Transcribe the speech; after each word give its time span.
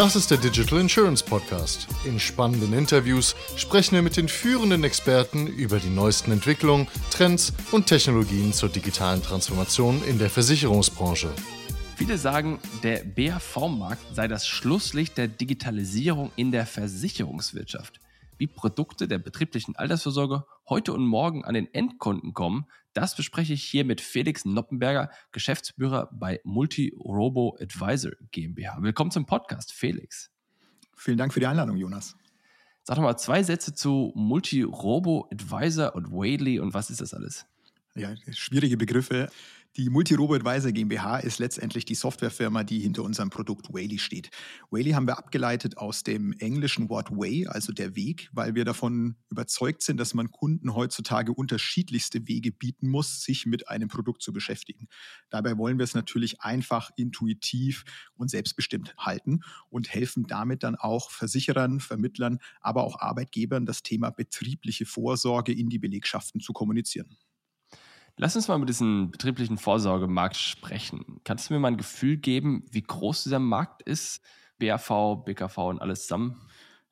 Das 0.00 0.16
ist 0.16 0.30
der 0.30 0.38
Digital 0.38 0.80
Insurance 0.80 1.22
Podcast. 1.22 1.86
In 2.06 2.18
spannenden 2.18 2.72
Interviews 2.72 3.36
sprechen 3.56 3.96
wir 3.96 4.00
mit 4.00 4.16
den 4.16 4.28
führenden 4.28 4.82
Experten 4.82 5.46
über 5.46 5.78
die 5.78 5.90
neuesten 5.90 6.32
Entwicklungen, 6.32 6.88
Trends 7.10 7.52
und 7.70 7.86
Technologien 7.86 8.54
zur 8.54 8.70
digitalen 8.70 9.22
Transformation 9.22 10.02
in 10.04 10.18
der 10.18 10.30
Versicherungsbranche. 10.30 11.28
Viele 11.96 12.16
sagen, 12.16 12.60
der 12.82 13.04
BAV-Markt 13.04 14.14
sei 14.14 14.26
das 14.26 14.46
Schlusslicht 14.46 15.18
der 15.18 15.28
Digitalisierung 15.28 16.32
in 16.34 16.50
der 16.50 16.64
Versicherungswirtschaft. 16.64 18.00
Wie 18.38 18.46
Produkte 18.46 19.06
der 19.06 19.18
betrieblichen 19.18 19.76
Altersvorsorge 19.76 20.46
heute 20.66 20.94
und 20.94 21.04
morgen 21.04 21.44
an 21.44 21.52
den 21.52 21.68
Endkunden 21.74 22.32
kommen, 22.32 22.64
das 22.92 23.14
bespreche 23.14 23.52
ich 23.52 23.62
hier 23.62 23.84
mit 23.84 24.00
Felix 24.00 24.44
Noppenberger, 24.44 25.10
Geschäftsführer 25.32 26.08
bei 26.12 26.40
Multi-Robo 26.44 27.56
Advisor 27.60 28.12
GmbH. 28.32 28.78
Willkommen 28.80 29.10
zum 29.10 29.26
Podcast, 29.26 29.72
Felix. 29.72 30.30
Vielen 30.96 31.18
Dank 31.18 31.32
für 31.32 31.40
die 31.40 31.46
Einladung, 31.46 31.76
Jonas. 31.76 32.16
Sag 32.82 32.96
doch 32.96 33.02
mal 33.02 33.16
zwei 33.16 33.42
Sätze 33.42 33.74
zu 33.74 34.12
Multi-Robo 34.16 35.28
Advisor 35.32 35.94
und 35.94 36.10
Whaley 36.10 36.58
und 36.58 36.74
was 36.74 36.90
ist 36.90 37.00
das 37.00 37.14
alles? 37.14 37.46
Ja, 37.94 38.14
schwierige 38.32 38.76
Begriffe. 38.76 39.30
Die 39.76 39.88
Multirobo 39.88 40.34
Advisor 40.34 40.72
GmbH 40.72 41.18
ist 41.18 41.38
letztendlich 41.38 41.84
die 41.84 41.94
Softwarefirma, 41.94 42.64
die 42.64 42.80
hinter 42.80 43.04
unserem 43.04 43.30
Produkt 43.30 43.72
Whaley 43.72 44.00
steht. 44.00 44.30
Whaley 44.72 44.90
haben 44.90 45.06
wir 45.06 45.16
abgeleitet 45.16 45.78
aus 45.78 46.02
dem 46.02 46.32
englischen 46.32 46.88
Wort 46.88 47.12
Way, 47.12 47.46
also 47.46 47.72
der 47.72 47.94
Weg, 47.94 48.28
weil 48.32 48.56
wir 48.56 48.64
davon 48.64 49.14
überzeugt 49.30 49.82
sind, 49.82 49.98
dass 49.98 50.12
man 50.12 50.32
Kunden 50.32 50.74
heutzutage 50.74 51.32
unterschiedlichste 51.32 52.26
Wege 52.26 52.50
bieten 52.50 52.88
muss, 52.88 53.22
sich 53.22 53.46
mit 53.46 53.68
einem 53.68 53.86
Produkt 53.86 54.22
zu 54.22 54.32
beschäftigen. 54.32 54.88
Dabei 55.30 55.56
wollen 55.56 55.78
wir 55.78 55.84
es 55.84 55.94
natürlich 55.94 56.40
einfach, 56.40 56.90
intuitiv 56.96 57.84
und 58.16 58.28
selbstbestimmt 58.28 58.96
halten 58.98 59.38
und 59.68 59.94
helfen 59.94 60.26
damit 60.26 60.64
dann 60.64 60.74
auch 60.74 61.12
Versicherern, 61.12 61.78
Vermittlern, 61.78 62.40
aber 62.60 62.82
auch 62.82 62.98
Arbeitgebern, 62.98 63.66
das 63.66 63.84
Thema 63.84 64.10
betriebliche 64.10 64.84
Vorsorge 64.84 65.52
in 65.52 65.68
die 65.68 65.78
Belegschaften 65.78 66.40
zu 66.40 66.52
kommunizieren. 66.52 67.16
Lass 68.22 68.36
uns 68.36 68.48
mal 68.48 68.56
über 68.56 68.66
diesen 68.66 69.10
betrieblichen 69.10 69.56
Vorsorgemarkt 69.56 70.36
sprechen. 70.36 71.22
Kannst 71.24 71.48
du 71.48 71.54
mir 71.54 71.58
mal 71.58 71.68
ein 71.68 71.78
Gefühl 71.78 72.18
geben, 72.18 72.66
wie 72.70 72.82
groß 72.82 73.22
dieser 73.22 73.38
Markt 73.38 73.80
ist? 73.80 74.20
BAV, 74.58 75.24
BKV 75.24 75.56
und 75.56 75.78
alles 75.80 76.02
zusammen? 76.02 76.38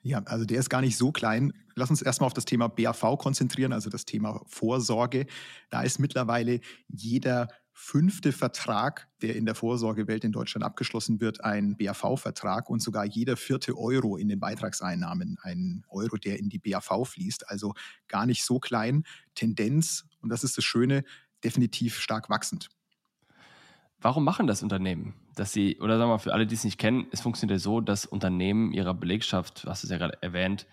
Ja, 0.00 0.22
also 0.24 0.46
der 0.46 0.58
ist 0.58 0.70
gar 0.70 0.80
nicht 0.80 0.96
so 0.96 1.12
klein. 1.12 1.52
Lass 1.74 1.90
uns 1.90 2.00
erstmal 2.00 2.28
auf 2.28 2.32
das 2.32 2.46
Thema 2.46 2.68
BAV 2.68 3.18
konzentrieren, 3.18 3.74
also 3.74 3.90
das 3.90 4.06
Thema 4.06 4.40
Vorsorge. 4.46 5.26
Da 5.68 5.82
ist 5.82 5.98
mittlerweile 5.98 6.60
jeder 6.88 7.48
fünfte 7.74 8.32
Vertrag, 8.32 9.06
der 9.20 9.36
in 9.36 9.44
der 9.44 9.54
Vorsorgewelt 9.54 10.24
in 10.24 10.32
Deutschland 10.32 10.64
abgeschlossen 10.64 11.20
wird, 11.20 11.44
ein 11.44 11.76
BAV-Vertrag 11.76 12.70
und 12.70 12.82
sogar 12.82 13.04
jeder 13.04 13.36
vierte 13.36 13.76
Euro 13.76 14.16
in 14.16 14.28
den 14.28 14.40
Beitragseinnahmen 14.40 15.36
ein 15.42 15.84
Euro, 15.88 16.16
der 16.16 16.38
in 16.38 16.48
die 16.48 16.58
BAV 16.58 17.04
fließt. 17.06 17.50
Also 17.50 17.74
gar 18.08 18.24
nicht 18.24 18.44
so 18.44 18.58
klein. 18.58 19.04
Tendenz 19.34 20.06
und 20.20 20.30
das 20.30 20.44
ist 20.44 20.56
das 20.56 20.64
Schöne, 20.64 21.04
definitiv 21.44 21.98
stark 21.98 22.30
wachsend. 22.30 22.68
Warum 24.00 24.24
machen 24.24 24.46
das 24.46 24.62
Unternehmen? 24.62 25.14
Dass 25.34 25.52
sie, 25.52 25.78
oder 25.80 25.98
sagen 25.98 26.08
wir 26.08 26.14
mal, 26.14 26.18
für 26.18 26.32
alle, 26.32 26.46
die 26.46 26.54
es 26.54 26.64
nicht 26.64 26.78
kennen, 26.78 27.06
es 27.10 27.20
funktioniert 27.20 27.58
ja 27.58 27.62
so, 27.62 27.80
dass 27.80 28.06
Unternehmen 28.06 28.72
ihrer 28.72 28.94
Belegschaft, 28.94 29.64
du 29.64 29.68
hast 29.68 29.82
es 29.82 29.90
ja 29.90 29.98
gerade 29.98 30.22
erwähnt, 30.22 30.66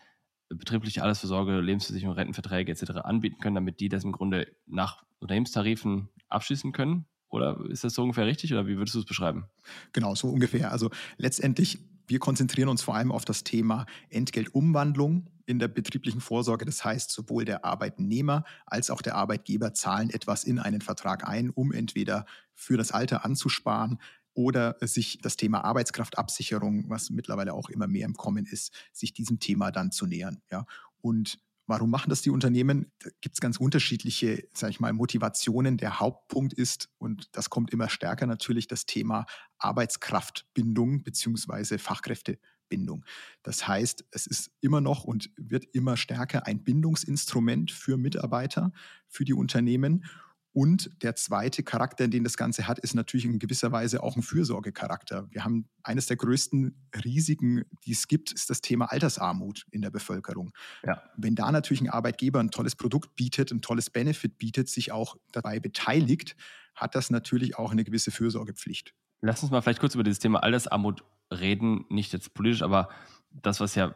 betriebliche 0.49 1.01
Altersvorsorge, 1.01 1.59
Lebensversicherung, 1.59 2.15
Rentenverträge 2.15 2.71
etc. 2.71 2.91
anbieten 3.03 3.39
können, 3.41 3.55
damit 3.55 3.79
die 3.79 3.89
das 3.89 4.03
im 4.03 4.11
Grunde 4.11 4.55
nach 4.67 5.03
Unternehmenstarifen 5.19 6.09
abschließen 6.29 6.71
können? 6.71 7.05
Oder 7.29 7.59
ist 7.69 7.83
das 7.83 7.95
so 7.95 8.03
ungefähr 8.03 8.27
richtig 8.27 8.53
oder 8.53 8.67
wie 8.67 8.77
würdest 8.77 8.95
du 8.95 8.99
es 8.99 9.05
beschreiben? 9.05 9.45
Genau, 9.91 10.13
so 10.13 10.29
ungefähr. 10.29 10.71
Also 10.71 10.91
letztendlich, 11.17 11.79
wir 12.07 12.19
konzentrieren 12.19 12.69
uns 12.69 12.81
vor 12.81 12.95
allem 12.95 13.11
auf 13.11 13.25
das 13.25 13.43
Thema 13.43 13.85
Entgeltumwandlung 14.09 15.27
in 15.45 15.59
der 15.59 15.67
betrieblichen 15.67 16.21
Vorsorge. 16.21 16.65
Das 16.65 16.83
heißt, 16.83 17.11
sowohl 17.11 17.45
der 17.45 17.65
Arbeitnehmer 17.65 18.43
als 18.65 18.89
auch 18.89 19.01
der 19.01 19.15
Arbeitgeber 19.15 19.73
zahlen 19.73 20.09
etwas 20.09 20.43
in 20.43 20.59
einen 20.59 20.81
Vertrag 20.81 21.27
ein, 21.27 21.49
um 21.49 21.71
entweder 21.71 22.25
für 22.53 22.77
das 22.77 22.91
Alter 22.91 23.25
anzusparen 23.25 23.99
oder 24.33 24.75
sich 24.81 25.19
das 25.21 25.37
Thema 25.37 25.63
Arbeitskraftabsicherung, 25.63 26.89
was 26.89 27.09
mittlerweile 27.09 27.53
auch 27.53 27.69
immer 27.69 27.87
mehr 27.87 28.05
im 28.05 28.15
Kommen 28.15 28.45
ist, 28.45 28.73
sich 28.91 29.13
diesem 29.13 29.39
Thema 29.39 29.71
dann 29.71 29.91
zu 29.91 30.05
nähern. 30.05 30.41
Ja. 30.51 30.65
Und 31.01 31.39
Warum 31.67 31.89
machen 31.89 32.09
das 32.09 32.21
die 32.21 32.29
Unternehmen? 32.29 32.91
Da 32.99 33.09
gibt 33.21 33.35
es 33.35 33.41
ganz 33.41 33.57
unterschiedliche, 33.57 34.47
sage 34.53 34.71
ich 34.71 34.79
mal, 34.79 34.93
Motivationen. 34.93 35.77
Der 35.77 35.99
Hauptpunkt 35.99 36.53
ist, 36.53 36.89
und 36.97 37.35
das 37.35 37.49
kommt 37.49 37.71
immer 37.71 37.89
stärker 37.89 38.27
natürlich, 38.27 38.67
das 38.67 38.85
Thema 38.85 39.25
Arbeitskraftbindung 39.57 41.03
bzw. 41.03 41.77
Fachkräfte 41.77 42.37
Bindung. 42.69 43.05
Das 43.43 43.67
heißt, 43.67 44.05
es 44.11 44.27
ist 44.27 44.51
immer 44.61 44.81
noch 44.81 45.03
und 45.03 45.31
wird 45.37 45.65
immer 45.73 45.97
stärker 45.97 46.45
ein 46.45 46.63
Bindungsinstrument 46.63 47.71
für 47.71 47.97
Mitarbeiter, 47.97 48.71
für 49.07 49.25
die 49.25 49.33
Unternehmen. 49.33 50.05
Und 50.55 50.89
der 51.03 51.17
zweite 51.17 51.63
Charakter, 51.63 52.07
den 52.07 52.23
das 52.23 52.37
Ganze 52.37 52.65
hat, 52.65 52.79
ist 52.79 52.95
natürlich 52.95 53.25
in 53.25 53.39
gewisser 53.39 53.73
Weise 53.73 54.01
auch 54.01 54.15
ein 54.15 54.21
Fürsorgecharakter. 54.21 55.27
Wir 55.29 55.43
haben 55.43 55.67
eines 55.83 56.05
der 56.05 56.15
größten 56.15 56.87
Risiken, 57.03 57.65
die 57.83 57.91
es 57.91 58.07
gibt, 58.07 58.31
ist 58.31 58.49
das 58.49 58.61
Thema 58.61 58.85
Altersarmut 58.85 59.65
in 59.71 59.81
der 59.81 59.89
Bevölkerung. 59.89 60.53
Ja. 60.85 61.03
Wenn 61.17 61.35
da 61.35 61.51
natürlich 61.51 61.81
ein 61.81 61.89
Arbeitgeber 61.89 62.39
ein 62.39 62.51
tolles 62.51 62.77
Produkt 62.77 63.17
bietet, 63.17 63.51
ein 63.51 63.61
tolles 63.61 63.89
Benefit 63.89 64.37
bietet, 64.37 64.69
sich 64.69 64.93
auch 64.93 65.17
dabei 65.33 65.59
beteiligt, 65.59 66.37
hat 66.73 66.95
das 66.95 67.09
natürlich 67.09 67.57
auch 67.57 67.73
eine 67.73 67.83
gewisse 67.83 68.11
Fürsorgepflicht. 68.11 68.93
Lass 69.19 69.43
uns 69.43 69.51
mal 69.51 69.59
vielleicht 69.59 69.81
kurz 69.81 69.95
über 69.95 70.05
dieses 70.05 70.19
Thema 70.19 70.41
Altersarmut 70.41 71.03
reden, 71.33 71.83
nicht 71.89 72.13
jetzt 72.13 72.33
politisch, 72.33 72.61
aber 72.61 72.87
das, 73.29 73.59
was 73.59 73.75
ja, 73.75 73.93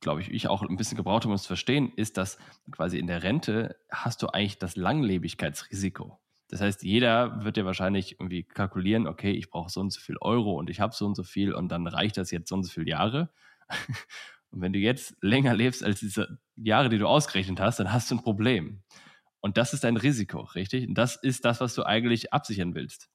glaube 0.00 0.20
ich, 0.20 0.30
ich 0.30 0.48
auch 0.48 0.62
ein 0.62 0.76
bisschen 0.76 0.96
gebraucht 0.96 1.24
habe, 1.24 1.30
um 1.30 1.34
es 1.34 1.42
zu 1.42 1.48
verstehen, 1.48 1.92
ist, 1.96 2.16
dass 2.16 2.38
quasi 2.70 2.98
in 2.98 3.06
der 3.06 3.22
Rente 3.22 3.76
hast 3.90 4.22
du 4.22 4.28
eigentlich 4.28 4.58
das 4.58 4.76
Langlebigkeitsrisiko. 4.76 6.18
Das 6.48 6.60
heißt, 6.60 6.82
jeder 6.82 7.44
wird 7.44 7.56
ja 7.56 7.64
wahrscheinlich 7.64 8.20
irgendwie 8.20 8.42
kalkulieren, 8.42 9.06
okay, 9.06 9.32
ich 9.32 9.50
brauche 9.50 9.70
so 9.70 9.80
und 9.80 9.92
so 9.92 10.00
viel 10.00 10.16
Euro 10.20 10.58
und 10.58 10.70
ich 10.70 10.80
habe 10.80 10.94
so 10.94 11.04
und 11.06 11.14
so 11.14 11.22
viel 11.22 11.52
und 11.52 11.68
dann 11.68 11.86
reicht 11.86 12.16
das 12.16 12.30
jetzt 12.30 12.48
so 12.48 12.54
und 12.54 12.62
so 12.62 12.70
viele 12.70 12.88
Jahre. 12.88 13.30
Und 14.50 14.62
wenn 14.62 14.72
du 14.72 14.78
jetzt 14.78 15.14
länger 15.20 15.54
lebst 15.54 15.84
als 15.84 16.00
diese 16.00 16.38
Jahre, 16.56 16.88
die 16.88 16.96
du 16.96 17.06
ausgerechnet 17.06 17.60
hast, 17.60 17.80
dann 17.80 17.92
hast 17.92 18.10
du 18.10 18.14
ein 18.14 18.22
Problem. 18.22 18.82
Und 19.40 19.58
das 19.58 19.74
ist 19.74 19.84
dein 19.84 19.98
Risiko, 19.98 20.40
richtig? 20.40 20.88
Und 20.88 20.94
das 20.94 21.16
ist 21.16 21.44
das, 21.44 21.60
was 21.60 21.74
du 21.74 21.84
eigentlich 21.84 22.32
absichern 22.32 22.74
willst. 22.74 23.10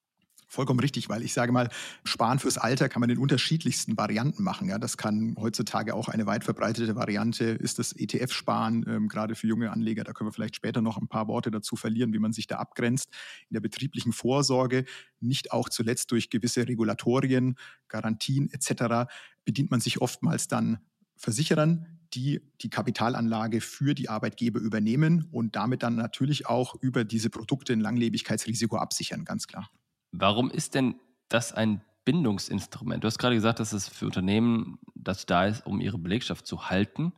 Vollkommen 0.54 0.80
richtig, 0.82 1.10
weil 1.10 1.24
ich 1.24 1.34
sage 1.34 1.52
mal, 1.52 1.70
Sparen 2.04 2.38
fürs 2.38 2.60
Alter 2.60 2.88
kann 2.88 3.00
man 3.00 3.10
in 3.10 3.18
unterschiedlichsten 3.18 3.98
Varianten 3.98 4.44
machen. 4.44 4.70
Ja, 4.70 4.78
das 4.78 4.98
kann 4.98 5.36
heutzutage 5.40 5.96
auch 5.96 6.10
eine 6.10 6.28
weit 6.28 6.44
verbreitete 6.44 6.96
Variante, 6.96 7.46
ist 7.46 7.80
das 7.80 7.92
ETF-Sparen, 7.92 8.86
ähm, 8.88 9.08
gerade 9.08 9.34
für 9.34 9.48
junge 9.48 9.72
Anleger. 9.72 10.04
Da 10.04 10.14
können 10.14 10.28
wir 10.28 10.32
vielleicht 10.32 10.56
später 10.56 10.84
noch 10.84 11.00
ein 11.00 11.08
paar 11.08 11.28
Worte 11.28 11.50
dazu 11.50 11.76
verlieren, 11.76 12.14
wie 12.14 12.20
man 12.20 12.34
sich 12.34 12.46
da 12.46 12.58
abgrenzt. 12.58 13.10
In 13.50 13.56
der 13.56 13.62
betrieblichen 13.62 14.14
Vorsorge, 14.14 14.86
nicht 15.20 15.52
auch 15.52 15.70
zuletzt 15.70 16.12
durch 16.12 16.30
gewisse 16.30 16.68
Regulatorien, 16.68 17.56
Garantien 17.88 18.48
etc., 18.52 19.12
bedient 19.46 19.72
man 19.72 19.82
sich 19.82 20.02
oftmals 20.02 20.48
dann 20.50 20.78
Versicherern, 21.16 22.00
die 22.14 22.42
die 22.62 22.70
Kapitalanlage 22.70 23.60
für 23.60 23.96
die 23.96 24.08
Arbeitgeber 24.08 24.60
übernehmen 24.60 25.28
und 25.32 25.56
damit 25.56 25.82
dann 25.82 25.96
natürlich 25.96 26.46
auch 26.46 26.76
über 26.80 27.06
diese 27.06 27.32
Produkte 27.32 27.74
ein 27.74 27.80
Langlebigkeitsrisiko 27.80 28.78
absichern, 28.78 29.26
ganz 29.26 29.48
klar. 29.48 29.72
Warum 30.14 30.52
ist 30.52 30.76
denn 30.76 31.00
das 31.28 31.54
ein 31.54 31.82
Bindungsinstrument? 32.06 33.04
Du 33.04 33.08
hast 33.08 33.18
gerade 33.18 33.36
gesagt, 33.36 33.60
dass 33.60 33.74
es 33.74 33.88
für 33.90 34.06
Unternehmen 34.06 34.78
das 34.94 35.26
da 35.26 35.46
ist, 35.46 35.66
um 35.66 35.82
ihre 35.82 35.98
Belegschaft 35.98 36.46
zu 36.46 36.70
halten. 36.70 37.14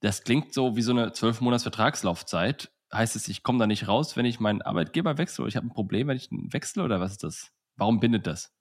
Das 0.00 0.22
klingt 0.22 0.54
so 0.54 0.76
wie 0.76 0.82
so 0.82 0.92
eine 0.92 1.12
zwölf 1.12 1.40
Monats 1.40 1.64
Vertragslaufzeit. 1.64 2.70
Heißt 2.92 3.16
es, 3.16 3.26
ich 3.26 3.42
komme 3.42 3.58
da 3.58 3.66
nicht 3.66 3.88
raus, 3.88 4.16
wenn 4.16 4.24
ich 4.24 4.38
meinen 4.38 4.62
Arbeitgeber 4.62 5.18
wechsle 5.18 5.42
oder 5.42 5.48
ich 5.48 5.56
habe 5.56 5.66
ein 5.66 5.70
Problem, 5.70 6.06
wenn 6.08 6.16
ich 6.16 6.28
wechsle 6.30 6.84
oder 6.84 7.00
was 7.00 7.12
ist 7.12 7.24
das? 7.24 7.52
Warum 7.76 7.98
bindet 7.98 8.26
das? 8.26 8.52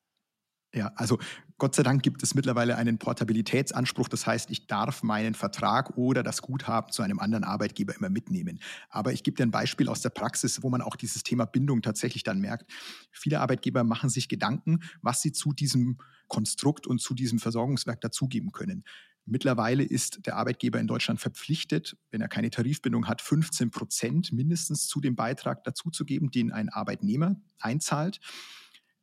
Ja, 0.73 0.91
also 0.95 1.19
Gott 1.61 1.75
sei 1.75 1.83
Dank 1.83 2.01
gibt 2.01 2.23
es 2.23 2.33
mittlerweile 2.33 2.75
einen 2.75 2.97
Portabilitätsanspruch. 2.97 4.07
Das 4.07 4.25
heißt, 4.25 4.49
ich 4.49 4.65
darf 4.65 5.03
meinen 5.03 5.35
Vertrag 5.35 5.95
oder 5.95 6.23
das 6.23 6.41
Guthaben 6.41 6.91
zu 6.91 7.03
einem 7.03 7.19
anderen 7.19 7.43
Arbeitgeber 7.43 7.95
immer 7.95 8.09
mitnehmen. 8.09 8.59
Aber 8.89 9.13
ich 9.13 9.21
gebe 9.21 9.37
dir 9.37 9.43
ein 9.43 9.51
Beispiel 9.51 9.87
aus 9.87 10.01
der 10.01 10.09
Praxis, 10.09 10.63
wo 10.63 10.71
man 10.71 10.81
auch 10.81 10.95
dieses 10.95 11.21
Thema 11.21 11.45
Bindung 11.45 11.83
tatsächlich 11.83 12.23
dann 12.23 12.39
merkt. 12.39 12.65
Viele 13.11 13.41
Arbeitgeber 13.41 13.83
machen 13.83 14.09
sich 14.09 14.27
Gedanken, 14.27 14.79
was 15.03 15.21
sie 15.21 15.33
zu 15.33 15.53
diesem 15.53 15.99
Konstrukt 16.27 16.87
und 16.87 16.99
zu 16.99 17.13
diesem 17.13 17.37
Versorgungswerk 17.37 18.01
dazugeben 18.01 18.51
können. 18.51 18.83
Mittlerweile 19.25 19.83
ist 19.83 20.25
der 20.25 20.37
Arbeitgeber 20.37 20.79
in 20.79 20.87
Deutschland 20.87 21.19
verpflichtet, 21.19 21.95
wenn 22.09 22.21
er 22.21 22.27
keine 22.27 22.49
Tarifbindung 22.49 23.07
hat, 23.07 23.21
15 23.21 23.69
Prozent 23.69 24.33
mindestens 24.33 24.87
zu 24.87 24.99
dem 24.99 25.15
Beitrag 25.15 25.63
dazuzugeben, 25.63 26.31
den 26.31 26.51
ein 26.51 26.69
Arbeitnehmer 26.69 27.35
einzahlt. 27.59 28.19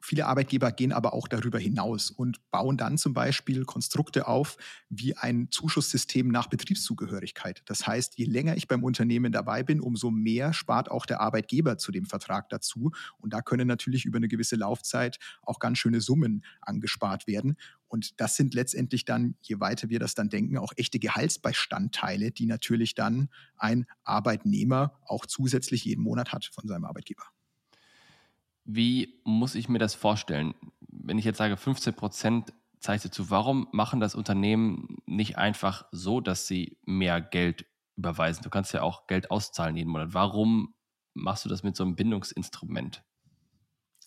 Viele 0.00 0.26
Arbeitgeber 0.26 0.70
gehen 0.70 0.92
aber 0.92 1.12
auch 1.12 1.26
darüber 1.26 1.58
hinaus 1.58 2.10
und 2.10 2.38
bauen 2.50 2.76
dann 2.76 2.98
zum 2.98 3.14
Beispiel 3.14 3.64
Konstrukte 3.64 4.28
auf 4.28 4.56
wie 4.88 5.16
ein 5.16 5.48
Zuschusssystem 5.50 6.28
nach 6.28 6.46
Betriebszugehörigkeit. 6.46 7.62
Das 7.66 7.86
heißt, 7.86 8.16
je 8.16 8.24
länger 8.24 8.56
ich 8.56 8.68
beim 8.68 8.84
Unternehmen 8.84 9.32
dabei 9.32 9.64
bin, 9.64 9.80
umso 9.80 10.10
mehr 10.10 10.52
spart 10.52 10.90
auch 10.90 11.04
der 11.04 11.20
Arbeitgeber 11.20 11.78
zu 11.78 11.90
dem 11.90 12.06
Vertrag 12.06 12.48
dazu. 12.48 12.92
Und 13.18 13.32
da 13.32 13.42
können 13.42 13.66
natürlich 13.66 14.04
über 14.04 14.18
eine 14.18 14.28
gewisse 14.28 14.56
Laufzeit 14.56 15.18
auch 15.42 15.58
ganz 15.58 15.78
schöne 15.78 16.00
Summen 16.00 16.44
angespart 16.60 17.26
werden. 17.26 17.56
Und 17.88 18.20
das 18.20 18.36
sind 18.36 18.54
letztendlich 18.54 19.04
dann, 19.04 19.34
je 19.40 19.58
weiter 19.60 19.88
wir 19.88 19.98
das 19.98 20.14
dann 20.14 20.28
denken, 20.28 20.58
auch 20.58 20.72
echte 20.76 20.98
Gehaltsbestandteile, 20.98 22.30
die 22.30 22.46
natürlich 22.46 22.94
dann 22.94 23.30
ein 23.56 23.86
Arbeitnehmer 24.04 24.92
auch 25.06 25.26
zusätzlich 25.26 25.84
jeden 25.84 26.02
Monat 26.02 26.32
hat 26.32 26.44
von 26.44 26.68
seinem 26.68 26.84
Arbeitgeber. 26.84 27.24
Wie 28.70 29.22
muss 29.24 29.54
ich 29.54 29.70
mir 29.70 29.78
das 29.78 29.94
vorstellen? 29.94 30.52
Wenn 30.80 31.16
ich 31.16 31.24
jetzt 31.24 31.38
sage, 31.38 31.56
15 31.56 31.94
Prozent 31.94 32.52
zeigt 32.80 33.02
zu, 33.14 33.30
warum 33.30 33.66
machen 33.72 33.98
das 33.98 34.14
Unternehmen 34.14 34.98
nicht 35.06 35.38
einfach 35.38 35.86
so, 35.90 36.20
dass 36.20 36.46
sie 36.46 36.76
mehr 36.84 37.22
Geld 37.22 37.64
überweisen? 37.96 38.42
Du 38.42 38.50
kannst 38.50 38.74
ja 38.74 38.82
auch 38.82 39.06
Geld 39.06 39.30
auszahlen 39.30 39.74
jeden 39.74 39.90
Monat. 39.90 40.12
Warum 40.12 40.74
machst 41.14 41.46
du 41.46 41.48
das 41.48 41.62
mit 41.62 41.76
so 41.76 41.84
einem 41.84 41.96
Bindungsinstrument? 41.96 43.02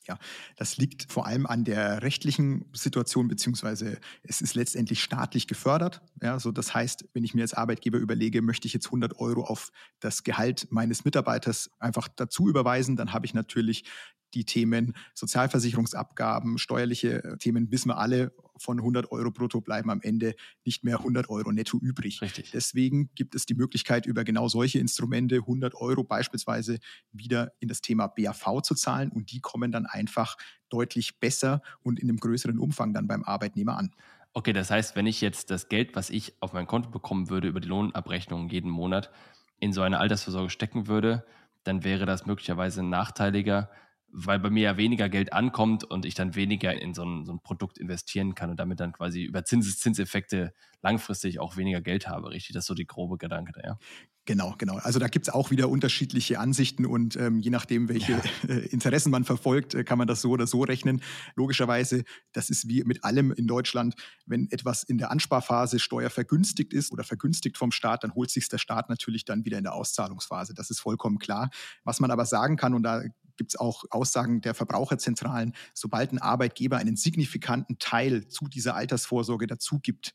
Ja, 0.08 0.20
das 0.58 0.78
liegt 0.78 1.12
vor 1.12 1.26
allem 1.26 1.48
an 1.48 1.64
der 1.64 2.04
rechtlichen 2.04 2.66
Situation, 2.74 3.28
beziehungsweise 3.28 4.00
es 4.22 4.42
ist 4.42 4.54
letztendlich 4.54 5.02
staatlich 5.02 5.48
gefördert. 5.48 6.02
Ja, 6.22 6.40
so 6.40 6.52
das 6.52 6.74
heißt, 6.76 7.10
wenn 7.14 7.24
ich 7.24 7.34
mir 7.34 7.42
als 7.42 7.56
Arbeitgeber 7.56 7.98
überlege, 7.98 8.44
möchte 8.44 8.68
ich 8.68 8.74
jetzt 8.74 8.88
100 8.88 9.20
Euro 9.20 9.44
auf 9.44 9.72
das 10.00 10.24
Gehalt 10.24 10.68
meines 10.72 11.04
Mitarbeiters 11.04 11.72
einfach 11.80 12.08
dazu 12.08 12.48
überweisen, 12.48 12.96
dann 12.96 13.14
habe 13.14 13.26
ich 13.26 13.34
natürlich 13.34 13.86
die 14.34 14.46
Themen 14.46 14.96
Sozialversicherungsabgaben, 15.14 16.58
steuerliche 16.58 17.24
äh, 17.24 17.38
Themen, 17.38 17.72
wissen 17.72 17.90
wir 17.90 17.98
alle, 17.98 18.32
von 18.58 18.78
100 18.78 19.12
Euro 19.12 19.32
brutto 19.32 19.60
bleiben 19.60 19.90
am 19.90 20.02
Ende 20.02 20.36
nicht 20.66 20.84
mehr 20.84 21.00
100 21.00 21.30
Euro 21.30 21.52
netto 21.52 21.78
übrig. 21.80 22.22
Richtig. 22.22 22.52
Deswegen 22.52 23.10
gibt 23.16 23.36
es 23.36 23.46
die 23.46 23.56
Möglichkeit, 23.56 24.06
über 24.06 24.24
genau 24.24 24.48
solche 24.48 24.80
Instrumente 24.80 25.38
100 25.38 25.76
Euro 25.76 26.04
beispielsweise 26.04 26.78
wieder 27.12 27.54
in 27.60 27.68
das 27.68 27.82
Thema 27.82 28.08
BAV 28.08 28.62
zu 28.62 28.76
zahlen 28.76 29.12
und 29.12 29.32
die 29.32 29.40
kommen 29.40 29.72
dann 29.72 29.86
einfach 29.86 30.38
deutlich 30.70 31.20
besser 31.20 31.62
und 31.82 32.00
in 32.00 32.10
einem 32.10 32.18
größeren 32.18 32.60
Umfang 32.60 32.94
dann 32.94 33.08
beim 33.08 33.24
Arbeitnehmer 33.24 33.78
an. 33.78 33.92
Okay, 34.34 34.54
das 34.54 34.72
heißt, 34.72 34.96
wenn 34.96 35.08
ich 35.08 35.20
jetzt 35.20 35.52
das 35.52 35.68
Geld, 35.68 35.96
was 35.96 36.10
ich 36.10 36.34
auf 36.40 36.54
mein 36.54 36.68
Konto 36.68 36.90
bekommen 36.90 37.30
würde 37.30 37.50
über 37.50 37.60
die 37.60 37.68
Lohnabrechnung 37.68 38.48
jeden 38.50 38.72
Monat, 38.72 39.12
in 39.60 39.74
so 39.74 39.82
eine 39.82 40.00
Altersvorsorge 40.00 40.50
stecken 40.50 40.88
würde, 40.88 41.26
dann 41.64 41.84
wäre 41.84 42.06
das 42.06 42.26
möglicherweise 42.26 42.82
nachteiliger, 42.82 43.70
weil 44.14 44.40
bei 44.40 44.50
mir 44.50 44.64
ja 44.64 44.78
weniger 44.78 45.10
Geld 45.10 45.34
ankommt 45.34 45.84
und 45.84 46.06
ich 46.06 46.16
dann 46.16 46.36
weniger 46.36 46.80
in 46.80 46.94
so 46.94 47.04
ein, 47.04 47.26
so 47.26 47.34
ein 47.34 47.40
Produkt 47.42 47.78
investieren 47.78 48.36
kann 48.36 48.50
und 48.50 48.60
damit 48.60 48.80
dann 48.80 48.92
quasi 48.92 49.24
über 49.24 49.46
Zinseszinseffekte 49.46 50.54
langfristig 50.82 51.40
auch 51.40 51.58
weniger 51.58 51.82
Geld 51.82 52.08
habe, 52.08 52.32
richtig? 52.32 52.54
Das 52.54 52.64
ist 52.64 52.68
so 52.68 52.74
die 52.74 52.88
grobe 52.88 53.18
Gedanke 53.18 53.54
da, 53.54 53.62
ja? 53.62 53.78
Genau, 54.26 54.54
genau. 54.60 54.76
Also 54.76 55.00
da 55.00 55.08
gibt 55.08 55.28
es 55.28 55.34
auch 55.34 55.50
wieder 55.50 55.68
unterschiedliche 55.68 56.40
Ansichten 56.40 56.86
und 56.86 57.16
ähm, 57.16 57.40
je 57.40 57.50
nachdem, 57.50 57.90
welche 57.90 58.12
ja. 58.12 58.22
äh, 58.48 58.68
Interessen 58.68 59.10
man 59.10 59.24
verfolgt, 59.24 59.74
äh, 59.74 59.84
kann 59.84 59.98
man 59.98 60.08
das 60.08 60.22
so 60.22 60.30
oder 60.30 60.46
so 60.46 60.62
rechnen. 60.62 61.02
Logischerweise, 61.36 62.04
das 62.32 62.52
ist 62.52 62.68
wie 62.68 62.84
mit 62.84 63.04
allem 63.04 63.32
in 63.32 63.48
Deutschland, 63.48 63.96
wenn 64.28 64.48
etwas 64.52 64.84
in 64.84 65.00
der 65.00 65.10
Ansparphase 65.10 65.80
steuervergünstigt 65.80 66.72
ist 66.72 66.92
oder 66.92 67.04
vergünstigt 67.04 67.58
vom 67.58 67.72
Staat, 67.72 68.04
dann 68.04 68.14
holt 68.14 68.30
sich 68.30 68.48
der 68.48 68.60
Staat 68.60 68.90
natürlich 68.90 69.26
dann 69.26 69.44
wieder 69.44 69.58
in 69.58 69.64
der 69.64 69.74
Auszahlungsphase. 69.74 70.54
Das 70.54 70.70
ist 70.70 70.80
vollkommen 70.80 71.18
klar. 71.18 71.50
Was 71.84 72.00
man 72.00 72.12
aber 72.12 72.26
sagen 72.26 72.58
kann, 72.58 72.76
und 72.76 72.84
da 72.84 73.02
gibt 73.42 73.56
es 73.56 73.60
auch 73.60 73.86
Aussagen 73.90 74.42
der 74.42 74.54
Verbraucherzentralen, 74.54 75.54
sobald 75.74 76.12
ein 76.12 76.20
Arbeitgeber 76.20 76.78
einen 76.78 76.96
signifikanten 76.96 77.80
Teil 77.80 78.28
zu 78.28 78.48
dieser 78.48 78.76
Altersvorsorge 78.76 79.48
dazu 79.48 79.80
gibt, 79.80 80.14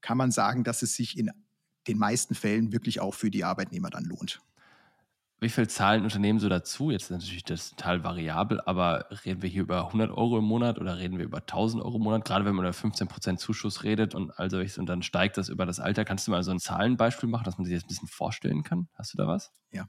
kann 0.00 0.18
man 0.18 0.32
sagen, 0.32 0.64
dass 0.64 0.82
es 0.82 0.96
sich 0.96 1.16
in 1.16 1.30
den 1.86 1.98
meisten 1.98 2.34
Fällen 2.34 2.72
wirklich 2.72 2.98
auch 2.98 3.14
für 3.14 3.30
die 3.30 3.44
Arbeitnehmer 3.44 3.90
dann 3.90 4.04
lohnt. 4.04 4.40
Wie 5.38 5.48
viel 5.50 5.68
zahlen 5.68 6.02
Unternehmen 6.02 6.40
so 6.40 6.48
dazu? 6.48 6.90
Jetzt 6.90 7.04
ist 7.04 7.10
natürlich 7.10 7.44
das 7.44 7.70
total 7.70 8.02
variabel, 8.02 8.60
aber 8.66 9.06
reden 9.24 9.42
wir 9.42 9.48
hier 9.48 9.62
über 9.62 9.86
100 9.86 10.10
Euro 10.10 10.38
im 10.38 10.44
Monat 10.44 10.80
oder 10.80 10.98
reden 10.98 11.18
wir 11.18 11.24
über 11.24 11.38
1000 11.38 11.80
Euro 11.84 11.98
im 11.98 12.02
Monat? 12.02 12.24
Gerade 12.24 12.44
wenn 12.44 12.56
man 12.56 12.64
über 12.64 12.74
15% 12.74 13.36
Zuschuss 13.36 13.84
redet 13.84 14.16
und 14.16 14.36
also 14.36 14.58
und 14.58 14.86
dann 14.86 15.02
steigt 15.02 15.36
das 15.36 15.48
über 15.48 15.64
das 15.64 15.78
Alter. 15.78 16.04
Kannst 16.04 16.26
du 16.26 16.32
mal 16.32 16.42
so 16.42 16.50
ein 16.50 16.58
Zahlenbeispiel 16.58 17.28
machen, 17.28 17.44
dass 17.44 17.56
man 17.56 17.66
sich 17.66 17.74
das 17.74 17.84
ein 17.84 17.88
bisschen 17.88 18.08
vorstellen 18.08 18.64
kann? 18.64 18.88
Hast 18.94 19.12
du 19.12 19.18
da 19.18 19.28
was? 19.28 19.52
Ja, 19.70 19.86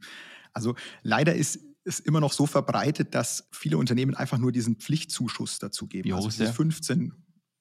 also 0.54 0.76
leider 1.04 1.34
ist 1.34 1.60
es 1.86 2.00
immer 2.00 2.20
noch 2.20 2.34
so 2.34 2.46
verbreitet, 2.46 3.16
dass 3.16 3.48
viele 3.52 3.78
Unternehmen 3.78 4.16
einfach 4.16 4.38
nur 4.38 4.52
diesen 4.52 4.76
Pflichtzuschuss 4.78 5.60
dazu 5.60 5.88
geben. 5.88 6.12
Hoch 6.12 6.26
also 6.26 6.44
ist 6.44 6.56
15, 6.56 7.14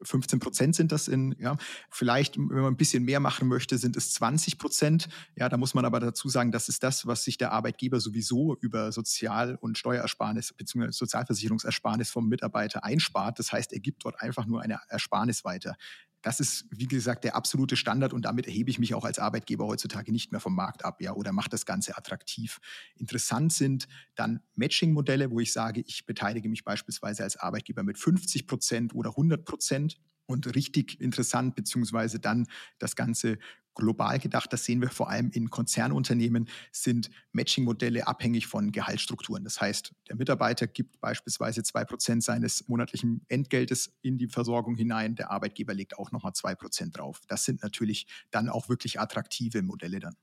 15 0.03 0.39
Prozent 0.39 0.75
sind 0.75 0.93
das 0.93 1.09
in, 1.09 1.35
ja, 1.39 1.57
vielleicht, 1.91 2.37
wenn 2.37 2.47
man 2.47 2.73
ein 2.73 2.77
bisschen 2.77 3.05
mehr 3.05 3.21
machen 3.21 3.49
möchte, 3.49 3.79
sind 3.79 3.97
es 3.97 4.13
20 4.15 4.59
Prozent. 4.59 5.09
Ja, 5.37 5.49
da 5.49 5.57
muss 5.57 5.75
man 5.75 5.85
aber 5.85 6.01
dazu 6.01 6.29
sagen, 6.29 6.53
das 6.53 6.69
ist 6.69 6.83
das, 6.83 7.07
was 7.07 7.25
sich 7.25 7.39
der 7.39 7.53
Arbeitgeber 7.53 8.01
sowieso 8.01 8.57
über 8.61 8.93
Sozial- 8.93 9.57
und 9.61 9.79
Steuerersparnis 9.79 10.53
bzw. 10.53 10.91
Sozialversicherungsersparnis 10.91 12.11
vom 12.11 12.29
Mitarbeiter 12.29 12.85
einspart. 12.85 13.39
Das 13.39 13.53
heißt, 13.53 13.73
er 13.73 13.81
gibt 13.81 14.05
dort 14.05 14.21
einfach 14.21 14.47
nur 14.47 14.63
eine 14.63 14.81
Ersparnis 14.89 15.45
weiter. 15.45 15.77
Das 16.25 16.41
ist, 16.41 16.65
wie 16.71 16.89
gesagt, 16.89 17.23
der 17.25 17.37
absolute 17.37 17.77
Standard 17.77 18.15
und 18.15 18.25
damit 18.25 18.47
erhebe 18.47 18.71
ich 18.71 18.79
mich 18.79 18.95
auch 18.95 19.05
als 19.05 19.19
Arbeitgeber 19.19 19.67
heutzutage 19.67 20.11
nicht 20.11 20.33
mehr 20.33 20.41
vom 20.41 20.55
Markt 20.55 20.83
ab, 20.83 21.03
ja, 21.03 21.13
oder 21.13 21.33
mache 21.33 21.51
das 21.51 21.67
Ganze 21.67 21.99
attraktiv. 21.99 22.61
Interessant 22.97 23.53
sind 23.53 23.89
dann 24.15 24.41
Matching-Modelle, 24.55 25.31
wo 25.31 25.39
ich 25.39 25.53
sage, 25.53 25.83
ich 25.87 26.07
beteilige 26.07 26.49
mich 26.49 26.65
beispielsweise 26.65 27.25
als 27.25 27.37
Arbeitgeber 27.37 27.83
mit 27.83 27.99
50 27.99 28.47
Prozent 28.47 28.95
oder 28.95 29.11
100 29.11 29.45
Prozent. 29.45 30.01
Und 30.27 30.55
richtig 30.55 30.99
interessant, 31.03 31.55
beziehungsweise 31.55 32.19
dann 32.19 32.47
das 32.79 32.97
Ganze 32.97 33.37
global 33.75 34.19
gedacht, 34.19 34.53
das 34.53 34.65
sehen 34.65 34.81
wir 34.81 34.91
vor 34.91 35.11
allem 35.11 35.31
in 35.31 35.51
Konzernunternehmen, 35.51 36.49
sind 36.73 37.11
Matching-Modelle 37.33 38.07
abhängig 38.07 38.47
von 38.47 38.73
Gehaltsstrukturen. 38.73 39.45
Das 39.45 39.61
heißt, 39.61 39.93
der 40.09 40.17
Mitarbeiter 40.17 40.67
gibt 40.67 41.01
beispielsweise 41.01 41.63
zwei 41.63 41.85
Prozent 41.85 42.23
seines 42.23 42.69
monatlichen 42.69 43.25
Entgeltes 43.29 43.93
in 44.03 44.19
die 44.19 44.29
Versorgung 44.29 44.77
hinein, 44.77 45.15
der 45.15 45.31
Arbeitgeber 45.31 45.75
legt 45.75 45.99
auch 45.99 46.13
nochmal 46.13 46.33
zwei 46.35 46.55
Prozent 46.55 46.99
drauf. 46.99 47.21
Das 47.29 47.45
sind 47.45 47.63
natürlich 47.63 48.07
dann 48.31 48.49
auch 48.49 48.69
wirklich 48.69 49.01
attraktive 49.01 49.63
Modelle 49.63 50.01
dann. 50.01 50.17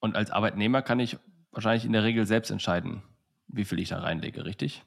Und 0.00 0.16
als 0.16 0.30
Arbeitnehmer 0.30 0.82
kann 0.82 1.00
ich 1.00 1.18
wahrscheinlich 1.50 1.84
in 1.84 1.92
der 1.92 2.04
Regel 2.04 2.26
selbst 2.26 2.50
entscheiden, 2.50 3.02
wie 3.48 3.64
viel 3.64 3.78
ich 3.80 3.88
da 3.88 3.98
reinlege, 3.98 4.44
richtig? 4.44 4.84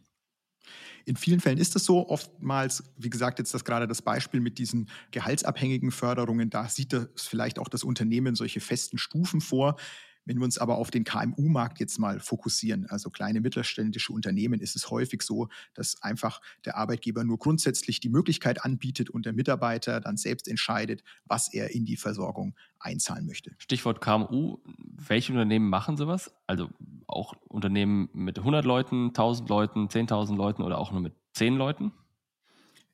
In 1.06 1.16
vielen 1.16 1.40
Fällen 1.40 1.58
ist 1.58 1.76
es 1.76 1.86
so. 1.86 2.08
Oftmals, 2.10 2.84
wie 2.98 3.10
gesagt, 3.10 3.40
jetzt 3.40 3.54
das 3.54 3.66
gerade 3.66 3.88
das 3.88 4.02
Beispiel 4.02 4.40
mit 4.40 4.58
diesen 4.58 4.90
gehaltsabhängigen 5.12 5.92
Förderungen, 5.92 6.50
da 6.50 6.68
sieht 6.70 6.94
das 6.94 7.08
vielleicht 7.18 7.60
auch 7.60 7.70
das 7.70 7.84
Unternehmen 7.84 8.36
solche 8.36 8.60
festen 8.60 8.98
Stufen 8.98 9.42
vor. 9.42 9.78
Wenn 10.26 10.38
wir 10.38 10.44
uns 10.46 10.60
aber 10.60 10.78
auf 10.78 10.92
den 10.92 11.04
KMU-Markt 11.04 11.80
jetzt 11.80 11.98
mal 11.98 12.20
fokussieren, 12.20 12.86
also 12.88 13.10
kleine 13.10 13.42
mittelständische 13.42 14.14
Unternehmen, 14.14 14.60
ist 14.60 14.76
es 14.76 14.92
häufig 14.92 15.24
so, 15.24 15.50
dass 15.74 16.02
einfach 16.04 16.42
der 16.64 16.78
Arbeitgeber 16.78 17.24
nur 17.24 17.40
grundsätzlich 17.40 18.00
die 18.00 18.10
Möglichkeit 18.10 18.64
anbietet 18.64 19.10
und 19.10 19.26
der 19.26 19.34
Mitarbeiter 19.34 20.00
dann 20.00 20.18
selbst 20.18 20.48
entscheidet, 20.48 21.04
was 21.26 21.52
er 21.52 21.72
in 21.72 21.86
die 21.86 21.98
Versorgung 21.98 22.56
einzahlen 22.82 23.26
möchte. 23.26 23.52
Stichwort 23.58 24.02
KMU. 24.02 24.58
Welche 24.66 25.32
Unternehmen 25.32 25.70
machen 25.70 25.98
sowas? 25.98 26.34
Also 26.48 26.70
auch 27.08 27.34
Unternehmen 27.48 28.10
mit 28.14 28.40
100 28.40 28.66
Leuten, 28.66 29.08
1000 29.08 29.50
Leuten, 29.50 29.88
10.000 29.88 30.36
Leuten 30.36 30.62
oder 30.62 30.78
auch 30.78 30.92
nur 30.92 31.02
mit 31.02 31.14
10 31.34 31.56
Leuten? 31.56 31.92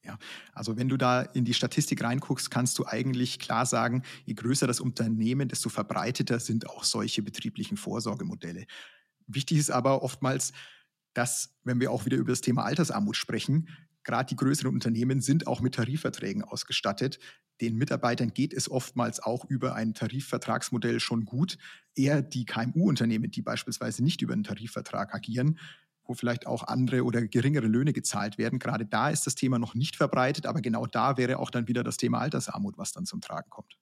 Ja, 0.04 0.18
also 0.54 0.78
wenn 0.78 0.88
du 0.88 0.96
da 0.96 1.22
in 1.22 1.44
die 1.44 1.54
Statistik 1.54 2.02
reinguckst, 2.02 2.50
kannst 2.50 2.80
du 2.80 2.86
eigentlich 2.86 3.40
klar 3.40 3.66
sagen, 3.66 4.04
je 4.26 4.36
größer 4.36 4.66
das 4.66 4.80
Unternehmen, 4.80 5.50
desto 5.50 5.68
verbreiteter 5.68 6.40
sind 6.40 6.70
auch 6.70 6.86
solche 6.86 7.22
betrieblichen 7.22 7.76
Vorsorgemodelle. 7.76 8.66
Wichtig 9.28 9.58
ist 9.58 9.70
aber 9.70 10.04
oftmals, 10.04 10.54
dass, 11.14 11.58
wenn 11.64 11.82
wir 11.82 11.92
auch 11.92 12.06
wieder 12.06 12.18
über 12.18 12.32
das 12.32 12.42
Thema 12.42 12.64
Altersarmut 12.64 13.18
sprechen, 13.18 13.68
gerade 14.04 14.30
die 14.30 14.38
größeren 14.38 14.74
Unternehmen 14.74 15.20
sind 15.20 15.46
auch 15.46 15.60
mit 15.60 15.76
Tarifverträgen 15.76 16.44
ausgestattet. 16.44 17.20
Den 17.62 17.76
Mitarbeitern 17.76 18.34
geht 18.34 18.54
es 18.54 18.70
oftmals 18.70 19.20
auch 19.20 19.46
über 19.46 19.76
ein 19.76 19.94
Tarifvertragsmodell 19.94 21.00
schon 21.00 21.26
gut. 21.26 21.58
Eher 21.96 22.22
die 22.22 22.46
KMU-Unternehmen, 22.46 23.32
die 23.32 23.42
beispielsweise 23.42 24.04
nicht 24.04 24.22
über 24.22 24.34
einen 24.34 24.44
Tarifvertrag 24.44 25.14
agieren, 25.16 25.58
wo 26.06 26.14
vielleicht 26.14 26.46
auch 26.46 26.64
andere 26.64 27.04
oder 27.04 27.26
geringere 27.28 27.68
Löhne 27.68 27.94
gezahlt 27.94 28.38
werden. 28.38 28.60
Gerade 28.60 28.86
da 28.86 29.10
ist 29.10 29.26
das 29.26 29.36
Thema 29.36 29.60
noch 29.60 29.74
nicht 29.74 29.96
verbreitet, 29.96 30.46
aber 30.46 30.62
genau 30.62 30.86
da 30.86 31.18
wäre 31.18 31.40
auch 31.40 31.50
dann 31.50 31.68
wieder 31.68 31.84
das 31.84 31.98
Thema 31.98 32.20
Altersarmut, 32.20 32.78
was 32.78 32.92
dann 32.92 33.06
zum 33.06 33.22
Tragen 33.22 33.50
kommt. 33.50 33.78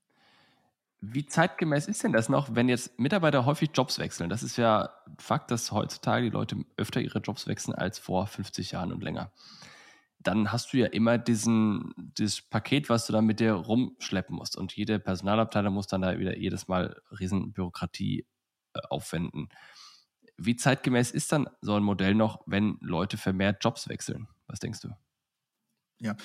Wie 1.01 1.25
zeitgemäß 1.25 1.87
ist 1.87 2.03
denn 2.03 2.13
das 2.13 2.29
noch, 2.29 2.55
wenn 2.55 2.69
jetzt 2.69 2.97
Mitarbeiter 2.97 3.45
häufig 3.45 3.69
Jobs 3.73 3.99
wechseln? 3.99 4.29
Das 4.29 4.41
ist 4.41 4.57
ja 4.57 4.89
Fakt, 5.19 5.51
dass 5.51 5.71
heutzutage 5.71 6.25
die 6.25 6.31
Leute 6.31 6.57
öfter 6.77 6.99
ihre 6.99 7.19
Jobs 7.19 7.47
wechseln 7.47 7.75
als 7.75 7.99
vor 7.99 8.25
50 8.25 8.71
Jahren 8.71 8.91
und 8.91 9.03
länger. 9.03 9.31
Dann 10.25 10.51
hast 10.51 10.73
du 10.73 10.77
ja 10.77 10.87
immer 10.87 11.17
diesen, 11.17 11.93
dieses 11.97 12.41
Paket, 12.41 12.89
was 12.89 13.05
du 13.05 13.13
dann 13.13 13.25
mit 13.25 13.39
dir 13.39 13.53
rumschleppen 13.53 14.35
musst. 14.35 14.57
Und 14.57 14.75
jede 14.75 14.99
Personalabteilung 14.99 15.73
muss 15.73 15.87
dann 15.87 16.01
da 16.01 16.17
wieder 16.17 16.37
jedes 16.37 16.67
Mal 16.67 16.99
Riesenbürokratie 17.19 18.25
äh, 18.73 18.79
aufwenden. 18.89 19.49
Wie 20.37 20.55
zeitgemäß 20.55 21.11
ist 21.11 21.31
dann 21.31 21.47
so 21.61 21.75
ein 21.75 21.83
Modell 21.83 22.15
noch, 22.15 22.41
wenn 22.45 22.77
Leute 22.81 23.17
vermehrt 23.17 23.63
Jobs 23.63 23.87
wechseln? 23.87 24.27
Was 24.47 24.59
denkst 24.59 24.81
du? 24.81 24.89
Ja, 25.99 26.15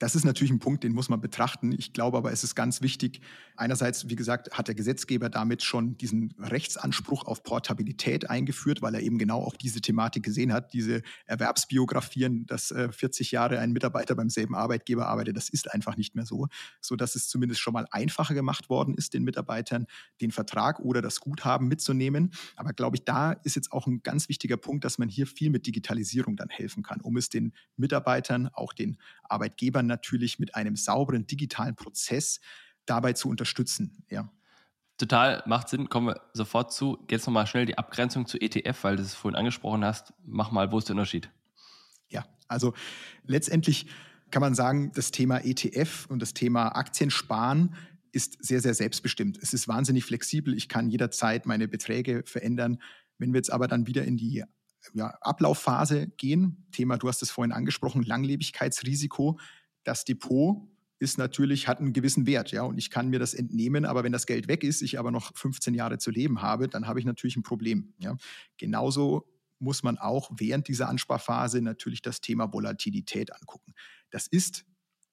das 0.00 0.14
ist 0.14 0.24
natürlich 0.24 0.50
ein 0.50 0.58
Punkt, 0.60 0.82
den 0.82 0.92
muss 0.92 1.10
man 1.10 1.20
betrachten. 1.20 1.72
Ich 1.72 1.92
glaube 1.92 2.16
aber, 2.16 2.32
es 2.32 2.42
ist 2.42 2.54
ganz 2.54 2.80
wichtig. 2.80 3.20
Einerseits, 3.54 4.08
wie 4.08 4.16
gesagt, 4.16 4.50
hat 4.56 4.66
der 4.66 4.74
Gesetzgeber 4.74 5.28
damit 5.28 5.62
schon 5.62 5.98
diesen 5.98 6.34
Rechtsanspruch 6.38 7.26
auf 7.26 7.42
Portabilität 7.42 8.30
eingeführt, 8.30 8.80
weil 8.80 8.94
er 8.94 9.02
eben 9.02 9.18
genau 9.18 9.42
auch 9.42 9.56
diese 9.56 9.82
Thematik 9.82 10.22
gesehen 10.22 10.54
hat, 10.54 10.72
diese 10.72 11.02
Erwerbsbiografien, 11.26 12.46
dass 12.46 12.70
äh, 12.70 12.90
40 12.90 13.30
Jahre 13.30 13.58
ein 13.58 13.72
Mitarbeiter 13.72 14.14
beim 14.14 14.30
selben 14.30 14.54
Arbeitgeber 14.54 15.06
arbeitet, 15.06 15.36
das 15.36 15.50
ist 15.50 15.70
einfach 15.70 15.98
nicht 15.98 16.14
mehr 16.14 16.24
so, 16.24 16.48
so 16.80 16.96
dass 16.96 17.14
es 17.14 17.28
zumindest 17.28 17.60
schon 17.60 17.74
mal 17.74 17.86
einfacher 17.90 18.32
gemacht 18.32 18.70
worden 18.70 18.94
ist, 18.94 19.12
den 19.12 19.22
Mitarbeitern 19.22 19.86
den 20.22 20.30
Vertrag 20.30 20.80
oder 20.80 21.02
das 21.02 21.20
Guthaben 21.20 21.68
mitzunehmen. 21.68 22.30
Aber 22.56 22.72
glaube 22.72 22.96
ich, 22.96 23.04
da 23.04 23.32
ist 23.32 23.54
jetzt 23.54 23.70
auch 23.70 23.86
ein 23.86 24.02
ganz 24.02 24.30
wichtiger 24.30 24.56
Punkt, 24.56 24.82
dass 24.86 24.96
man 24.96 25.10
hier 25.10 25.26
viel 25.26 25.50
mit 25.50 25.66
Digitalisierung 25.66 26.36
dann 26.36 26.48
helfen 26.48 26.82
kann, 26.82 27.02
um 27.02 27.18
es 27.18 27.28
den 27.28 27.52
Mitarbeitern, 27.76 28.48
auch 28.54 28.72
den 28.72 28.96
Arbeitgebern 29.24 29.89
natürlich 29.90 30.38
mit 30.38 30.54
einem 30.54 30.76
sauberen 30.76 31.26
digitalen 31.26 31.76
Prozess 31.76 32.40
dabei 32.86 33.12
zu 33.12 33.28
unterstützen. 33.28 34.04
Ja. 34.10 34.32
Total, 34.96 35.42
macht 35.46 35.68
Sinn, 35.68 35.88
kommen 35.88 36.08
wir 36.08 36.20
sofort 36.34 36.72
zu. 36.72 36.98
Jetzt 37.10 37.26
nochmal 37.26 37.46
schnell 37.46 37.66
die 37.66 37.78
Abgrenzung 37.78 38.26
zu 38.26 38.38
ETF, 38.38 38.84
weil 38.84 38.96
du 38.96 39.02
es 39.02 39.14
vorhin 39.14 39.36
angesprochen 39.36 39.84
hast. 39.84 40.12
Mach 40.24 40.50
mal, 40.50 40.72
wo 40.72 40.78
ist 40.78 40.88
der 40.88 40.94
Unterschied? 40.94 41.30
Ja, 42.08 42.26
also 42.48 42.74
letztendlich 43.24 43.86
kann 44.30 44.42
man 44.42 44.54
sagen, 44.54 44.92
das 44.94 45.10
Thema 45.10 45.38
ETF 45.38 46.06
und 46.08 46.20
das 46.20 46.34
Thema 46.34 46.76
Aktiensparen 46.76 47.74
ist 48.12 48.44
sehr, 48.44 48.60
sehr 48.60 48.74
selbstbestimmt. 48.74 49.38
Es 49.40 49.54
ist 49.54 49.68
wahnsinnig 49.68 50.04
flexibel. 50.04 50.54
Ich 50.54 50.68
kann 50.68 50.90
jederzeit 50.90 51.46
meine 51.46 51.68
Beträge 51.68 52.22
verändern. 52.26 52.82
Wenn 53.18 53.32
wir 53.32 53.38
jetzt 53.38 53.52
aber 53.52 53.68
dann 53.68 53.86
wieder 53.86 54.04
in 54.04 54.16
die 54.16 54.44
ja, 54.94 55.06
Ablaufphase 55.20 56.08
gehen, 56.16 56.66
Thema, 56.72 56.96
du 56.96 57.08
hast 57.08 57.22
es 57.22 57.30
vorhin 57.30 57.52
angesprochen, 57.52 58.02
Langlebigkeitsrisiko, 58.02 59.38
das 59.84 60.04
Depot 60.04 60.68
ist 60.98 61.16
natürlich, 61.16 61.66
hat 61.66 61.78
einen 61.78 61.94
gewissen 61.94 62.26
Wert, 62.26 62.52
ja, 62.52 62.62
und 62.62 62.76
ich 62.76 62.90
kann 62.90 63.08
mir 63.08 63.18
das 63.18 63.32
entnehmen, 63.32 63.86
aber 63.86 64.04
wenn 64.04 64.12
das 64.12 64.26
Geld 64.26 64.48
weg 64.48 64.62
ist, 64.62 64.82
ich 64.82 64.98
aber 64.98 65.10
noch 65.10 65.34
15 65.34 65.72
Jahre 65.72 65.96
zu 65.98 66.10
leben 66.10 66.42
habe, 66.42 66.68
dann 66.68 66.86
habe 66.86 66.98
ich 66.98 67.06
natürlich 67.06 67.36
ein 67.36 67.42
Problem, 67.42 67.94
ja. 67.98 68.16
Genauso 68.58 69.26
muss 69.58 69.82
man 69.82 69.98
auch 69.98 70.30
während 70.34 70.68
dieser 70.68 70.88
Ansparphase 70.88 71.62
natürlich 71.62 72.02
das 72.02 72.20
Thema 72.20 72.52
Volatilität 72.52 73.32
angucken. 73.34 73.74
Das 74.10 74.26
ist 74.26 74.64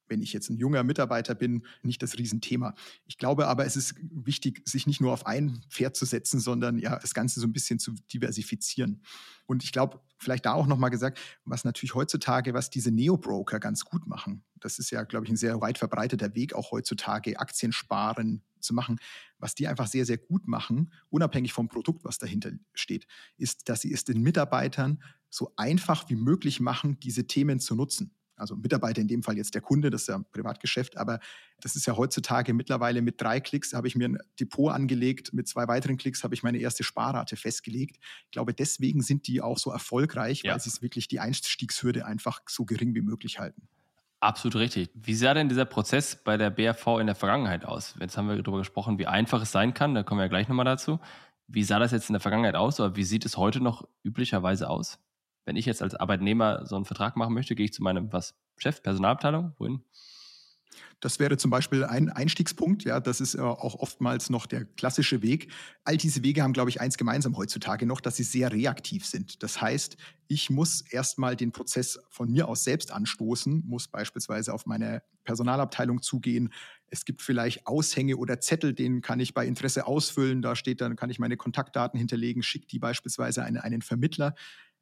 wenn 0.07 0.21
ich 0.21 0.33
jetzt 0.33 0.49
ein 0.49 0.57
junger 0.57 0.83
Mitarbeiter 0.83 1.35
bin, 1.35 1.63
nicht 1.83 2.01
das 2.01 2.17
Riesenthema. 2.17 2.73
Ich 3.05 3.17
glaube 3.17 3.47
aber, 3.47 3.65
es 3.65 3.75
ist 3.75 3.95
wichtig, 4.01 4.61
sich 4.65 4.87
nicht 4.87 5.01
nur 5.01 5.13
auf 5.13 5.25
ein 5.25 5.61
Pferd 5.69 5.95
zu 5.95 6.05
setzen, 6.05 6.39
sondern 6.39 6.79
ja, 6.79 6.97
das 6.99 7.13
Ganze 7.13 7.39
so 7.39 7.47
ein 7.47 7.53
bisschen 7.53 7.79
zu 7.79 7.93
diversifizieren. 8.13 9.01
Und 9.45 9.63
ich 9.63 9.71
glaube, 9.71 10.01
vielleicht 10.17 10.45
da 10.45 10.53
auch 10.53 10.67
nochmal 10.67 10.89
gesagt, 10.89 11.19
was 11.45 11.63
natürlich 11.63 11.95
heutzutage, 11.95 12.53
was 12.53 12.69
diese 12.69 12.91
Neo-Broker 12.91 13.59
ganz 13.59 13.85
gut 13.85 14.07
machen, 14.07 14.43
das 14.59 14.79
ist 14.79 14.91
ja, 14.91 15.03
glaube 15.03 15.25
ich, 15.25 15.31
ein 15.31 15.37
sehr 15.37 15.61
weit 15.61 15.77
verbreiteter 15.77 16.35
Weg, 16.35 16.53
auch 16.53 16.71
heutzutage 16.71 17.39
Aktien 17.39 17.71
sparen 17.71 18.43
zu 18.59 18.73
machen. 18.73 18.99
Was 19.37 19.55
die 19.55 19.67
einfach 19.67 19.87
sehr, 19.87 20.05
sehr 20.05 20.17
gut 20.17 20.47
machen, 20.47 20.91
unabhängig 21.09 21.53
vom 21.53 21.69
Produkt, 21.69 22.03
was 22.03 22.17
dahinter 22.17 22.51
steht, 22.73 23.07
ist, 23.37 23.69
dass 23.69 23.81
sie 23.81 23.93
es 23.93 24.03
den 24.03 24.21
Mitarbeitern 24.21 25.01
so 25.29 25.53
einfach 25.55 26.09
wie 26.09 26.15
möglich 26.15 26.59
machen, 26.59 26.99
diese 26.99 27.27
Themen 27.27 27.59
zu 27.59 27.75
nutzen 27.75 28.11
also 28.37 28.55
Mitarbeiter 28.55 29.01
in 29.01 29.07
dem 29.07 29.23
Fall 29.23 29.37
jetzt 29.37 29.55
der 29.55 29.61
Kunde, 29.61 29.89
das 29.89 30.01
ist 30.01 30.07
ja 30.07 30.15
ein 30.15 30.25
Privatgeschäft, 30.31 30.97
aber 30.97 31.19
das 31.59 31.75
ist 31.75 31.85
ja 31.85 31.97
heutzutage 31.97 32.53
mittlerweile 32.53 33.01
mit 33.01 33.19
drei 33.19 33.39
Klicks 33.39 33.73
habe 33.73 33.87
ich 33.87 33.95
mir 33.95 34.09
ein 34.09 34.17
Depot 34.39 34.71
angelegt, 34.71 35.33
mit 35.33 35.47
zwei 35.47 35.67
weiteren 35.67 35.97
Klicks 35.97 36.23
habe 36.23 36.33
ich 36.35 36.43
meine 36.43 36.59
erste 36.59 36.83
Sparrate 36.83 37.35
festgelegt. 37.35 37.97
Ich 38.25 38.31
glaube, 38.31 38.53
deswegen 38.53 39.01
sind 39.01 39.27
die 39.27 39.41
auch 39.41 39.57
so 39.57 39.71
erfolgreich, 39.71 40.43
ja. 40.43 40.53
weil 40.53 40.59
sie 40.59 40.69
es 40.69 40.81
wirklich 40.81 41.07
die 41.07 41.19
Einstiegshürde 41.19 42.05
einfach 42.05 42.41
so 42.47 42.65
gering 42.65 42.93
wie 42.95 43.01
möglich 43.01 43.39
halten. 43.39 43.67
Absolut 44.19 44.55
richtig. 44.55 44.89
Wie 44.95 45.13
sah 45.13 45.33
denn 45.33 45.47
dieser 45.47 45.65
Prozess 45.65 46.15
bei 46.23 46.37
der 46.37 46.49
BAV 46.49 46.99
in 46.99 47.05
der 47.05 47.15
Vergangenheit 47.15 47.65
aus? 47.65 47.95
Jetzt 47.99 48.17
haben 48.17 48.27
wir 48.27 48.35
darüber 48.41 48.59
gesprochen, 48.59 48.97
wie 48.97 49.05
einfach 49.05 49.41
es 49.41 49.51
sein 49.51 49.73
kann, 49.73 49.93
da 49.93 50.03
kommen 50.03 50.19
wir 50.19 50.25
ja 50.25 50.29
gleich 50.29 50.47
nochmal 50.47 50.65
dazu. 50.65 50.99
Wie 51.47 51.63
sah 51.63 51.79
das 51.79 51.91
jetzt 51.91 52.09
in 52.09 52.13
der 52.13 52.19
Vergangenheit 52.19 52.55
aus 52.55 52.79
oder 52.79 52.95
wie 52.95 53.03
sieht 53.03 53.25
es 53.25 53.37
heute 53.37 53.61
noch 53.61 53.87
üblicherweise 54.03 54.69
aus? 54.69 54.99
Wenn 55.47 55.55
ich 55.55 55.65
jetzt 55.65 55.81
als 55.81 55.95
Arbeitnehmer 55.95 56.65
so 56.65 56.75
einen 56.75 56.83
Vertrag 56.83 57.15
machen 57.15 57.33
möchte, 57.33 57.55
gehe 57.55 57.65
ich 57.65 57.73
zu 57.73 57.81
meinem 57.81 58.11
was 58.11 58.35
Chef, 58.57 58.83
Personalabteilung, 58.83 59.53
wohin? 59.57 59.81
Das 60.99 61.19
wäre 61.19 61.37
zum 61.37 61.51
Beispiel 61.51 61.85
ein 61.85 62.09
Einstiegspunkt. 62.09 62.83
Ja, 62.83 62.99
das 62.99 63.21
ist 63.21 63.39
auch 63.39 63.75
oftmals 63.75 64.29
noch 64.29 64.45
der 64.45 64.65
klassische 64.65 65.21
Weg. 65.21 65.51
All 65.85 65.95
diese 65.95 66.23
Wege 66.23 66.43
haben, 66.43 66.53
glaube 66.53 66.69
ich, 66.69 66.81
eins 66.81 66.97
gemeinsam 66.97 67.37
heutzutage 67.37 67.85
noch, 67.85 68.01
dass 68.01 68.17
sie 68.17 68.23
sehr 68.23 68.51
reaktiv 68.51 69.05
sind. 69.05 69.41
Das 69.41 69.61
heißt, 69.61 69.95
ich 70.27 70.49
muss 70.49 70.81
erstmal 70.81 71.35
den 71.35 71.51
Prozess 71.51 71.99
von 72.09 72.29
mir 72.29 72.47
aus 72.47 72.63
selbst 72.63 72.91
anstoßen, 72.91 73.63
muss 73.65 73.87
beispielsweise 73.87 74.53
auf 74.53 74.65
meine 74.65 75.01
Personalabteilung 75.23 76.01
zugehen. 76.01 76.51
Es 76.87 77.05
gibt 77.05 77.21
vielleicht 77.21 77.67
Aushänge 77.67 78.17
oder 78.17 78.39
Zettel, 78.39 78.73
den 78.73 79.01
kann 79.01 79.19
ich 79.19 79.33
bei 79.33 79.45
Interesse 79.45 79.87
ausfüllen. 79.87 80.41
Da 80.41 80.55
steht 80.55 80.81
dann, 80.81 80.95
kann 80.95 81.09
ich 81.09 81.19
meine 81.19 81.37
Kontaktdaten 81.37 81.97
hinterlegen, 81.97 82.43
schicke 82.43 82.67
die 82.67 82.79
beispielsweise 82.79 83.43
an 83.45 83.57
einen 83.57 83.81
Vermittler. 83.81 84.35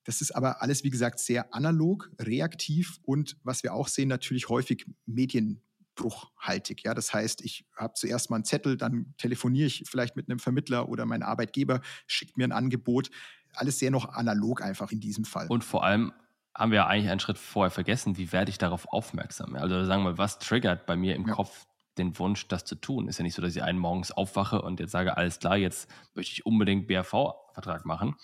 Das 0.05 0.21
ist 0.21 0.31
aber 0.31 0.61
alles, 0.61 0.83
wie 0.83 0.91
gesagt, 0.91 1.19
sehr 1.19 1.53
analog, 1.53 2.11
reaktiv 2.21 2.99
und 3.03 3.37
was 3.43 3.63
wir 3.63 3.73
auch 3.73 3.87
sehen, 3.87 4.07
natürlich 4.07 4.49
häufig 4.49 4.85
medienbruchhaltig. 5.07 6.83
Ja, 6.83 6.93
das 6.93 7.11
heißt, 7.11 7.43
ich 7.43 7.65
habe 7.75 7.93
zuerst 7.95 8.29
mal 8.29 8.37
einen 8.37 8.45
Zettel, 8.45 8.77
dann 8.77 9.15
telefoniere 9.17 9.65
ich 9.65 9.83
vielleicht 9.87 10.15
mit 10.15 10.29
einem 10.29 10.39
Vermittler 10.39 10.87
oder 10.89 11.05
mein 11.05 11.23
Arbeitgeber 11.23 11.81
schickt 12.05 12.37
mir 12.37 12.45
ein 12.45 12.51
Angebot. 12.51 13.09
Alles 13.53 13.79
sehr 13.79 13.89
noch 13.89 14.13
analog 14.13 14.61
einfach 14.61 14.91
in 14.91 14.99
diesem 14.99 15.25
Fall. 15.25 15.47
Und 15.47 15.63
vor 15.63 15.83
allem 15.83 16.13
haben 16.55 16.71
wir 16.71 16.77
ja 16.77 16.87
eigentlich 16.87 17.09
einen 17.09 17.19
Schritt 17.19 17.39
vorher 17.39 17.71
vergessen, 17.71 18.15
wie 18.17 18.31
werde 18.31 18.51
ich 18.51 18.59
darauf 18.59 18.87
aufmerksam? 18.87 19.55
Also 19.55 19.83
sagen 19.85 20.03
wir 20.03 20.11
mal, 20.11 20.17
was 20.19 20.37
triggert 20.37 20.85
bei 20.85 20.95
mir 20.95 21.15
im 21.15 21.27
ja. 21.27 21.33
Kopf 21.33 21.65
den 21.97 22.17
Wunsch, 22.19 22.47
das 22.47 22.63
zu 22.63 22.75
tun? 22.75 23.07
Ist 23.07 23.17
ja 23.17 23.23
nicht 23.23 23.33
so, 23.33 23.41
dass 23.41 23.55
ich 23.55 23.63
einen 23.63 23.79
morgens 23.79 24.11
aufwache 24.11 24.61
und 24.61 24.79
jetzt 24.79 24.91
sage, 24.91 25.17
alles 25.17 25.39
klar, 25.39 25.57
jetzt 25.57 25.89
möchte 26.13 26.33
ich 26.33 26.45
unbedingt 26.45 26.87
BAV-Vertrag 26.87 27.85
machen 27.85 28.15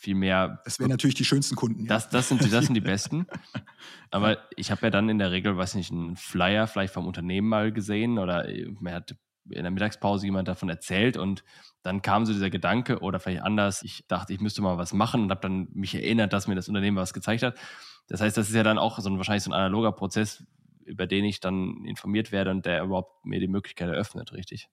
viel 0.00 0.14
mehr. 0.14 0.60
Das 0.64 0.78
wären 0.78 0.90
natürlich 0.90 1.14
die 1.14 1.26
schönsten 1.26 1.56
Kunden. 1.56 1.82
Ja. 1.82 1.88
Das, 1.88 2.08
das, 2.08 2.28
sind, 2.28 2.42
die, 2.42 2.48
das 2.48 2.64
sind 2.64 2.74
die 2.74 2.80
besten. 2.80 3.26
Aber 4.10 4.38
ich 4.56 4.70
habe 4.70 4.82
ja 4.82 4.90
dann 4.90 5.10
in 5.10 5.18
der 5.18 5.30
Regel, 5.30 5.56
weiß 5.56 5.74
nicht, 5.74 5.92
einen 5.92 6.16
Flyer 6.16 6.66
vielleicht 6.66 6.94
vom 6.94 7.06
Unternehmen 7.06 7.48
mal 7.48 7.70
gesehen 7.70 8.18
oder 8.18 8.48
mir 8.80 8.94
hat 8.94 9.14
in 9.50 9.62
der 9.62 9.70
Mittagspause 9.70 10.24
jemand 10.26 10.48
davon 10.48 10.68
erzählt 10.68 11.16
und 11.16 11.44
dann 11.82 12.02
kam 12.02 12.24
so 12.24 12.32
dieser 12.32 12.50
Gedanke 12.50 13.00
oder 13.00 13.20
vielleicht 13.20 13.42
anders, 13.42 13.82
ich 13.82 14.06
dachte, 14.06 14.32
ich 14.32 14.40
müsste 14.40 14.62
mal 14.62 14.78
was 14.78 14.92
machen 14.92 15.22
und 15.22 15.30
habe 15.30 15.40
dann 15.40 15.68
mich 15.72 15.94
erinnert, 15.94 16.32
dass 16.32 16.46
mir 16.46 16.54
das 16.54 16.68
Unternehmen 16.68 16.96
was 16.96 17.12
gezeigt 17.12 17.42
hat. 17.42 17.58
Das 18.08 18.20
heißt, 18.20 18.36
das 18.36 18.48
ist 18.48 18.54
ja 18.54 18.62
dann 18.62 18.78
auch 18.78 18.98
so 18.98 19.08
ein, 19.08 19.16
wahrscheinlich 19.18 19.44
so 19.44 19.50
ein 19.50 19.54
analoger 19.54 19.92
Prozess, 19.92 20.44
über 20.84 21.06
den 21.06 21.24
ich 21.24 21.40
dann 21.40 21.84
informiert 21.84 22.32
werde 22.32 22.50
und 22.50 22.66
der 22.66 22.82
überhaupt 22.82 23.24
mir 23.24 23.40
die 23.40 23.48
Möglichkeit 23.48 23.88
eröffnet, 23.88 24.32
richtig? 24.32 24.68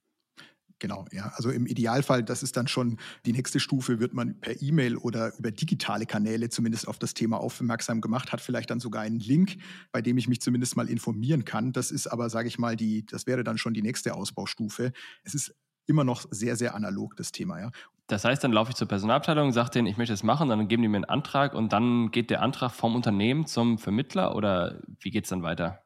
Genau, 0.80 1.06
ja. 1.12 1.32
Also 1.36 1.50
im 1.50 1.66
Idealfall, 1.66 2.24
das 2.24 2.44
ist 2.44 2.56
dann 2.56 2.68
schon 2.68 2.98
die 3.26 3.32
nächste 3.34 3.60
Stufe, 3.60 4.00
wird 4.00 4.14
man 4.14 4.40
per 4.40 4.62
E-Mail 4.62 4.96
oder 4.98 5.36
über 5.38 5.52
digitale 5.52 6.06
Kanäle 6.06 6.50
zumindest 6.50 6.88
auf 6.88 7.00
das 7.00 7.16
Thema 7.16 7.40
aufmerksam 7.40 8.00
gemacht, 8.00 8.32
hat 8.32 8.42
vielleicht 8.42 8.70
dann 8.70 8.80
sogar 8.80 9.02
einen 9.02 9.20
Link, 9.20 9.58
bei 9.92 10.02
dem 10.02 10.18
ich 10.18 10.28
mich 10.28 10.40
zumindest 10.40 10.78
mal 10.78 10.88
informieren 10.88 11.46
kann. 11.46 11.74
Das 11.74 11.90
ist 11.90 12.08
aber, 12.08 12.30
sage 12.30 12.48
ich 12.48 12.60
mal, 12.60 12.76
die, 12.76 13.06
das 13.06 13.26
wäre 13.26 13.44
dann 13.44 13.58
schon 13.58 13.74
die 13.74 13.82
nächste 13.82 14.14
Ausbaustufe. 14.14 14.92
Es 15.24 15.34
ist 15.34 15.56
immer 15.88 16.04
noch 16.04 16.26
sehr, 16.30 16.56
sehr 16.56 16.76
analog, 16.76 17.16
das 17.16 17.32
Thema, 17.32 17.60
ja. 17.60 17.72
Das 18.08 18.24
heißt, 18.24 18.44
dann 18.44 18.54
laufe 18.54 18.72
ich 18.72 18.78
zur 18.78 18.88
Personalabteilung, 18.88 19.52
sage 19.52 19.72
denen, 19.72 19.88
ich 19.88 19.98
möchte 19.98 20.14
es 20.14 20.24
machen, 20.24 20.48
dann 20.48 20.68
geben 20.68 20.82
die 20.82 20.88
mir 20.88 20.98
einen 20.98 21.06
Antrag 21.06 21.54
und 21.54 21.74
dann 21.74 22.12
geht 22.12 22.30
der 22.30 22.42
Antrag 22.42 22.72
vom 22.72 22.96
Unternehmen 22.96 23.46
zum 23.46 23.78
Vermittler 23.78 24.36
oder 24.36 24.82
wie 25.00 25.12
geht 25.12 25.26
es 25.26 25.30
dann 25.30 25.44
weiter? 25.44 25.84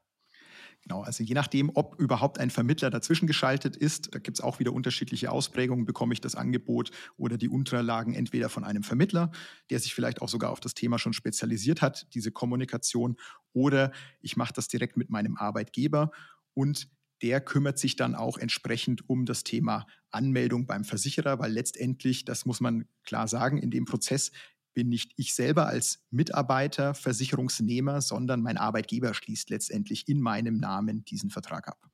Genau, 0.83 1.03
also 1.03 1.23
je 1.23 1.35
nachdem, 1.35 1.69
ob 1.75 1.99
überhaupt 1.99 2.39
ein 2.39 2.49
Vermittler 2.49 2.89
dazwischen 2.89 3.27
geschaltet 3.27 3.75
ist, 3.75 4.15
da 4.15 4.19
gibt 4.19 4.39
es 4.39 4.43
auch 4.43 4.59
wieder 4.59 4.73
unterschiedliche 4.73 5.31
Ausprägungen, 5.31 5.85
bekomme 5.85 6.13
ich 6.13 6.21
das 6.21 6.33
Angebot 6.35 6.89
oder 7.17 7.37
die 7.37 7.49
Unterlagen 7.49 8.15
entweder 8.15 8.49
von 8.49 8.63
einem 8.63 8.81
Vermittler, 8.81 9.31
der 9.69 9.79
sich 9.79 9.93
vielleicht 9.93 10.21
auch 10.23 10.29
sogar 10.29 10.49
auf 10.49 10.59
das 10.59 10.73
Thema 10.73 10.97
schon 10.97 11.13
spezialisiert 11.13 11.83
hat, 11.83 12.07
diese 12.15 12.31
Kommunikation, 12.31 13.15
oder 13.53 13.91
ich 14.21 14.37
mache 14.37 14.53
das 14.53 14.69
direkt 14.69 14.97
mit 14.97 15.09
meinem 15.09 15.37
Arbeitgeber 15.37 16.11
und 16.53 16.89
der 17.21 17.41
kümmert 17.41 17.77
sich 17.77 17.95
dann 17.95 18.15
auch 18.15 18.39
entsprechend 18.39 19.07
um 19.07 19.25
das 19.25 19.43
Thema 19.43 19.85
Anmeldung 20.09 20.65
beim 20.65 20.83
Versicherer, 20.83 21.37
weil 21.37 21.51
letztendlich, 21.51 22.25
das 22.25 22.45
muss 22.45 22.59
man 22.59 22.85
klar 23.03 23.27
sagen, 23.27 23.59
in 23.59 23.69
dem 23.69 23.85
Prozess 23.85 24.31
bin 24.73 24.89
nicht 24.89 25.13
ich 25.17 25.33
selber 25.33 25.67
als 25.67 26.05
Mitarbeiter, 26.11 26.93
Versicherungsnehmer, 26.93 28.01
sondern 28.01 28.41
mein 28.41 28.57
Arbeitgeber 28.57 29.13
schließt 29.13 29.49
letztendlich 29.49 30.07
in 30.07 30.21
meinem 30.21 30.57
Namen 30.57 31.03
diesen 31.05 31.29
Vertrag 31.29 31.67
ab. 31.67 31.89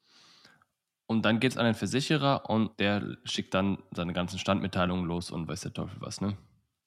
Und 1.07 1.23
dann 1.23 1.39
geht 1.39 1.53
es 1.53 1.57
an 1.57 1.65
den 1.65 1.73
Versicherer 1.73 2.49
und 2.49 2.79
der 2.79 3.17
schickt 3.23 3.53
dann 3.53 3.77
seine 3.95 4.13
ganzen 4.13 4.39
Standmitteilungen 4.39 5.05
los 5.05 5.31
und 5.31 5.47
weiß 5.47 5.61
der 5.61 5.73
Teufel 5.73 5.97
was, 6.01 6.19
ne? 6.19 6.37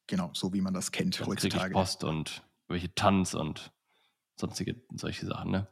Genau, 0.06 0.30
so 0.34 0.52
wie 0.52 0.60
man 0.60 0.74
das 0.74 0.92
kennt 0.92 1.20
dann 1.20 1.26
heutzutage. 1.26 1.68
Ich 1.68 1.72
Post 1.72 2.04
und 2.04 2.42
welche 2.68 2.94
Tanz 2.94 3.32
und 3.34 3.72
sonstige 4.38 4.82
solche 4.94 5.24
Sachen, 5.26 5.50
ne? 5.50 5.68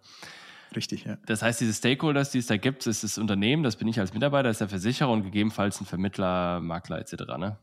Richtig, 0.75 1.05
ja. 1.05 1.17
Das 1.27 1.43
heißt, 1.43 1.61
diese 1.61 1.73
Stakeholders, 1.73 2.31
die 2.31 2.39
es 2.39 2.47
da 2.47 2.57
gibt, 2.57 2.87
ist 2.87 3.05
das 3.05 3.19
Unternehmen, 3.19 3.63
das 3.63 3.77
bin 3.77 3.89
ich 3.89 3.99
als 4.01 4.13
Mitarbeiter, 4.13 4.51
ist 4.51 4.61
der 4.61 4.69
Versicherer 4.69 5.11
und 5.11 5.23
gegebenenfalls 5.23 5.81
ein 5.81 5.87
Vermittler, 5.87 6.61
Makler 6.61 6.99
etc., 6.99 7.15
ne? 7.39 7.59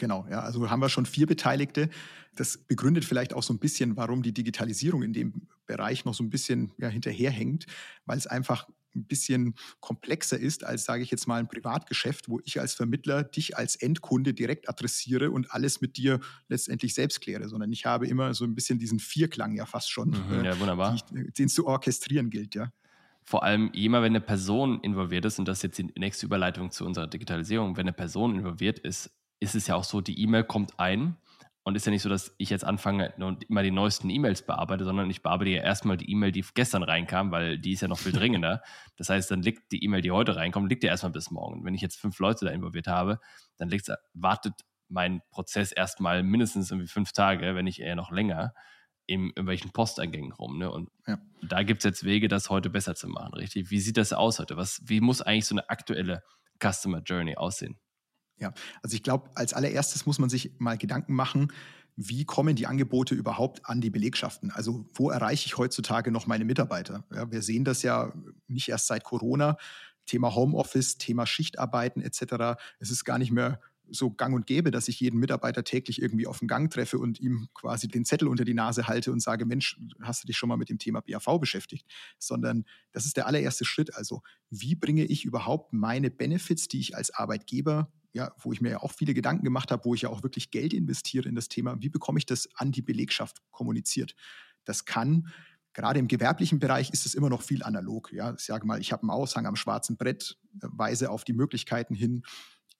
Genau, 0.00 0.26
ja, 0.30 0.40
also 0.40 0.70
haben 0.70 0.80
wir 0.80 0.88
schon 0.88 1.04
vier 1.04 1.26
Beteiligte. 1.26 1.90
Das 2.34 2.56
begründet 2.56 3.04
vielleicht 3.04 3.34
auch 3.34 3.42
so 3.42 3.52
ein 3.52 3.58
bisschen, 3.58 3.98
warum 3.98 4.22
die 4.22 4.32
Digitalisierung 4.32 5.02
in 5.02 5.12
dem 5.12 5.46
Bereich 5.66 6.06
noch 6.06 6.14
so 6.14 6.24
ein 6.24 6.30
bisschen 6.30 6.72
ja, 6.78 6.88
hinterherhängt, 6.88 7.66
weil 8.06 8.16
es 8.16 8.26
einfach 8.26 8.66
ein 8.94 9.04
bisschen 9.04 9.56
komplexer 9.80 10.38
ist 10.38 10.64
als, 10.64 10.86
sage 10.86 11.02
ich 11.02 11.10
jetzt 11.10 11.28
mal, 11.28 11.38
ein 11.38 11.48
Privatgeschäft, 11.48 12.30
wo 12.30 12.40
ich 12.46 12.58
als 12.58 12.72
Vermittler 12.72 13.24
dich 13.24 13.58
als 13.58 13.76
Endkunde 13.76 14.32
direkt 14.32 14.70
adressiere 14.70 15.30
und 15.32 15.52
alles 15.52 15.82
mit 15.82 15.98
dir 15.98 16.18
letztendlich 16.48 16.94
selbst 16.94 17.20
kläre, 17.20 17.46
sondern 17.50 17.70
ich 17.70 17.84
habe 17.84 18.06
immer 18.06 18.32
so 18.32 18.46
ein 18.46 18.54
bisschen 18.54 18.78
diesen 18.78 19.00
Vierklang 19.00 19.54
ja 19.54 19.66
fast 19.66 19.90
schon, 19.90 20.08
mhm, 20.08 20.44
ja, 20.46 20.58
wunderbar. 20.58 20.94
Ich, 20.94 21.02
den 21.02 21.44
es 21.44 21.54
zu 21.54 21.66
orchestrieren 21.66 22.30
gilt, 22.30 22.54
ja. 22.54 22.72
Vor 23.22 23.42
allem 23.42 23.70
immer, 23.74 24.00
wenn 24.00 24.12
eine 24.12 24.22
Person 24.22 24.80
involviert 24.80 25.26
ist, 25.26 25.38
und 25.38 25.46
das 25.46 25.58
ist 25.58 25.62
jetzt 25.62 25.78
die 25.78 25.92
nächste 25.98 26.24
Überleitung 26.24 26.70
zu 26.70 26.86
unserer 26.86 27.06
Digitalisierung, 27.06 27.76
wenn 27.76 27.82
eine 27.82 27.92
Person 27.92 28.34
involviert 28.34 28.78
ist, 28.78 29.10
ist 29.40 29.54
es 29.54 29.66
ja 29.66 29.74
auch 29.74 29.84
so, 29.84 30.00
die 30.00 30.20
E-Mail 30.22 30.44
kommt 30.44 30.78
ein 30.78 31.16
und 31.62 31.74
ist 31.74 31.86
ja 31.86 31.92
nicht 31.92 32.02
so, 32.02 32.08
dass 32.08 32.34
ich 32.38 32.50
jetzt 32.50 32.64
anfange 32.64 33.12
und 33.18 33.44
immer 33.48 33.62
die 33.62 33.70
neuesten 33.70 34.08
E-Mails 34.10 34.42
bearbeite, 34.42 34.84
sondern 34.84 35.10
ich 35.10 35.22
bearbeite 35.22 35.50
ja 35.50 35.62
erstmal 35.62 35.96
die 35.96 36.10
E-Mail, 36.10 36.32
die 36.32 36.44
gestern 36.54 36.82
reinkam, 36.82 37.30
weil 37.30 37.58
die 37.58 37.72
ist 37.72 37.80
ja 37.80 37.88
noch 37.88 37.98
viel 37.98 38.12
dringender. 38.12 38.62
Das 38.96 39.08
heißt, 39.08 39.30
dann 39.30 39.40
liegt 39.40 39.72
die 39.72 39.82
E-Mail, 39.82 40.02
die 40.02 40.10
heute 40.10 40.36
reinkommt, 40.36 40.68
liegt 40.68 40.84
ja 40.84 40.90
erstmal 40.90 41.12
bis 41.12 41.30
morgen. 41.30 41.64
Wenn 41.64 41.74
ich 41.74 41.80
jetzt 41.80 41.98
fünf 41.98 42.18
Leute 42.18 42.44
da 42.44 42.50
involviert 42.50 42.86
habe, 42.86 43.18
dann 43.56 43.70
liegt, 43.70 43.90
wartet 44.12 44.52
mein 44.88 45.22
Prozess 45.30 45.72
erstmal 45.72 46.22
mindestens 46.22 46.70
irgendwie 46.70 46.88
fünf 46.88 47.12
Tage, 47.12 47.54
wenn 47.54 47.64
nicht 47.64 47.80
eher 47.80 47.96
noch 47.96 48.10
länger, 48.10 48.52
in 49.06 49.28
irgendwelchen 49.28 49.72
Posteingängen 49.72 50.32
rum. 50.32 50.58
Ne? 50.58 50.70
Und 50.70 50.90
ja. 51.06 51.18
da 51.42 51.62
gibt 51.62 51.80
es 51.80 51.84
jetzt 51.84 52.04
Wege, 52.04 52.28
das 52.28 52.50
heute 52.50 52.68
besser 52.68 52.94
zu 52.94 53.08
machen, 53.08 53.32
richtig? 53.34 53.70
Wie 53.70 53.80
sieht 53.80 53.96
das 53.96 54.12
aus 54.12 54.38
heute? 54.38 54.56
Was, 54.56 54.82
wie 54.84 55.00
muss 55.00 55.22
eigentlich 55.22 55.46
so 55.46 55.54
eine 55.54 55.68
aktuelle 55.70 56.22
Customer 56.62 57.00
Journey 57.00 57.36
aussehen? 57.36 57.78
Ja, 58.40 58.52
also 58.82 58.96
ich 58.96 59.02
glaube, 59.02 59.30
als 59.34 59.52
allererstes 59.52 60.06
muss 60.06 60.18
man 60.18 60.30
sich 60.30 60.52
mal 60.58 60.78
Gedanken 60.78 61.14
machen, 61.14 61.52
wie 61.96 62.24
kommen 62.24 62.56
die 62.56 62.66
Angebote 62.66 63.14
überhaupt 63.14 63.66
an 63.66 63.80
die 63.80 63.90
Belegschaften? 63.90 64.50
Also 64.50 64.86
wo 64.94 65.10
erreiche 65.10 65.46
ich 65.46 65.58
heutzutage 65.58 66.10
noch 66.10 66.26
meine 66.26 66.46
Mitarbeiter? 66.46 67.04
Ja, 67.14 67.30
wir 67.30 67.42
sehen 67.42 67.64
das 67.64 67.82
ja 67.82 68.12
nicht 68.48 68.68
erst 68.68 68.86
seit 68.86 69.04
Corona. 69.04 69.56
Thema 70.06 70.34
Homeoffice, 70.34 70.96
Thema 70.96 71.26
Schichtarbeiten 71.26 72.02
etc. 72.02 72.58
Es 72.78 72.90
ist 72.90 73.04
gar 73.04 73.18
nicht 73.18 73.30
mehr 73.30 73.60
so 73.92 74.10
gang 74.10 74.34
und 74.34 74.46
gäbe, 74.46 74.70
dass 74.70 74.88
ich 74.88 75.00
jeden 75.00 75.18
Mitarbeiter 75.18 75.64
täglich 75.64 76.00
irgendwie 76.00 76.26
auf 76.26 76.38
den 76.38 76.48
Gang 76.48 76.70
treffe 76.70 76.98
und 76.98 77.20
ihm 77.20 77.48
quasi 77.54 77.88
den 77.88 78.04
Zettel 78.04 78.28
unter 78.28 78.44
die 78.44 78.54
Nase 78.54 78.86
halte 78.86 79.12
und 79.12 79.20
sage, 79.20 79.44
Mensch, 79.44 79.78
hast 80.00 80.22
du 80.22 80.26
dich 80.26 80.36
schon 80.36 80.48
mal 80.48 80.56
mit 80.56 80.68
dem 80.68 80.78
Thema 80.78 81.00
BAV 81.02 81.38
beschäftigt? 81.38 81.86
Sondern 82.18 82.64
das 82.92 83.04
ist 83.04 83.16
der 83.16 83.26
allererste 83.26 83.64
Schritt. 83.64 83.94
Also 83.94 84.22
wie 84.48 84.74
bringe 84.74 85.04
ich 85.04 85.24
überhaupt 85.24 85.72
meine 85.72 86.10
Benefits, 86.10 86.68
die 86.68 86.80
ich 86.80 86.96
als 86.96 87.12
Arbeitgeber 87.12 87.92
ja, 88.12 88.32
wo 88.38 88.52
ich 88.52 88.60
mir 88.60 88.70
ja 88.70 88.80
auch 88.80 88.92
viele 88.92 89.14
Gedanken 89.14 89.44
gemacht 89.44 89.70
habe, 89.70 89.84
wo 89.84 89.94
ich 89.94 90.02
ja 90.02 90.08
auch 90.08 90.22
wirklich 90.22 90.50
Geld 90.50 90.72
investiere 90.72 91.28
in 91.28 91.34
das 91.34 91.48
Thema, 91.48 91.80
wie 91.80 91.88
bekomme 91.88 92.18
ich 92.18 92.26
das 92.26 92.48
an 92.56 92.72
die 92.72 92.82
Belegschaft 92.82 93.38
kommuniziert? 93.50 94.14
Das 94.64 94.84
kann, 94.84 95.28
gerade 95.72 96.00
im 96.00 96.08
gewerblichen 96.08 96.58
Bereich 96.58 96.90
ist 96.90 97.06
es 97.06 97.14
immer 97.14 97.30
noch 97.30 97.42
viel 97.42 97.62
analog. 97.62 98.12
Ja, 98.12 98.34
ich 98.34 98.44
sage 98.44 98.66
mal, 98.66 98.80
ich 98.80 98.92
habe 98.92 99.02
einen 99.02 99.10
Aushang 99.10 99.46
am 99.46 99.56
schwarzen 99.56 99.96
Brett, 99.96 100.38
äh, 100.60 100.66
weise 100.72 101.10
auf 101.10 101.24
die 101.24 101.32
Möglichkeiten 101.32 101.94
hin, 101.94 102.22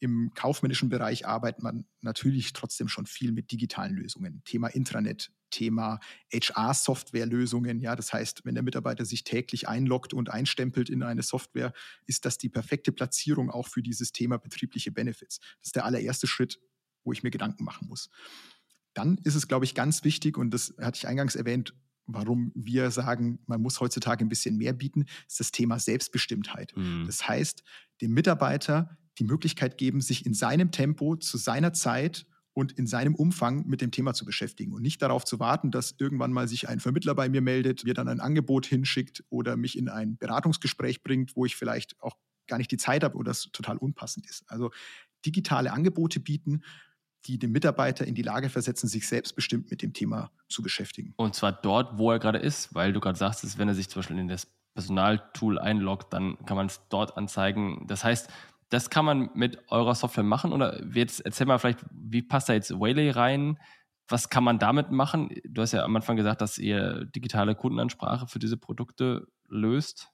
im 0.01 0.33
kaufmännischen 0.35 0.89
Bereich 0.89 1.27
arbeitet 1.27 1.63
man 1.63 1.85
natürlich 2.01 2.53
trotzdem 2.55 2.89
schon 2.89 3.07
viel 3.07 3.33
mit 3.33 3.53
digitalen 3.53 3.95
Lösungen. 3.95 4.43
Thema 4.45 4.69
Intranet, 4.69 5.31
Thema 5.51 6.01
HR-Software-Lösungen. 6.33 7.81
Ja, 7.81 7.95
das 7.97 8.13
heißt, 8.13 8.45
wenn 8.45 8.55
der 8.55 8.65
Mitarbeiter 8.65 9.05
sich 9.05 9.25
täglich 9.25 9.69
einloggt 9.69 10.15
und 10.15 10.31
einstempelt 10.31 10.89
in 10.89 11.03
eine 11.03 11.23
Software, 11.23 11.75
ist 12.07 12.25
das 12.25 12.39
die 12.39 12.49
perfekte 12.49 12.93
Platzierung 12.93 13.51
auch 13.51 13.69
für 13.69 13.83
dieses 13.83 14.13
Thema 14.13 14.39
betriebliche 14.39 14.91
Benefits. 14.91 15.39
Das 15.39 15.69
ist 15.69 15.77
der 15.77 15.85
allererste 15.85 16.27
Schritt, 16.27 16.59
wo 17.05 17.13
ich 17.13 17.23
mir 17.23 17.31
Gedanken 17.31 17.65
machen 17.65 17.87
muss. 17.87 18.09
Dann 18.95 19.19
ist 19.25 19.35
es, 19.35 19.49
glaube 19.49 19.67
ich, 19.67 19.75
ganz 19.75 20.03
wichtig, 20.03 20.39
und 20.39 20.53
das 20.53 20.75
hatte 20.81 20.97
ich 20.97 21.07
eingangs 21.07 21.37
erwähnt, 21.37 21.75
warum 22.07 22.53
wir 22.55 22.91
sagen, 22.91 23.39
man 23.47 23.61
muss 23.63 23.81
heutzutage 23.81 24.25
ein 24.25 24.29
bisschen 24.29 24.57
mehr 24.57 24.73
bieten, 24.73 25.05
ist 25.29 25.41
das 25.41 25.53
Thema 25.53 25.79
Selbstbestimmtheit. 25.79 26.73
Mhm. 26.77 27.05
Das 27.07 27.29
heißt, 27.29 27.63
dem 28.01 28.13
Mitarbeiter 28.13 28.99
die 29.19 29.25
Möglichkeit 29.25 29.79
geben, 29.79 30.01
sich 30.01 30.27
in 30.27 30.35
seinem 30.35 30.71
Tempo, 30.71 31.17
zu 31.17 31.37
seiner 31.37 31.73
Zeit 31.73 32.27
und 32.53 32.73
in 32.73 32.87
seinem 32.87 33.15
Umfang 33.15 33.67
mit 33.67 33.81
dem 33.81 33.91
Thema 33.91 34.15
zu 34.15 34.25
beschäftigen 34.25 34.73
und 34.73 34.83
nicht 34.83 35.03
darauf 35.03 35.25
zu 35.25 35.39
warten, 35.39 35.71
dass 35.71 35.95
irgendwann 35.99 36.33
mal 36.33 36.49
sich 36.49 36.69
ein 36.69 36.81
Vermittler 36.81 37.15
bei 37.15 37.29
mir 37.29 37.41
meldet, 37.41 37.85
mir 37.85 37.95
dann 37.95 38.09
ein 38.09 38.21
Angebot 38.21 38.67
hinschickt 38.67 39.25
oder 39.29 39.57
mich 39.57 39.79
in 39.79 39.89
ein 39.89 40.17
Beratungsgespräch 40.17 41.03
bringt, 41.03 41.37
wo 41.37 41.45
ich 41.45 41.57
vielleicht 41.57 42.01
auch 42.01 42.17
gar 42.49 42.59
nicht 42.59 42.71
die 42.71 42.77
Zeit 42.77 43.05
habe 43.05 43.17
oder 43.17 43.31
es 43.31 43.51
total 43.53 43.77
unpassend 43.77 44.29
ist. 44.29 44.45
Also 44.49 44.71
digitale 45.25 45.73
Angebote 45.73 46.21
bieten, 46.21 46.63
die 47.27 47.39
den 47.39 47.53
Mitarbeiter 47.53 48.07
in 48.07 48.15
die 48.15 48.23
Lage 48.23 48.49
versetzen, 48.49 48.89
sich 48.89 49.07
selbstbestimmt 49.07 49.71
mit 49.71 49.83
dem 49.83 49.93
Thema 49.93 50.31
zu 50.49 50.63
beschäftigen. 50.63 51.13
Und 51.17 51.35
zwar 51.35 51.53
dort, 51.53 51.99
wo 51.99 52.11
er 52.11 52.19
gerade 52.19 52.39
ist, 52.39 52.75
weil 52.75 52.93
du 52.93 53.01
gerade 53.01 53.19
sagst, 53.19 53.45
dass 53.45 53.59
wenn 53.59 53.69
er 53.69 53.75
sich 53.75 53.89
zum 53.89 54.01
Beispiel 54.01 54.19
in 54.19 54.29
das 54.29 54.49
Personaltool 54.75 55.59
einloggt, 55.59 56.13
dann 56.13 56.39
kann 56.47 56.57
man 56.57 56.67
es 56.67 56.81
dort 56.89 57.17
anzeigen. 57.17 57.87
Das 57.87 58.05
heißt, 58.05 58.31
das 58.71 58.89
kann 58.89 59.05
man 59.05 59.31
mit 59.35 59.59
eurer 59.69 59.95
Software 59.95 60.25
machen 60.25 60.53
oder 60.53 60.83
jetzt 60.95 61.21
erzähl 61.21 61.47
mal 61.47 61.59
vielleicht, 61.59 61.85
wie 61.93 62.23
passt 62.23 62.49
da 62.49 62.55
jetzt 62.55 62.71
Waylay 62.71 63.11
rein? 63.11 63.59
Was 64.09 64.31
kann 64.31 64.45
man 64.45 64.59
damit 64.59 64.91
machen? 64.91 65.29
Du 65.45 65.61
hast 65.63 65.73
ja 65.73 65.85
am 65.85 65.95
Anfang 65.95 66.17
gesagt, 66.17 66.41
dass 66.41 66.57
ihr 66.59 67.05
digitale 67.07 67.55
Kundenansprache 67.55 68.27
für 68.29 68.39
diese 68.39 68.57
Produkte 68.57 69.27
löst. 69.49 70.09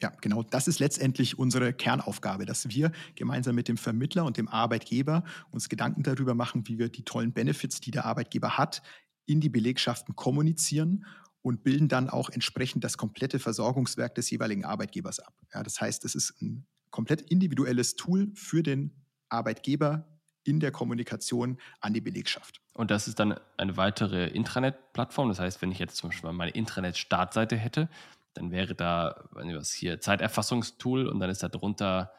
Ja, 0.00 0.12
genau. 0.20 0.42
Das 0.42 0.68
ist 0.68 0.78
letztendlich 0.78 1.38
unsere 1.38 1.72
Kernaufgabe, 1.72 2.46
dass 2.46 2.68
wir 2.68 2.92
gemeinsam 3.16 3.54
mit 3.54 3.68
dem 3.68 3.76
Vermittler 3.76 4.24
und 4.24 4.36
dem 4.36 4.48
Arbeitgeber 4.48 5.24
uns 5.50 5.68
Gedanken 5.68 6.02
darüber 6.02 6.34
machen, 6.34 6.68
wie 6.68 6.78
wir 6.78 6.88
die 6.88 7.04
tollen 7.04 7.32
Benefits, 7.32 7.80
die 7.80 7.90
der 7.90 8.04
Arbeitgeber 8.04 8.56
hat, 8.56 8.82
in 9.26 9.40
die 9.40 9.48
Belegschaften 9.48 10.14
kommunizieren 10.14 11.04
und 11.42 11.64
bilden 11.64 11.88
dann 11.88 12.08
auch 12.08 12.30
entsprechend 12.30 12.84
das 12.84 12.96
komplette 12.96 13.38
Versorgungswerk 13.38 14.14
des 14.14 14.30
jeweiligen 14.30 14.64
Arbeitgebers 14.64 15.18
ab. 15.20 15.34
Ja, 15.52 15.62
das 15.62 15.80
heißt, 15.80 16.04
es 16.04 16.14
ist 16.14 16.40
ein 16.40 16.66
komplett 16.90 17.22
individuelles 17.22 17.96
Tool 17.96 18.30
für 18.34 18.62
den 18.62 18.92
Arbeitgeber 19.28 20.06
in 20.44 20.60
der 20.60 20.70
Kommunikation 20.70 21.58
an 21.80 21.92
die 21.92 22.00
Belegschaft. 22.00 22.60
Und 22.72 22.90
das 22.90 23.08
ist 23.08 23.18
dann 23.18 23.38
eine 23.56 23.76
weitere 23.76 24.28
Intranet-Plattform. 24.28 25.28
Das 25.28 25.40
heißt, 25.40 25.60
wenn 25.60 25.70
ich 25.70 25.78
jetzt 25.78 25.96
zum 25.96 26.10
Beispiel 26.10 26.32
meine 26.32 26.52
Intranet-Startseite 26.52 27.56
hätte, 27.56 27.88
dann 28.34 28.50
wäre 28.50 28.74
da 28.74 29.28
was 29.32 29.72
hier 29.72 30.00
Zeiterfassungstool 30.00 31.06
und 31.06 31.20
dann 31.20 31.28
ist 31.28 31.42
da 31.42 31.48
drunter 31.48 32.12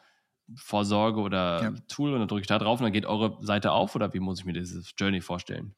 Vorsorge 0.54 1.20
oder 1.20 1.62
ja. 1.62 1.72
Tool 1.88 2.12
und 2.12 2.20
dann 2.20 2.28
drücke 2.28 2.42
ich 2.42 2.46
da 2.46 2.58
drauf 2.58 2.80
und 2.80 2.84
dann 2.84 2.92
geht 2.92 3.06
eure 3.06 3.38
Seite 3.44 3.72
auf 3.72 3.94
oder 3.94 4.12
wie 4.14 4.20
muss 4.20 4.40
ich 4.40 4.44
mir 4.44 4.52
dieses 4.52 4.92
Journey 4.96 5.20
vorstellen? 5.20 5.74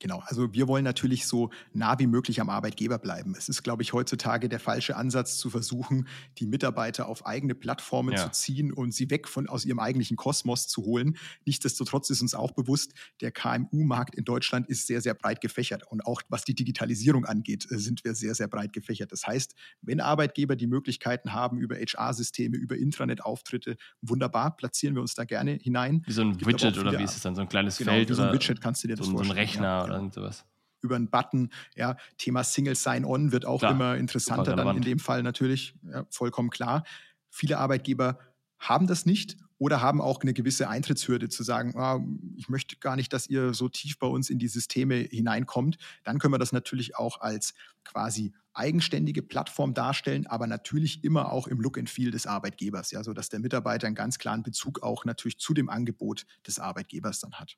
Genau, 0.00 0.22
also 0.26 0.52
wir 0.52 0.68
wollen 0.68 0.84
natürlich 0.84 1.26
so 1.26 1.50
nah 1.72 1.98
wie 1.98 2.06
möglich 2.06 2.40
am 2.40 2.50
Arbeitgeber 2.50 2.98
bleiben. 2.98 3.34
Es 3.36 3.48
ist, 3.48 3.64
glaube 3.64 3.82
ich, 3.82 3.92
heutzutage 3.92 4.48
der 4.48 4.60
falsche 4.60 4.96
Ansatz 4.96 5.38
zu 5.38 5.50
versuchen, 5.50 6.06
die 6.38 6.46
Mitarbeiter 6.46 7.08
auf 7.08 7.26
eigene 7.26 7.54
Plattformen 7.54 8.12
ja. 8.12 8.24
zu 8.24 8.30
ziehen 8.30 8.72
und 8.72 8.94
sie 8.94 9.10
weg 9.10 9.26
von 9.28 9.48
aus 9.48 9.64
ihrem 9.64 9.80
eigentlichen 9.80 10.16
Kosmos 10.16 10.68
zu 10.68 10.84
holen. 10.84 11.16
Nichtsdestotrotz 11.46 12.10
ist 12.10 12.22
uns 12.22 12.34
auch 12.34 12.52
bewusst, 12.52 12.92
der 13.20 13.32
KMU-Markt 13.32 14.14
in 14.14 14.24
Deutschland 14.24 14.68
ist 14.68 14.86
sehr, 14.86 15.00
sehr 15.00 15.14
breit 15.14 15.40
gefächert. 15.40 15.82
Und 15.90 16.06
auch 16.06 16.22
was 16.28 16.44
die 16.44 16.54
Digitalisierung 16.54 17.24
angeht, 17.24 17.66
äh, 17.70 17.78
sind 17.78 18.04
wir 18.04 18.14
sehr, 18.14 18.34
sehr 18.36 18.46
breit 18.46 18.72
gefächert. 18.72 19.10
Das 19.10 19.26
heißt, 19.26 19.56
wenn 19.82 20.00
Arbeitgeber 20.00 20.54
die 20.54 20.68
Möglichkeiten 20.68 21.32
haben, 21.32 21.58
über 21.58 21.74
HR-Systeme, 21.74 22.56
über 22.56 22.76
Intranet-Auftritte, 22.76 23.76
wunderbar, 24.00 24.56
platzieren 24.56 24.94
wir 24.94 25.00
uns 25.00 25.14
da 25.14 25.24
gerne 25.24 25.58
hinein. 25.60 26.02
Wie 26.06 26.12
so 26.12 26.22
ein 26.22 26.40
Widget 26.46 26.78
oder 26.78 26.96
wie 26.96 27.02
ist 27.02 27.16
es 27.16 27.22
dann? 27.22 27.34
So 27.34 27.42
ein 27.42 27.48
kleines 27.48 27.78
genau, 27.78 27.92
Feld? 27.92 28.08
Wie 28.08 28.14
so 28.14 28.22
ein 28.22 28.32
Widget 28.32 28.60
kannst 28.60 28.84
du 28.84 28.88
dir 28.88 28.94
das 28.94 29.06
so, 29.06 29.12
vorstellen. 29.12 29.34
So 29.34 29.40
ein 29.40 29.44
Rechner 29.44 29.87
ja 29.87 29.87
oder 29.88 29.98
irgend 29.98 30.14
sowas. 30.14 30.44
Über 30.80 30.96
einen 30.96 31.10
Button, 31.10 31.50
ja, 31.74 31.96
Thema 32.18 32.44
Single 32.44 32.76
Sign-On 32.76 33.32
wird 33.32 33.44
auch 33.46 33.58
klar, 33.58 33.72
immer 33.72 33.96
interessanter 33.96 34.54
dann 34.54 34.76
in 34.76 34.82
dem 34.82 35.00
Fall 35.00 35.22
natürlich, 35.22 35.74
ja, 35.82 36.06
vollkommen 36.10 36.50
klar. 36.50 36.84
Viele 37.30 37.58
Arbeitgeber 37.58 38.18
haben 38.58 38.86
das 38.86 39.04
nicht 39.04 39.36
oder 39.58 39.80
haben 39.80 40.00
auch 40.00 40.20
eine 40.22 40.32
gewisse 40.34 40.68
Eintrittshürde 40.68 41.28
zu 41.28 41.42
sagen, 41.42 41.76
ah, 41.76 42.00
ich 42.36 42.48
möchte 42.48 42.76
gar 42.76 42.94
nicht, 42.94 43.12
dass 43.12 43.26
ihr 43.28 43.54
so 43.54 43.68
tief 43.68 43.98
bei 43.98 44.06
uns 44.06 44.30
in 44.30 44.38
die 44.38 44.46
Systeme 44.46 44.94
hineinkommt. 44.94 45.78
Dann 46.04 46.18
können 46.18 46.32
wir 46.32 46.38
das 46.38 46.52
natürlich 46.52 46.96
auch 46.96 47.20
als 47.20 47.54
quasi 47.84 48.32
eigenständige 48.52 49.22
Plattform 49.22 49.74
darstellen, 49.74 50.26
aber 50.26 50.46
natürlich 50.46 51.04
immer 51.04 51.32
auch 51.32 51.48
im 51.48 51.60
Look 51.60 51.78
and 51.78 51.90
Feel 51.90 52.10
des 52.10 52.26
Arbeitgebers, 52.26 52.90
ja, 52.92 53.02
so 53.02 53.12
dass 53.12 53.28
der 53.28 53.40
Mitarbeiter 53.40 53.86
einen 53.86 53.96
ganz 53.96 54.18
klaren 54.18 54.42
Bezug 54.42 54.82
auch 54.82 55.04
natürlich 55.04 55.38
zu 55.38 55.54
dem 55.54 55.68
Angebot 55.68 56.24
des 56.46 56.58
Arbeitgebers 56.58 57.20
dann 57.20 57.34
hat. 57.34 57.56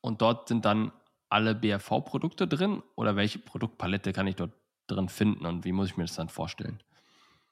Und 0.00 0.22
dort 0.22 0.48
sind 0.48 0.64
dann 0.64 0.92
alle 1.28 1.54
BRV-Produkte 1.54 2.48
drin 2.48 2.82
oder 2.94 3.16
welche 3.16 3.38
Produktpalette 3.38 4.12
kann 4.12 4.26
ich 4.26 4.36
dort 4.36 4.52
drin 4.86 5.08
finden 5.08 5.46
und 5.46 5.64
wie 5.64 5.72
muss 5.72 5.88
ich 5.88 5.96
mir 5.96 6.04
das 6.04 6.16
dann 6.16 6.28
vorstellen? 6.28 6.82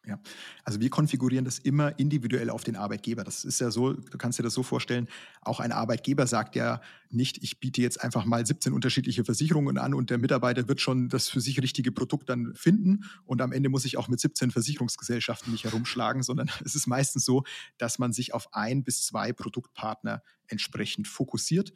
Ja, 0.07 0.21
also 0.63 0.81
wir 0.81 0.89
konfigurieren 0.89 1.45
das 1.45 1.59
immer 1.59 1.99
individuell 1.99 2.49
auf 2.49 2.63
den 2.63 2.77
Arbeitgeber. 2.77 3.25
Das 3.25 3.45
ist 3.45 3.61
ja 3.61 3.73
so, 3.73 3.93
du 3.93 4.19
kannst 4.19 4.39
dir 4.39 4.45
das 4.45 4.55
so 4.55 4.63
vorstellen, 4.63 5.09
auch 5.41 5.59
ein 5.59 5.73
Arbeitgeber 5.73 6.29
sagt 6.29 6.55
ja 6.55 6.81
nicht, 7.11 7.43
ich 7.43 7.59
biete 7.59 7.83
jetzt 7.83 8.01
einfach 8.05 8.25
mal 8.25 8.47
17 8.47 8.73
unterschiedliche 8.73 9.25
Versicherungen 9.25 9.79
an 9.79 9.95
und 9.95 10.11
der 10.11 10.19
Mitarbeiter 10.19 10.69
wird 10.69 10.81
schon 10.81 11.09
das 11.09 11.29
für 11.29 11.41
sich 11.41 11.61
richtige 11.61 11.91
Produkt 11.91 12.29
dann 12.29 12.55
finden 12.55 13.05
und 13.25 13.43
am 13.43 13.51
Ende 13.51 13.69
muss 13.69 13.85
ich 13.85 13.97
auch 13.97 14.07
mit 14.07 14.21
17 14.21 14.53
Versicherungsgesellschaften 14.53 15.51
nicht 15.51 15.65
herumschlagen, 15.65 16.23
sondern 16.23 16.49
es 16.65 16.77
ist 16.77 16.87
meistens 16.87 17.25
so, 17.25 17.43
dass 17.77 17.99
man 17.99 18.13
sich 18.13 18.33
auf 18.33 18.55
ein 18.55 18.85
bis 18.85 19.05
zwei 19.07 19.33
Produktpartner 19.33 20.23
entsprechend 20.47 21.09
fokussiert 21.09 21.73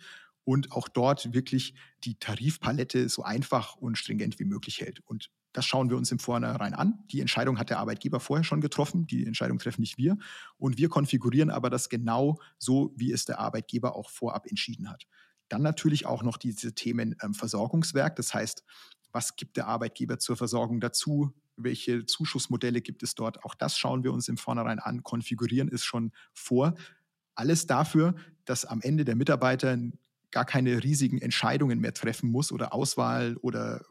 und 0.50 0.72
auch 0.72 0.88
dort 0.88 1.32
wirklich 1.32 1.74
die 2.02 2.18
Tarifpalette 2.18 3.08
so 3.08 3.22
einfach 3.22 3.76
und 3.76 3.96
stringent 3.96 4.40
wie 4.40 4.44
möglich 4.44 4.80
hält. 4.80 4.98
Und 5.06 5.30
das 5.52 5.64
schauen 5.64 5.90
wir 5.90 5.96
uns 5.96 6.10
im 6.10 6.18
Vornherein 6.18 6.74
an. 6.74 7.04
Die 7.12 7.20
Entscheidung 7.20 7.56
hat 7.60 7.70
der 7.70 7.78
Arbeitgeber 7.78 8.18
vorher 8.18 8.42
schon 8.42 8.60
getroffen. 8.60 9.06
Die 9.06 9.24
Entscheidung 9.24 9.60
treffen 9.60 9.80
nicht 9.80 9.96
wir. 9.96 10.18
Und 10.58 10.76
wir 10.76 10.88
konfigurieren 10.88 11.50
aber 11.50 11.70
das 11.70 11.88
genau 11.88 12.40
so, 12.58 12.92
wie 12.96 13.12
es 13.12 13.26
der 13.26 13.38
Arbeitgeber 13.38 13.94
auch 13.94 14.10
vorab 14.10 14.48
entschieden 14.48 14.90
hat. 14.90 15.06
Dann 15.48 15.62
natürlich 15.62 16.04
auch 16.06 16.24
noch 16.24 16.36
diese 16.36 16.74
Themen 16.74 17.14
ähm, 17.22 17.32
Versorgungswerk. 17.32 18.16
Das 18.16 18.34
heißt, 18.34 18.64
was 19.12 19.36
gibt 19.36 19.56
der 19.56 19.68
Arbeitgeber 19.68 20.18
zur 20.18 20.36
Versorgung 20.36 20.80
dazu? 20.80 21.32
Welche 21.54 22.06
Zuschussmodelle 22.06 22.80
gibt 22.80 23.04
es 23.04 23.14
dort? 23.14 23.44
Auch 23.44 23.54
das 23.54 23.78
schauen 23.78 24.02
wir 24.02 24.12
uns 24.12 24.26
im 24.26 24.36
Vornherein 24.36 24.80
an, 24.80 25.04
konfigurieren 25.04 25.68
es 25.72 25.84
schon 25.84 26.10
vor. 26.34 26.74
Alles 27.36 27.68
dafür, 27.68 28.16
dass 28.46 28.64
am 28.64 28.80
Ende 28.80 29.04
der 29.04 29.14
Mitarbeiter 29.14 29.78
gar 30.31 30.45
keine 30.45 30.83
riesigen 30.83 31.21
Entscheidungen 31.21 31.81
mehr 31.81 31.95
treffen 31.95 32.31
muss 32.31 32.53
oder 32.53 32.73
Auswahl 32.73 33.37
oder 33.38 33.85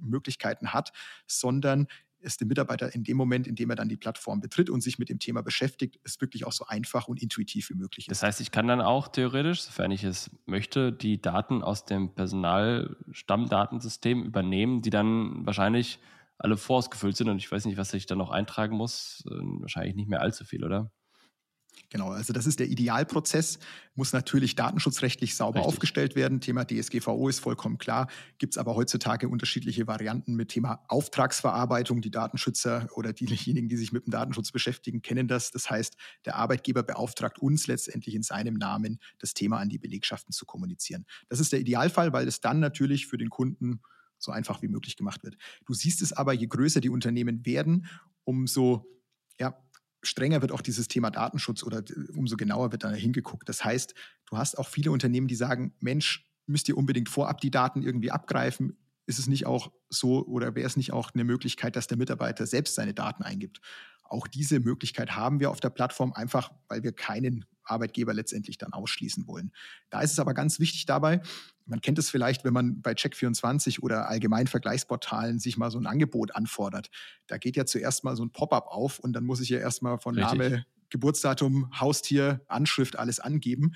Möglichkeiten 0.00 0.72
hat, 0.72 0.92
sondern 1.26 1.86
es 2.20 2.36
dem 2.36 2.48
Mitarbeiter 2.48 2.94
in 2.94 3.04
dem 3.04 3.16
Moment, 3.16 3.46
in 3.46 3.54
dem 3.54 3.70
er 3.70 3.76
dann 3.76 3.88
die 3.88 3.96
Plattform 3.96 4.40
betritt 4.40 4.68
und 4.68 4.82
sich 4.82 4.98
mit 4.98 5.08
dem 5.08 5.18
Thema 5.18 5.42
beschäftigt, 5.42 5.98
es 6.02 6.20
wirklich 6.20 6.46
auch 6.46 6.52
so 6.52 6.66
einfach 6.66 7.08
und 7.08 7.22
intuitiv 7.22 7.70
wie 7.70 7.74
möglich 7.74 8.06
ist. 8.06 8.10
Das 8.10 8.22
heißt, 8.22 8.40
ich 8.40 8.50
kann 8.50 8.66
dann 8.66 8.80
auch 8.80 9.08
theoretisch, 9.08 9.62
sofern 9.62 9.90
ich 9.90 10.04
es 10.04 10.30
möchte, 10.46 10.92
die 10.92 11.20
Daten 11.20 11.62
aus 11.62 11.84
dem 11.84 12.14
Personalstammdatensystem 12.14 14.24
übernehmen, 14.24 14.82
die 14.82 14.90
dann 14.90 15.46
wahrscheinlich 15.46 16.00
alle 16.38 16.56
vorausgefüllt 16.56 17.16
sind 17.16 17.28
und 17.28 17.38
ich 17.38 17.50
weiß 17.50 17.64
nicht, 17.64 17.78
was 17.78 17.94
ich 17.94 18.06
dann 18.06 18.18
noch 18.18 18.30
eintragen 18.30 18.76
muss. 18.76 19.24
Äh, 19.30 19.34
wahrscheinlich 19.60 19.94
nicht 19.94 20.08
mehr 20.08 20.20
allzu 20.20 20.44
viel, 20.44 20.64
oder? 20.64 20.90
Genau, 21.90 22.10
also 22.10 22.32
das 22.32 22.46
ist 22.46 22.58
der 22.58 22.68
Idealprozess, 22.68 23.58
muss 23.94 24.12
natürlich 24.12 24.54
datenschutzrechtlich 24.54 25.36
sauber 25.36 25.60
Richtig. 25.60 25.68
aufgestellt 25.68 26.16
werden. 26.16 26.40
Thema 26.40 26.64
DSGVO 26.64 27.28
ist 27.28 27.38
vollkommen 27.38 27.78
klar. 27.78 28.08
Gibt 28.38 28.54
es 28.54 28.58
aber 28.58 28.74
heutzutage 28.74 29.28
unterschiedliche 29.28 29.86
Varianten 29.86 30.34
mit 30.34 30.48
Thema 30.48 30.84
Auftragsverarbeitung. 30.88 32.02
Die 32.02 32.10
Datenschützer 32.10 32.88
oder 32.94 33.12
diejenigen, 33.12 33.68
die 33.68 33.76
sich 33.76 33.92
mit 33.92 34.06
dem 34.06 34.10
Datenschutz 34.10 34.52
beschäftigen, 34.52 35.00
kennen 35.02 35.28
das. 35.28 35.52
Das 35.52 35.70
heißt, 35.70 35.96
der 36.24 36.36
Arbeitgeber 36.36 36.82
beauftragt 36.82 37.38
uns 37.38 37.66
letztendlich 37.66 38.14
in 38.14 38.22
seinem 38.22 38.54
Namen, 38.54 38.98
das 39.18 39.32
Thema 39.32 39.58
an 39.58 39.68
die 39.68 39.78
Belegschaften 39.78 40.32
zu 40.32 40.44
kommunizieren. 40.44 41.06
Das 41.28 41.40
ist 41.40 41.52
der 41.52 41.60
Idealfall, 41.60 42.12
weil 42.12 42.26
es 42.26 42.40
dann 42.40 42.60
natürlich 42.60 43.06
für 43.06 43.16
den 43.16 43.30
Kunden 43.30 43.80
so 44.18 44.32
einfach 44.32 44.62
wie 44.62 44.68
möglich 44.68 44.96
gemacht 44.96 45.22
wird. 45.22 45.36
Du 45.64 45.74
siehst 45.74 46.02
es 46.02 46.12
aber, 46.12 46.32
je 46.32 46.46
größer 46.46 46.80
die 46.80 46.90
Unternehmen 46.90 47.44
werden, 47.46 47.86
umso 48.24 48.84
ja, 49.38 49.54
strenger 50.06 50.42
wird 50.42 50.52
auch 50.52 50.60
dieses 50.60 50.88
Thema 50.88 51.10
Datenschutz 51.10 51.62
oder 51.62 51.82
umso 52.14 52.36
genauer 52.36 52.72
wird 52.72 52.84
da 52.84 52.90
hingeguckt. 52.90 53.48
Das 53.48 53.64
heißt, 53.64 53.94
du 54.30 54.36
hast 54.36 54.58
auch 54.58 54.68
viele 54.68 54.90
Unternehmen, 54.90 55.28
die 55.28 55.34
sagen, 55.34 55.74
Mensch, 55.80 56.26
müsst 56.46 56.68
ihr 56.68 56.76
unbedingt 56.76 57.08
vorab 57.08 57.40
die 57.40 57.50
Daten 57.50 57.82
irgendwie 57.82 58.10
abgreifen? 58.10 58.76
Ist 59.06 59.18
es 59.18 59.26
nicht 59.26 59.46
auch 59.46 59.72
so 59.88 60.24
oder 60.26 60.54
wäre 60.54 60.66
es 60.66 60.76
nicht 60.76 60.92
auch 60.92 61.12
eine 61.14 61.24
Möglichkeit, 61.24 61.76
dass 61.76 61.86
der 61.86 61.98
Mitarbeiter 61.98 62.46
selbst 62.46 62.74
seine 62.74 62.94
Daten 62.94 63.22
eingibt? 63.22 63.60
Auch 64.02 64.26
diese 64.26 64.60
Möglichkeit 64.60 65.16
haben 65.16 65.40
wir 65.40 65.50
auf 65.50 65.60
der 65.60 65.70
Plattform, 65.70 66.12
einfach 66.12 66.52
weil 66.68 66.82
wir 66.82 66.92
keinen 66.92 67.44
Arbeitgeber 67.66 68.14
letztendlich 68.14 68.58
dann 68.58 68.72
ausschließen 68.72 69.26
wollen. 69.26 69.52
Da 69.90 70.00
ist 70.00 70.12
es 70.12 70.18
aber 70.18 70.34
ganz 70.34 70.58
wichtig 70.60 70.86
dabei, 70.86 71.20
man 71.66 71.80
kennt 71.80 71.98
es 71.98 72.08
vielleicht, 72.08 72.44
wenn 72.44 72.52
man 72.52 72.80
bei 72.80 72.92
Check24 72.92 73.80
oder 73.80 74.08
allgemein 74.08 74.46
Vergleichsportalen 74.46 75.40
sich 75.40 75.56
mal 75.56 75.70
so 75.70 75.78
ein 75.78 75.86
Angebot 75.86 76.34
anfordert. 76.34 76.90
Da 77.26 77.38
geht 77.38 77.56
ja 77.56 77.66
zuerst 77.66 78.04
mal 78.04 78.16
so 78.16 78.24
ein 78.24 78.30
Pop-up 78.30 78.68
auf 78.68 79.00
und 79.00 79.12
dann 79.12 79.24
muss 79.24 79.40
ich 79.40 79.48
ja 79.48 79.58
erstmal 79.58 79.98
von 79.98 80.14
Richtig. 80.14 80.38
Name, 80.38 80.66
Geburtsdatum, 80.90 81.68
Haustier, 81.78 82.40
Anschrift 82.46 82.96
alles 82.96 83.18
angeben. 83.18 83.74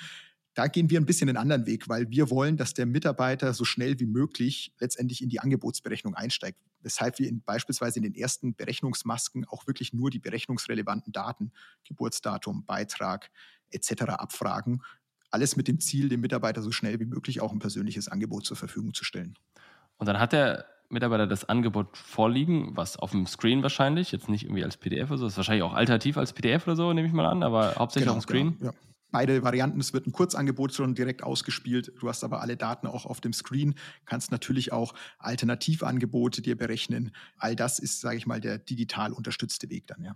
Da 0.55 0.66
gehen 0.66 0.90
wir 0.90 1.00
ein 1.00 1.07
bisschen 1.07 1.29
einen 1.29 1.38
anderen 1.38 1.66
Weg, 1.66 1.88
weil 1.88 2.11
wir 2.11 2.31
wollen, 2.31 2.57
dass 2.57 2.74
der 2.74 2.87
Mitarbeiter 2.87 3.55
so 3.55 3.64
schnell 3.64 3.98
wie 3.98 4.07
möglich 4.07 4.72
letztendlich 4.79 5.22
in 5.22 5.29
die 5.29 5.40
Angebotsberechnung 5.40 6.14
einsteigt. 6.14 6.59
Weshalb 6.83 7.18
wir 7.18 7.29
in, 7.29 7.42
beispielsweise 7.42 7.98
in 7.98 8.05
den 8.05 8.14
ersten 8.14 8.55
Berechnungsmasken 8.55 9.46
auch 9.46 9.66
wirklich 9.66 9.92
nur 9.92 10.11
die 10.11 10.18
berechnungsrelevanten 10.18 11.12
Daten, 11.12 11.53
Geburtsdatum, 11.85 12.64
Beitrag 12.64 13.31
etc. 13.71 14.03
abfragen, 14.03 14.83
alles 15.31 15.57
mit 15.57 15.69
dem 15.69 15.81
Ziel, 15.81 16.09
dem 16.09 16.21
Mitarbeiter 16.21 16.63
so 16.63 16.73
schnell 16.73 16.99
wie 17.01 17.07
möglich 17.07 17.41
auch 17.41 17.53
ein 17.53 17.59
persönliches 17.59 18.09
Angebot 18.09 18.45
zur 18.45 18.57
Verfügung 18.57 18.95
zu 18.95 19.05
stellen. 19.05 19.37
Und 19.97 20.07
dann 20.07 20.19
hat 20.19 20.33
der 20.33 20.67
Mitarbeiter 20.89 21.27
das 21.27 21.49
Angebot 21.49 21.97
vorliegen, 21.97 22.77
was 22.77 22.97
auf 22.97 23.13
dem 23.13 23.27
Screen 23.27 23.63
wahrscheinlich, 23.63 24.11
jetzt 24.11 24.29
nicht 24.29 24.45
irgendwie 24.45 24.65
als 24.65 24.77
PDF 24.77 25.11
oder 25.11 25.19
so, 25.19 25.25
das 25.25 25.35
ist 25.35 25.37
wahrscheinlich 25.37 25.63
auch 25.63 25.75
alternativ 25.75 26.17
als 26.17 26.33
PDF 26.33 26.67
oder 26.67 26.77
so, 26.77 26.93
nehme 26.93 27.07
ich 27.07 27.15
mal 27.15 27.27
an, 27.27 27.43
aber 27.43 27.77
hauptsächlich 27.77 28.09
genau, 28.09 28.19
auf 28.19 28.27
dem 28.27 28.29
Screen. 28.29 28.59
Genau, 28.59 28.73
ja. 28.73 28.79
Beide 29.13 29.43
Varianten, 29.43 29.81
es 29.81 29.93
wird 29.93 30.07
ein 30.07 30.13
Kurzangebot 30.13 30.73
schon 30.73 30.95
direkt 30.95 31.25
ausgespielt. 31.25 31.93
Du 31.99 32.09
hast 32.09 32.23
aber 32.23 32.41
alle 32.41 32.57
Daten 32.57 32.87
auch 32.87 33.07
auf 33.07 33.21
dem 33.21 33.33
Screen, 33.33 33.75
kannst 34.05 34.31
natürlich 34.31 34.73
auch 34.73 34.95
Alternativangebote 35.19 36.43
dir 36.43 36.57
berechnen. 36.57 37.11
All 37.37 37.57
das 37.57 37.81
ist, 37.81 38.01
sage 38.01 38.19
ich 38.19 38.27
mal, 38.27 38.41
der 38.41 38.59
digital 38.59 39.13
unterstützte 39.13 39.69
Weg 39.69 39.89
dann, 39.89 40.03
ja. 40.03 40.15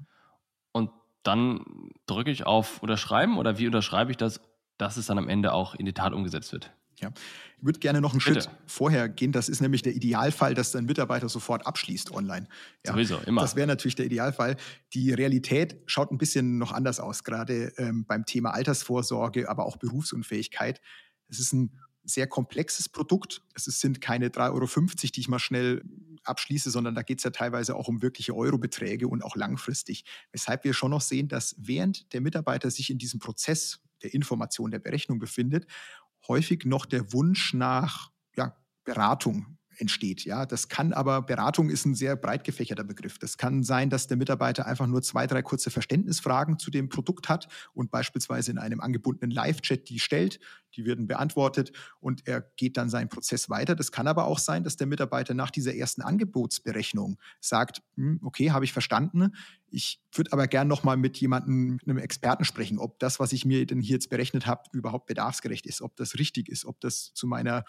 Und 0.71 0.91
dann 1.25 1.65
drücke 2.07 2.31
ich 2.31 2.47
auf 2.47 2.83
Unterschreiben 2.83 3.39
oder 3.39 3.59
wie 3.59 3.67
unterschreibe 3.67 4.11
ich 4.11 4.17
das, 4.17 4.41
dass 4.79 4.97
es 4.97 5.07
dann 5.07 5.19
am 5.19 5.29
Ende 5.29 5.53
auch 5.53 5.75
in 5.75 5.87
die 5.87 5.93
Tat 5.93 6.13
umgesetzt 6.13 6.53
wird. 6.53 6.73
Ja. 7.01 7.13
Ich 7.59 7.65
würde 7.65 7.79
gerne 7.79 8.01
noch 8.01 8.13
einen 8.13 8.21
Bitte. 8.21 8.43
Schritt 8.43 8.51
vorher 8.67 9.09
gehen. 9.09 9.33
Das 9.33 9.49
ist 9.49 9.61
nämlich 9.61 9.83
der 9.83 9.95
Idealfall, 9.95 10.55
dass 10.55 10.73
dein 10.73 10.85
Mitarbeiter 10.85 11.29
sofort 11.29 11.67
abschließt 11.67 12.13
online. 12.13 12.47
Ja, 12.85 12.93
Sowieso, 12.93 13.19
immer. 13.27 13.41
Das 13.41 13.57
wäre 13.57 13.67
natürlich 13.67 13.97
der 13.97 14.07
Idealfall. 14.07 14.57
Die 14.93 15.13
Realität 15.13 15.77
schaut 15.87 16.13
ein 16.13 16.19
bisschen 16.19 16.59
noch 16.59 16.73
anders 16.73 17.01
aus, 17.01 17.25
gerade 17.25 17.73
ähm, 17.79 18.05
beim 18.07 18.27
Thema 18.27 18.51
Altersvorsorge, 18.51 19.49
aber 19.49 19.65
auch 19.67 19.77
Berufsunfähigkeit. 19.77 20.81
Es 21.29 21.39
ist 21.41 21.53
ein 21.53 21.81
sehr 22.05 22.27
komplexes 22.27 22.89
Produkt. 22.89 23.43
Es 23.55 23.65
sind 23.65 24.01
keine 24.01 24.29
3,50 24.29 24.53
Euro, 24.53 25.11
die 25.15 25.21
ich 25.21 25.29
mal 25.29 25.39
schnell 25.39 25.83
abschließe, 26.25 26.71
sondern 26.71 26.95
da 26.95 27.03
geht 27.03 27.19
es 27.19 27.25
ja 27.25 27.31
teilweise 27.31 27.77
auch 27.77 27.89
um 27.89 28.03
wirkliche 28.03 28.35
Eurobeträge 28.35 29.09
und 29.09 29.23
auch 29.23 29.37
langfristig. 29.37 30.05
Weshalb 30.33 30.65
wir 30.65 30.75
schon 30.75 30.91
noch 30.91 31.01
sehen, 31.01 31.29
dass 31.29 31.55
während 31.59 32.13
der 32.13 32.21
Mitarbeiter 32.21 32.71
sich 32.71 32.91
in 32.91 32.99
diesem 32.99 33.21
Prozess 33.21 33.81
der 34.03 34.15
Information 34.15 34.71
der 34.71 34.79
Berechnung 34.79 35.19
befindet, 35.19 35.67
häufig 36.29 36.65
noch 36.65 36.87
der 36.87 37.13
Wunsch 37.13 37.55
nach 37.55 38.11
ja, 38.37 38.57
Beratung 38.85 39.59
entsteht. 39.79 40.25
Ja, 40.25 40.47
das 40.47 40.69
kann 40.69 40.93
aber, 40.93 41.23
Beratung 41.23 41.71
ist 41.71 41.85
ein 41.85 41.95
sehr 41.95 42.17
breit 42.17 42.45
gefächerter 42.45 42.85
Begriff. 42.85 43.19
Das 43.19 43.39
kann 43.39 43.63
sein, 43.63 43.91
dass 43.91 44.07
der 44.07 44.17
Mitarbeiter 44.17 44.67
einfach 44.67 44.87
nur 44.87 45.03
zwei, 45.03 45.27
drei 45.27 45.43
kurze 45.43 45.71
Verständnisfragen 45.71 46.59
zu 46.59 46.71
dem 46.71 46.89
Produkt 46.89 47.29
hat 47.29 47.49
und 47.73 47.91
beispielsweise 47.91 48.51
in 48.51 48.59
einem 48.59 48.81
angebundenen 48.81 49.31
Live-Chat 49.31 49.89
die 49.89 49.99
stellt. 49.99 50.41
Die 50.77 50.85
werden 50.85 51.07
beantwortet 51.07 51.73
und 52.01 52.27
er 52.27 52.41
geht 52.57 52.77
dann 52.77 52.89
seinen 52.89 53.09
Prozess 53.09 53.49
weiter. 53.49 53.75
Das 53.75 53.93
kann 53.93 54.09
aber 54.09 54.25
auch 54.25 54.39
sein, 54.39 54.65
dass 54.65 54.77
der 54.77 54.87
Mitarbeiter 54.87 55.35
nach 55.35 55.51
dieser 55.51 55.75
ersten 55.75 56.03
Angebotsberechnung 56.03 57.19
sagt, 57.41 57.83
hm, 57.97 58.21
okay, 58.23 58.51
habe 58.51 58.65
ich 58.65 58.73
verstanden. 58.73 59.33
Ich 59.71 60.01
würde 60.13 60.33
aber 60.33 60.47
gern 60.47 60.69
noch 60.69 60.85
mal 60.85 60.97
mit 60.97 61.17
jemandem, 61.19 61.79
einem 61.85 61.99
Experten 61.99 62.45
sprechen, 62.45 62.79
ob 62.79 62.99
das, 62.99 63.21
was 63.21 63.33
ich 63.33 63.45
mir 63.45 63.67
denn 63.67 63.81
hier 63.81 63.95
jetzt 63.95 64.11
berechnet 64.11 64.47
habe, 64.47 64.63
überhaupt 64.73 65.07
bedarfsgerecht 65.07 65.67
ist, 65.67 65.83
ob 65.83 65.97
das 65.97 66.19
richtig 66.19 66.49
ist, 66.49 66.65
ob 66.65 66.81
das 66.81 67.13
zu 67.15 67.27
meiner 67.27 67.65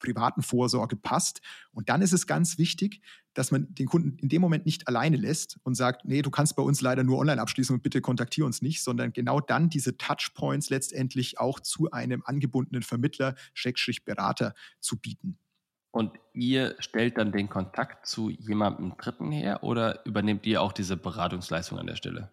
privaten 0.00 0.42
Vorsorge 0.42 0.96
passt. 0.96 1.40
Und 1.72 1.88
dann 1.88 2.02
ist 2.02 2.12
es 2.12 2.26
ganz 2.26 2.58
wichtig, 2.58 3.00
dass 3.34 3.52
man 3.52 3.72
den 3.74 3.86
Kunden 3.86 4.18
in 4.18 4.28
dem 4.28 4.42
Moment 4.42 4.66
nicht 4.66 4.88
alleine 4.88 5.16
lässt 5.16 5.58
und 5.62 5.76
sagt, 5.76 6.04
nee, 6.04 6.22
du 6.22 6.30
kannst 6.30 6.56
bei 6.56 6.62
uns 6.62 6.80
leider 6.80 7.04
nur 7.04 7.18
online 7.18 7.40
abschließen 7.40 7.74
und 7.74 7.82
bitte 7.82 8.00
kontaktiere 8.00 8.46
uns 8.46 8.60
nicht, 8.60 8.82
sondern 8.82 9.12
genau 9.12 9.40
dann 9.40 9.70
diese 9.70 9.96
Touchpoints 9.96 10.70
letztendlich 10.70 11.38
auch 11.38 11.60
zu 11.60 11.90
einem 11.92 12.22
angebundenen 12.24 12.82
Vermittler, 12.82 13.36
Schrägstrich 13.54 14.04
Berater 14.04 14.54
zu 14.80 14.98
bieten. 14.98 15.38
Und 15.92 16.12
ihr 16.32 16.76
stellt 16.78 17.18
dann 17.18 17.32
den 17.32 17.48
Kontakt 17.48 18.06
zu 18.06 18.30
jemandem 18.30 18.94
Dritten 18.96 19.32
her 19.32 19.62
oder 19.62 20.04
übernehmt 20.06 20.46
ihr 20.46 20.62
auch 20.62 20.72
diese 20.72 20.96
Beratungsleistung 20.96 21.78
an 21.78 21.86
der 21.86 21.96
Stelle? 21.96 22.30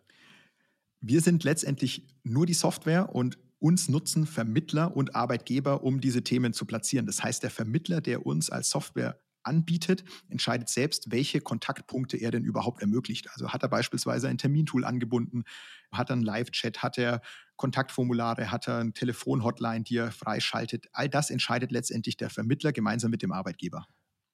Wir 0.99 1.21
sind 1.21 1.43
letztendlich 1.43 2.07
nur 2.23 2.45
die 2.45 2.53
Software 2.53 3.13
und 3.13 3.37
uns 3.59 3.89
nutzen 3.89 4.25
Vermittler 4.25 4.95
und 4.95 5.15
Arbeitgeber, 5.15 5.83
um 5.83 5.99
diese 6.01 6.23
Themen 6.23 6.53
zu 6.53 6.65
platzieren. 6.65 7.05
Das 7.05 7.23
heißt, 7.23 7.43
der 7.43 7.49
Vermittler, 7.49 8.01
der 8.01 8.25
uns 8.25 8.49
als 8.49 8.69
Software 8.69 9.19
anbietet, 9.43 10.03
entscheidet 10.29 10.69
selbst, 10.69 11.11
welche 11.11 11.41
Kontaktpunkte 11.41 12.17
er 12.17 12.31
denn 12.31 12.43
überhaupt 12.43 12.81
ermöglicht. 12.81 13.29
Also 13.31 13.49
hat 13.49 13.63
er 13.63 13.69
beispielsweise 13.69 14.27
ein 14.27 14.37
Termintool 14.37 14.83
angebunden, 14.83 15.43
hat 15.91 16.09
er 16.09 16.13
einen 16.13 16.23
Live-Chat, 16.23 16.83
hat 16.83 16.97
er 16.97 17.21
Kontaktformulare, 17.55 18.51
hat 18.51 18.67
er 18.67 18.79
eine 18.79 18.93
Telefonhotline, 18.93 19.83
die 19.83 19.97
er 19.97 20.11
freischaltet. 20.11 20.87
All 20.91 21.09
das 21.09 21.29
entscheidet 21.29 21.71
letztendlich 21.71 22.17
der 22.17 22.29
Vermittler 22.29 22.73
gemeinsam 22.73 23.09
mit 23.09 23.21
dem 23.21 23.31
Arbeitgeber. 23.31 23.85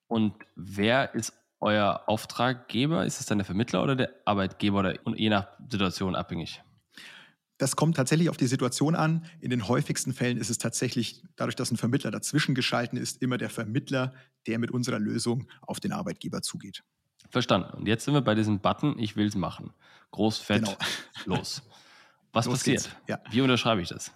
Und 0.08 0.34
wer 0.56 1.14
ist 1.14 1.34
euer 1.60 2.04
Auftraggeber? 2.08 3.06
Ist 3.06 3.20
es 3.20 3.26
dann 3.26 3.38
der 3.38 3.46
Vermittler 3.46 3.84
oder 3.84 3.96
der 3.96 4.10
Arbeitgeber 4.26 4.80
oder 4.80 5.00
je 5.16 5.30
nach 5.30 5.48
Situation 5.70 6.16
abhängig? 6.16 6.62
Das 7.58 7.76
kommt 7.76 7.96
tatsächlich 7.96 8.30
auf 8.30 8.38
die 8.38 8.48
Situation 8.48 8.96
an. 8.96 9.26
In 9.39 9.50
den 9.50 9.68
häufigsten 9.68 10.13
Fällen 10.13 10.38
ist 10.38 10.50
es 10.50 10.58
tatsächlich, 10.58 11.24
dadurch, 11.36 11.56
dass 11.56 11.72
ein 11.72 11.78
Vermittler 11.78 12.12
dazwischen 12.12 12.56
geschalten 12.56 12.98
ist, 12.98 13.22
immer 13.22 13.38
der 13.38 13.50
Vermittler, 13.50 14.13
der 14.48 14.60
mit 14.60 14.72
unserer 14.72 15.00
Lösung 15.00 15.48
auf 15.62 15.80
den 15.80 15.92
Arbeitgeber 15.92 16.42
zugeht. 16.42 16.84
Verstanden. 17.30 17.78
Und 17.78 17.88
jetzt 17.88 18.06
sind 18.06 18.13
wir 18.13 18.22
bei 18.22 18.36
diesem 18.36 18.60
Button, 18.60 18.98
ich 19.00 19.16
will 19.16 19.28
es 19.28 19.36
machen. 19.36 19.74
Groß, 20.12 20.39
fett, 20.39 20.66
genau. 20.66 20.78
los. 21.26 21.63
Was 22.32 22.46
los 22.46 22.60
passiert? 22.60 22.96
Ja. 23.08 23.20
Wie 23.32 23.42
unterschreibe 23.42 23.82
ich 23.82 23.89
das? 23.89 24.12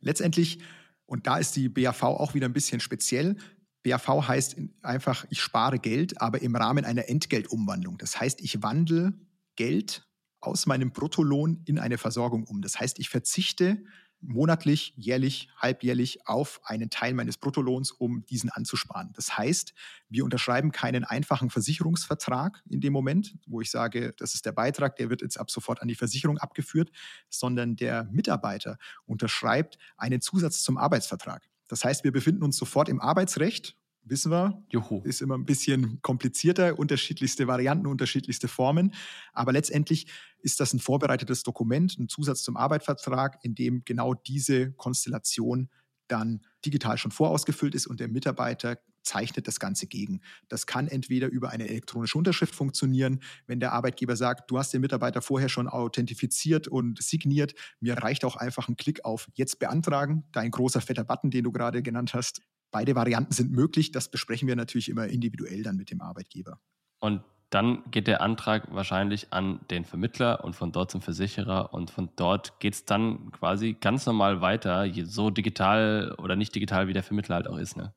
Letztendlich, 0.00 0.60
und 1.06 1.26
da 1.26 1.38
ist 1.38 1.56
die 1.56 1.68
BAV 1.68 2.02
auch 2.04 2.34
wieder 2.34 2.48
ein 2.48 2.52
bisschen 2.52 2.80
speziell, 2.80 3.36
BAV 3.82 4.28
heißt 4.28 4.56
einfach, 4.82 5.26
ich 5.30 5.40
spare 5.40 5.78
Geld, 5.78 6.20
aber 6.20 6.42
im 6.42 6.54
Rahmen 6.54 6.84
einer 6.84 7.08
Entgeltumwandlung. 7.08 7.98
Das 7.98 8.20
heißt, 8.20 8.40
ich 8.40 8.62
wandle 8.62 9.14
Geld 9.56 10.06
aus 10.40 10.66
meinem 10.66 10.92
Bruttolohn 10.92 11.62
in 11.66 11.78
eine 11.78 11.98
Versorgung 11.98 12.44
um. 12.44 12.62
Das 12.62 12.80
heißt, 12.80 12.98
ich 12.98 13.08
verzichte 13.08 13.82
monatlich, 14.22 14.92
jährlich, 14.96 15.48
halbjährlich 15.56 16.26
auf 16.26 16.60
einen 16.64 16.90
Teil 16.90 17.14
meines 17.14 17.38
Bruttolohns, 17.38 17.90
um 17.90 18.24
diesen 18.26 18.50
anzusparen. 18.50 19.12
Das 19.14 19.36
heißt, 19.36 19.72
wir 20.08 20.24
unterschreiben 20.24 20.72
keinen 20.72 21.04
einfachen 21.04 21.50
Versicherungsvertrag 21.50 22.62
in 22.68 22.80
dem 22.80 22.92
Moment, 22.92 23.36
wo 23.46 23.60
ich 23.60 23.70
sage, 23.70 24.12
das 24.18 24.34
ist 24.34 24.46
der 24.46 24.52
Beitrag, 24.52 24.96
der 24.96 25.10
wird 25.10 25.22
jetzt 25.22 25.38
ab 25.38 25.50
sofort 25.50 25.80
an 25.82 25.88
die 25.88 25.94
Versicherung 25.94 26.38
abgeführt, 26.38 26.90
sondern 27.28 27.76
der 27.76 28.04
Mitarbeiter 28.12 28.76
unterschreibt 29.06 29.78
einen 29.96 30.20
Zusatz 30.20 30.62
zum 30.62 30.76
Arbeitsvertrag. 30.76 31.48
Das 31.68 31.84
heißt, 31.84 32.04
wir 32.04 32.12
befinden 32.12 32.42
uns 32.42 32.56
sofort 32.56 32.88
im 32.88 33.00
Arbeitsrecht, 33.00 33.76
wissen 34.02 34.30
wir, 34.32 34.62
Juhu. 34.70 35.02
ist 35.04 35.20
immer 35.20 35.36
ein 35.36 35.44
bisschen 35.44 36.00
komplizierter, 36.02 36.78
unterschiedlichste 36.78 37.46
Varianten, 37.46 37.86
unterschiedlichste 37.86 38.48
Formen. 38.48 38.94
Aber 39.32 39.52
letztendlich 39.52 40.06
ist 40.42 40.60
das 40.60 40.72
ein 40.72 40.80
vorbereitetes 40.80 41.42
Dokument, 41.42 41.98
ein 41.98 42.08
Zusatz 42.08 42.42
zum 42.42 42.56
Arbeitsvertrag, 42.56 43.38
in 43.42 43.54
dem 43.54 43.82
genau 43.84 44.14
diese 44.14 44.72
Konstellation 44.72 45.68
dann 46.08 46.40
digital 46.64 46.98
schon 46.98 47.12
vorausgefüllt 47.12 47.74
ist 47.74 47.86
und 47.86 48.00
der 48.00 48.08
Mitarbeiter 48.08 48.78
zeichnet 49.02 49.48
das 49.48 49.60
Ganze 49.60 49.86
gegen. 49.86 50.20
Das 50.48 50.66
kann 50.66 50.88
entweder 50.88 51.28
über 51.28 51.50
eine 51.50 51.68
elektronische 51.68 52.18
Unterschrift 52.18 52.54
funktionieren, 52.54 53.20
wenn 53.46 53.60
der 53.60 53.72
Arbeitgeber 53.72 54.16
sagt, 54.16 54.50
du 54.50 54.58
hast 54.58 54.72
den 54.74 54.82
Mitarbeiter 54.82 55.22
vorher 55.22 55.48
schon 55.48 55.68
authentifiziert 55.68 56.68
und 56.68 57.02
signiert, 57.02 57.54
mir 57.80 57.94
reicht 57.94 58.24
auch 58.24 58.36
einfach 58.36 58.68
ein 58.68 58.76
Klick 58.76 59.04
auf 59.04 59.28
Jetzt 59.34 59.58
beantragen, 59.58 60.24
dein 60.32 60.50
großer 60.50 60.80
fetter 60.80 61.04
Button, 61.04 61.30
den 61.30 61.44
du 61.44 61.52
gerade 61.52 61.82
genannt 61.82 62.12
hast. 62.12 62.42
Beide 62.70 62.94
Varianten 62.94 63.32
sind 63.32 63.50
möglich, 63.50 63.92
das 63.92 64.10
besprechen 64.10 64.48
wir 64.48 64.56
natürlich 64.56 64.88
immer 64.88 65.06
individuell 65.06 65.62
dann 65.62 65.76
mit 65.76 65.90
dem 65.90 66.00
Arbeitgeber. 66.00 66.60
Und 67.00 67.22
dann 67.50 67.82
geht 67.90 68.06
der 68.06 68.20
Antrag 68.20 68.72
wahrscheinlich 68.72 69.32
an 69.32 69.60
den 69.70 69.84
Vermittler 69.84 70.44
und 70.44 70.54
von 70.54 70.70
dort 70.70 70.92
zum 70.92 71.02
Versicherer 71.02 71.74
und 71.74 71.90
von 71.90 72.10
dort 72.14 72.60
geht 72.60 72.74
es 72.74 72.84
dann 72.84 73.32
quasi 73.32 73.76
ganz 73.80 74.06
normal 74.06 74.40
weiter, 74.40 74.86
so 75.04 75.30
digital 75.30 76.14
oder 76.18 76.36
nicht 76.36 76.54
digital, 76.54 76.86
wie 76.86 76.92
der 76.92 77.02
Vermittler 77.02 77.34
halt 77.34 77.48
auch 77.48 77.58
ist. 77.58 77.76
Ne? 77.76 77.92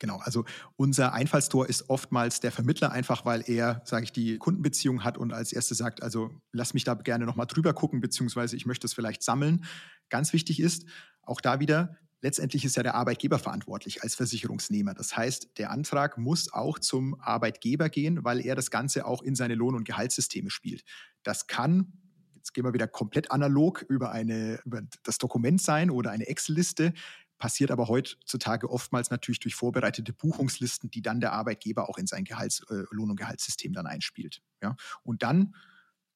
Genau, 0.00 0.18
also 0.18 0.44
unser 0.76 1.12
Einfallstor 1.12 1.68
ist 1.68 1.88
oftmals 1.88 2.40
der 2.40 2.50
Vermittler, 2.52 2.90
einfach 2.90 3.24
weil 3.24 3.42
er, 3.46 3.82
sage 3.84 4.04
ich, 4.04 4.12
die 4.12 4.38
Kundenbeziehung 4.38 5.04
hat 5.04 5.18
und 5.18 5.32
als 5.32 5.52
erstes 5.52 5.78
sagt, 5.78 6.02
also 6.02 6.30
lass 6.52 6.74
mich 6.74 6.84
da 6.84 6.94
gerne 6.94 7.26
nochmal 7.26 7.46
drüber 7.46 7.74
gucken, 7.74 8.00
beziehungsweise 8.00 8.56
ich 8.56 8.66
möchte 8.66 8.86
es 8.86 8.94
vielleicht 8.94 9.22
sammeln. 9.22 9.64
Ganz 10.08 10.32
wichtig 10.32 10.60
ist, 10.60 10.86
auch 11.22 11.40
da 11.40 11.60
wieder, 11.60 11.96
letztendlich 12.20 12.64
ist 12.64 12.76
ja 12.76 12.82
der 12.82 12.94
Arbeitgeber 12.94 13.38
verantwortlich 13.38 14.02
als 14.02 14.14
Versicherungsnehmer. 14.14 14.94
Das 14.94 15.16
heißt, 15.16 15.58
der 15.58 15.70
Antrag 15.70 16.18
muss 16.18 16.52
auch 16.52 16.78
zum 16.78 17.20
Arbeitgeber 17.20 17.88
gehen, 17.88 18.24
weil 18.24 18.44
er 18.44 18.54
das 18.54 18.70
Ganze 18.70 19.06
auch 19.06 19.22
in 19.22 19.34
seine 19.34 19.54
Lohn- 19.54 19.74
und 19.74 19.84
Gehaltssysteme 19.84 20.50
spielt. 20.50 20.84
Das 21.22 21.46
kann 21.46 21.92
jetzt 22.34 22.54
gehen 22.54 22.64
wir 22.64 22.72
wieder 22.72 22.86
komplett 22.86 23.30
analog 23.30 23.84
über, 23.88 24.10
eine, 24.10 24.60
über 24.64 24.80
das 25.02 25.18
Dokument 25.18 25.60
sein 25.60 25.90
oder 25.90 26.10
eine 26.12 26.26
Excel-Liste 26.26 26.94
passiert 27.38 27.70
aber 27.70 27.88
heutzutage 27.88 28.68
oftmals 28.68 29.10
natürlich 29.10 29.38
durch 29.38 29.54
vorbereitete 29.54 30.12
Buchungslisten, 30.12 30.90
die 30.90 31.02
dann 31.02 31.20
der 31.20 31.32
Arbeitgeber 31.32 31.88
auch 31.88 31.96
in 31.96 32.06
sein 32.06 32.24
Gehalts, 32.24 32.64
äh, 32.68 32.82
Lohn- 32.90 33.10
und 33.10 33.16
Gehaltssystem 33.16 33.72
dann 33.72 33.86
einspielt. 33.86 34.42
Ja? 34.62 34.76
Und 35.02 35.22
dann 35.22 35.54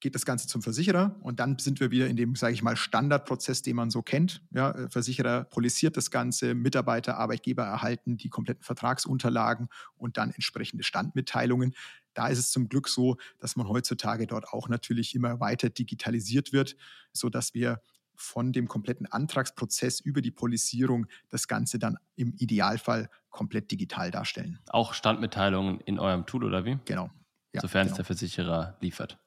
geht 0.03 0.15
das 0.15 0.25
Ganze 0.25 0.47
zum 0.47 0.61
Versicherer 0.61 1.15
und 1.21 1.39
dann 1.39 1.57
sind 1.57 1.79
wir 1.79 1.89
wieder 1.89 2.07
in 2.07 2.17
dem, 2.17 2.35
sage 2.35 2.53
ich 2.53 2.61
mal, 2.61 2.75
Standardprozess, 2.75 3.61
den 3.61 3.77
man 3.77 3.89
so 3.89 4.01
kennt. 4.01 4.43
Ja, 4.51 4.71
äh, 4.71 4.89
Versicherer 4.89 5.45
polisiert 5.45 5.95
das 5.95 6.11
Ganze, 6.11 6.55
Mitarbeiter, 6.55 7.17
Arbeitgeber 7.17 7.63
erhalten 7.63 8.17
die 8.17 8.27
kompletten 8.27 8.63
Vertragsunterlagen 8.63 9.69
und 9.95 10.17
dann 10.17 10.31
entsprechende 10.31 10.83
Standmitteilungen. 10.83 11.73
Da 12.13 12.27
ist 12.27 12.37
es 12.37 12.51
zum 12.51 12.67
Glück 12.67 12.89
so, 12.89 13.15
dass 13.39 13.55
man 13.55 13.69
heutzutage 13.69 14.27
dort 14.27 14.49
auch 14.49 14.67
natürlich 14.67 15.15
immer 15.15 15.39
weiter 15.39 15.69
digitalisiert 15.69 16.51
wird, 16.51 16.75
sodass 17.13 17.53
wir 17.53 17.79
von 18.13 18.51
dem 18.51 18.67
kompletten 18.67 19.05
Antragsprozess 19.05 20.01
über 20.01 20.21
die 20.21 20.31
Polisierung 20.31 21.07
das 21.29 21.47
Ganze 21.47 21.79
dann 21.79 21.97
im 22.17 22.33
Idealfall 22.37 23.09
komplett 23.29 23.71
digital 23.71 24.11
darstellen. 24.11 24.59
Auch 24.67 24.93
Standmitteilungen 24.93 25.79
in 25.79 25.97
eurem 25.97 26.25
Tool 26.25 26.43
oder 26.43 26.65
wie? 26.65 26.77
Genau. 26.83 27.09
Ja, 27.53 27.61
Sofern 27.61 27.83
genau. 27.83 27.93
es 27.93 27.95
der 27.95 28.05
Versicherer 28.05 28.77
liefert. 28.81 29.17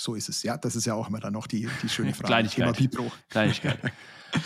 So 0.00 0.14
ist 0.14 0.28
es, 0.28 0.44
ja. 0.44 0.56
Das 0.56 0.76
ist 0.76 0.84
ja 0.84 0.94
auch 0.94 1.08
immer 1.08 1.18
dann 1.18 1.32
noch 1.32 1.48
die, 1.48 1.68
die 1.82 1.88
schöne 1.88 2.14
Frage. 2.14 2.48
Kleinigkeit. 2.48 2.88
Kleinigkeit. 3.28 3.78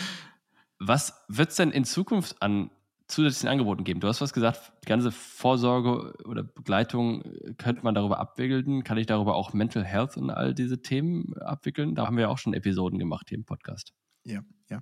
Was 0.79 1.13
wird 1.27 1.51
es 1.51 1.57
denn 1.57 1.69
in 1.69 1.85
Zukunft 1.85 2.41
an 2.41 2.71
zusätzlichen 3.07 3.49
Angeboten 3.49 3.83
geben? 3.83 3.99
Du 3.99 4.07
hast 4.07 4.19
was 4.19 4.33
gesagt, 4.33 4.71
die 4.83 4.89
ganze 4.89 5.11
Vorsorge 5.11 6.15
oder 6.25 6.41
Begleitung 6.41 7.21
äh, 7.21 7.53
könnte 7.53 7.83
man 7.83 7.93
darüber 7.93 8.19
abwickeln. 8.19 8.83
Kann 8.83 8.97
ich 8.97 9.05
darüber 9.05 9.35
auch 9.35 9.53
Mental 9.53 9.85
Health 9.85 10.17
und 10.17 10.31
all 10.31 10.55
diese 10.55 10.81
Themen 10.81 11.37
abwickeln? 11.37 11.93
Da 11.93 12.07
haben 12.07 12.17
wir 12.17 12.31
auch 12.31 12.39
schon 12.39 12.55
Episoden 12.55 12.97
gemacht 12.97 13.29
hier 13.29 13.37
im 13.37 13.45
Podcast. 13.45 13.93
Ja, 14.25 14.41
ja. 14.71 14.81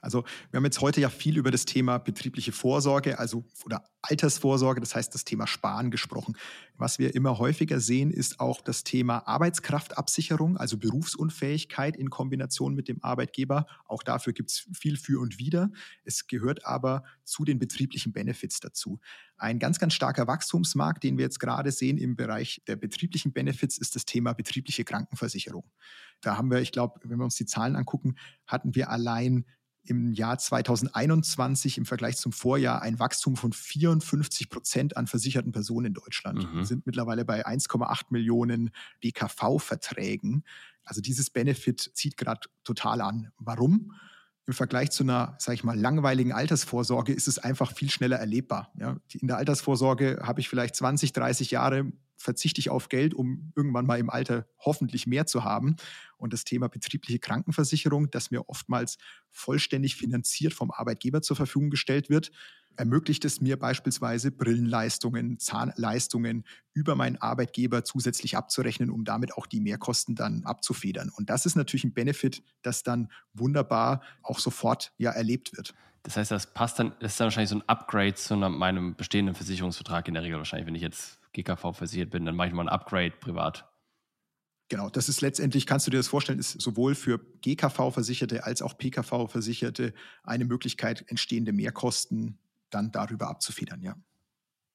Also 0.00 0.24
wir 0.50 0.58
haben 0.58 0.64
jetzt 0.64 0.80
heute 0.80 1.00
ja 1.00 1.10
viel 1.10 1.36
über 1.36 1.50
das 1.50 1.64
Thema 1.64 1.98
betriebliche 1.98 2.52
Vorsorge, 2.52 3.18
also 3.18 3.44
oder 3.64 3.84
Altersvorsorge, 4.02 4.80
das 4.80 4.94
heißt 4.94 5.12
das 5.14 5.24
Thema 5.24 5.46
Sparen 5.46 5.90
gesprochen. 5.90 6.36
Was 6.76 6.98
wir 6.98 7.14
immer 7.14 7.38
häufiger 7.38 7.80
sehen, 7.80 8.10
ist 8.10 8.38
auch 8.38 8.60
das 8.60 8.84
Thema 8.84 9.26
Arbeitskraftabsicherung, 9.26 10.56
also 10.56 10.78
Berufsunfähigkeit 10.78 11.96
in 11.96 12.08
Kombination 12.08 12.74
mit 12.74 12.86
dem 12.86 13.02
Arbeitgeber. 13.02 13.66
Auch 13.86 14.04
dafür 14.04 14.32
gibt 14.32 14.50
es 14.50 14.68
viel 14.72 14.96
für 14.96 15.20
und 15.20 15.38
wider. 15.38 15.70
Es 16.04 16.28
gehört 16.28 16.64
aber 16.64 17.02
zu 17.24 17.44
den 17.44 17.58
betrieblichen 17.58 18.12
Benefits 18.12 18.60
dazu. 18.60 19.00
Ein 19.36 19.58
ganz, 19.58 19.78
ganz 19.80 19.94
starker 19.94 20.26
Wachstumsmarkt, 20.26 21.02
den 21.02 21.18
wir 21.18 21.24
jetzt 21.24 21.40
gerade 21.40 21.72
sehen 21.72 21.98
im 21.98 22.14
Bereich 22.14 22.62
der 22.68 22.76
betrieblichen 22.76 23.32
Benefits, 23.32 23.78
ist 23.78 23.96
das 23.96 24.04
Thema 24.04 24.32
betriebliche 24.32 24.84
Krankenversicherung. 24.84 25.64
Da 26.20 26.36
haben 26.36 26.50
wir, 26.50 26.60
ich 26.60 26.72
glaube, 26.72 27.00
wenn 27.04 27.18
wir 27.18 27.24
uns 27.24 27.36
die 27.36 27.46
Zahlen 27.46 27.76
angucken, 27.76 28.16
hatten 28.46 28.74
wir 28.74 28.90
allein 28.90 29.44
im 29.88 30.12
Jahr 30.12 30.38
2021 30.38 31.78
im 31.78 31.86
Vergleich 31.86 32.16
zum 32.16 32.32
Vorjahr 32.32 32.82
ein 32.82 32.98
Wachstum 32.98 33.36
von 33.36 33.52
54 33.52 34.50
Prozent 34.50 34.96
an 34.96 35.06
versicherten 35.06 35.52
Personen 35.52 35.86
in 35.86 35.94
Deutschland. 35.94 36.52
Mhm. 36.52 36.58
Wir 36.58 36.66
sind 36.66 36.86
mittlerweile 36.86 37.24
bei 37.24 37.46
1,8 37.46 38.06
Millionen 38.10 38.70
BKV-Verträgen. 39.00 40.44
Also 40.84 41.00
dieses 41.00 41.30
Benefit 41.30 41.90
zieht 41.94 42.16
gerade 42.16 42.48
total 42.64 43.00
an. 43.00 43.32
Warum? 43.38 43.94
Im 44.46 44.54
Vergleich 44.54 44.90
zu 44.90 45.02
einer, 45.02 45.36
sage 45.38 45.56
ich 45.56 45.64
mal, 45.64 45.78
langweiligen 45.78 46.32
Altersvorsorge 46.32 47.12
ist 47.12 47.28
es 47.28 47.38
einfach 47.38 47.72
viel 47.72 47.90
schneller 47.90 48.16
erlebbar. 48.16 48.72
Ja, 48.78 48.96
in 49.12 49.28
der 49.28 49.36
Altersvorsorge 49.36 50.20
habe 50.22 50.40
ich 50.40 50.48
vielleicht 50.48 50.76
20, 50.76 51.12
30 51.12 51.50
Jahre 51.50 51.92
verzichte 52.18 52.60
ich 52.60 52.68
auf 52.68 52.88
Geld, 52.88 53.14
um 53.14 53.52
irgendwann 53.56 53.86
mal 53.86 53.98
im 53.98 54.10
Alter 54.10 54.46
hoffentlich 54.58 55.06
mehr 55.06 55.26
zu 55.26 55.44
haben. 55.44 55.76
Und 56.18 56.32
das 56.32 56.44
Thema 56.44 56.68
betriebliche 56.68 57.20
Krankenversicherung, 57.20 58.10
das 58.10 58.30
mir 58.30 58.48
oftmals 58.48 58.98
vollständig 59.30 59.96
finanziert 59.96 60.52
vom 60.52 60.70
Arbeitgeber 60.70 61.22
zur 61.22 61.36
Verfügung 61.36 61.70
gestellt 61.70 62.10
wird, 62.10 62.32
ermöglicht 62.76 63.24
es 63.24 63.40
mir 63.40 63.58
beispielsweise 63.58 64.30
Brillenleistungen, 64.30 65.38
Zahnleistungen 65.38 66.44
über 66.74 66.94
meinen 66.94 67.16
Arbeitgeber 67.16 67.84
zusätzlich 67.84 68.36
abzurechnen, 68.36 68.90
um 68.90 69.04
damit 69.04 69.36
auch 69.36 69.46
die 69.46 69.60
Mehrkosten 69.60 70.14
dann 70.14 70.44
abzufedern. 70.44 71.10
Und 71.10 71.30
das 71.30 71.44
ist 71.44 71.56
natürlich 71.56 71.84
ein 71.84 71.92
Benefit, 71.92 72.42
das 72.62 72.82
dann 72.82 73.10
wunderbar 73.32 74.02
auch 74.22 74.38
sofort 74.38 74.92
ja 74.96 75.10
erlebt 75.10 75.56
wird. 75.56 75.74
Das 76.04 76.16
heißt, 76.16 76.30
das 76.30 76.54
passt 76.54 76.78
dann, 76.78 76.92
das 77.00 77.12
ist 77.12 77.20
dann 77.20 77.26
wahrscheinlich 77.26 77.50
so 77.50 77.56
ein 77.56 77.68
Upgrade 77.68 78.14
zu 78.14 78.36
meinem 78.36 78.94
bestehenden 78.94 79.34
Versicherungsvertrag 79.34 80.06
in 80.08 80.14
der 80.14 80.22
Regel 80.22 80.38
wahrscheinlich, 80.38 80.66
wenn 80.66 80.76
ich 80.76 80.82
jetzt 80.82 81.17
GKV 81.32 81.72
versichert 81.72 82.10
bin, 82.10 82.24
dann 82.24 82.36
mache 82.36 82.48
ich 82.48 82.54
mal 82.54 82.62
ein 82.62 82.68
Upgrade 82.68 83.12
privat. 83.20 83.68
Genau, 84.68 84.90
das 84.90 85.08
ist 85.08 85.22
letztendlich, 85.22 85.66
kannst 85.66 85.86
du 85.86 85.90
dir 85.90 85.96
das 85.96 86.08
vorstellen, 86.08 86.38
ist 86.38 86.60
sowohl 86.60 86.94
für 86.94 87.18
GKV-Versicherte 87.40 88.44
als 88.44 88.60
auch 88.60 88.76
PKV-Versicherte 88.76 89.94
eine 90.24 90.44
Möglichkeit, 90.44 91.04
entstehende 91.08 91.52
Mehrkosten 91.52 92.38
dann 92.68 92.92
darüber 92.92 93.28
abzufedern, 93.28 93.80
ja. 93.80 93.94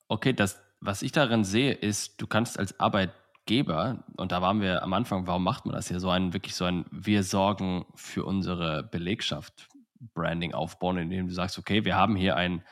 Okay, 0.08 0.34
das, 0.34 0.60
was 0.80 1.04
ich 1.04 1.12
darin 1.12 1.44
sehe, 1.44 1.74
ist, 1.74 2.20
du 2.20 2.26
kannst 2.26 2.58
als 2.58 2.80
Arbeitgeber, 2.80 4.04
und 4.18 4.32
da 4.32 4.42
waren 4.42 4.62
wir 4.62 4.82
am 4.82 4.94
Anfang, 4.94 5.28
warum 5.28 5.44
macht 5.44 5.66
man 5.66 5.76
das 5.76 5.89
hier, 5.89 6.00
so 6.00 6.10
ein, 6.10 6.34
wirklich 6.34 6.56
so 6.56 6.66
ein, 6.66 6.86
wir 6.92 7.24
sorgen 7.24 7.86
für 7.94 8.26
unsere 8.26 8.84
Belegschaft 8.84 9.70
Branding 10.16 10.54
aufbauen, 10.54 10.98
indem 10.98 11.28
du 11.28 11.34
sagst, 11.34 11.60
okay, 11.60 11.86
wir 11.86 11.96
haben 11.96 12.16
hier 12.16 12.36
einen 12.36 12.63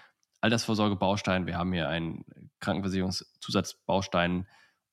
Altersvorsorgebaustein, 0.41 1.45
wir 1.45 1.57
haben 1.57 1.71
hier 1.71 1.87
einen 1.87 2.25
Krankenversicherungszusatzbausteinen. 2.61 4.47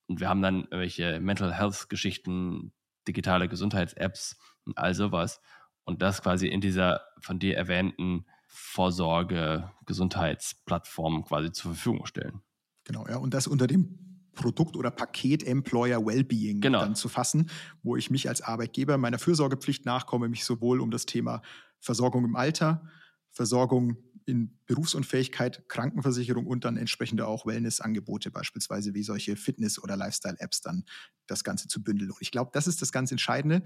Und 0.08 0.20
wir 0.20 0.28
haben 0.28 0.42
dann 0.42 0.62
irgendwelche 0.62 1.20
Mental 1.20 1.54
Health 1.54 1.88
Geschichten, 1.88 2.72
digitale 3.06 3.48
Gesundheits-Apps 3.48 4.36
und 4.64 4.76
all 4.76 4.94
sowas. 4.94 5.40
Und 5.84 6.02
das 6.02 6.22
quasi 6.22 6.48
in 6.48 6.60
dieser 6.60 7.02
von 7.20 7.38
dir 7.38 7.56
erwähnten 7.56 8.26
Vorsorge, 8.48 9.70
Gesundheitsplattform 9.86 11.24
quasi 11.24 11.52
zur 11.52 11.72
Verfügung 11.72 12.06
stellen. 12.06 12.42
Genau, 12.84 13.06
ja. 13.06 13.16
Und 13.16 13.34
das 13.34 13.46
unter 13.46 13.66
dem 13.66 14.08
Produkt 14.34 14.76
oder 14.76 14.90
Paket 14.90 15.42
Employer 15.46 16.04
Wellbeing 16.04 16.60
genau. 16.60 16.80
dann 16.80 16.94
zu 16.94 17.08
fassen, 17.08 17.50
wo 17.82 17.96
ich 17.96 18.10
mich 18.10 18.28
als 18.28 18.40
Arbeitgeber 18.40 18.96
meiner 18.96 19.18
Fürsorgepflicht 19.18 19.84
nachkomme, 19.84 20.28
mich 20.28 20.44
sowohl 20.44 20.80
um 20.80 20.90
das 20.90 21.06
Thema 21.06 21.42
Versorgung 21.80 22.24
im 22.24 22.36
Alter, 22.36 22.88
Versorgung 23.30 23.96
in 24.28 24.58
Berufsunfähigkeit, 24.66 25.68
Krankenversicherung 25.68 26.46
und 26.46 26.64
dann 26.64 26.76
entsprechende 26.76 27.26
auch 27.26 27.46
Wellnessangebote, 27.46 28.30
beispielsweise 28.30 28.94
wie 28.94 29.02
solche 29.02 29.36
Fitness- 29.36 29.82
oder 29.82 29.96
Lifestyle-Apps 29.96 30.60
dann 30.60 30.84
das 31.26 31.42
Ganze 31.44 31.68
zu 31.68 31.82
bündeln. 31.82 32.10
Und 32.10 32.20
ich 32.20 32.30
glaube, 32.30 32.50
das 32.52 32.66
ist 32.66 32.82
das 32.82 32.92
ganz 32.92 33.10
Entscheidende. 33.10 33.62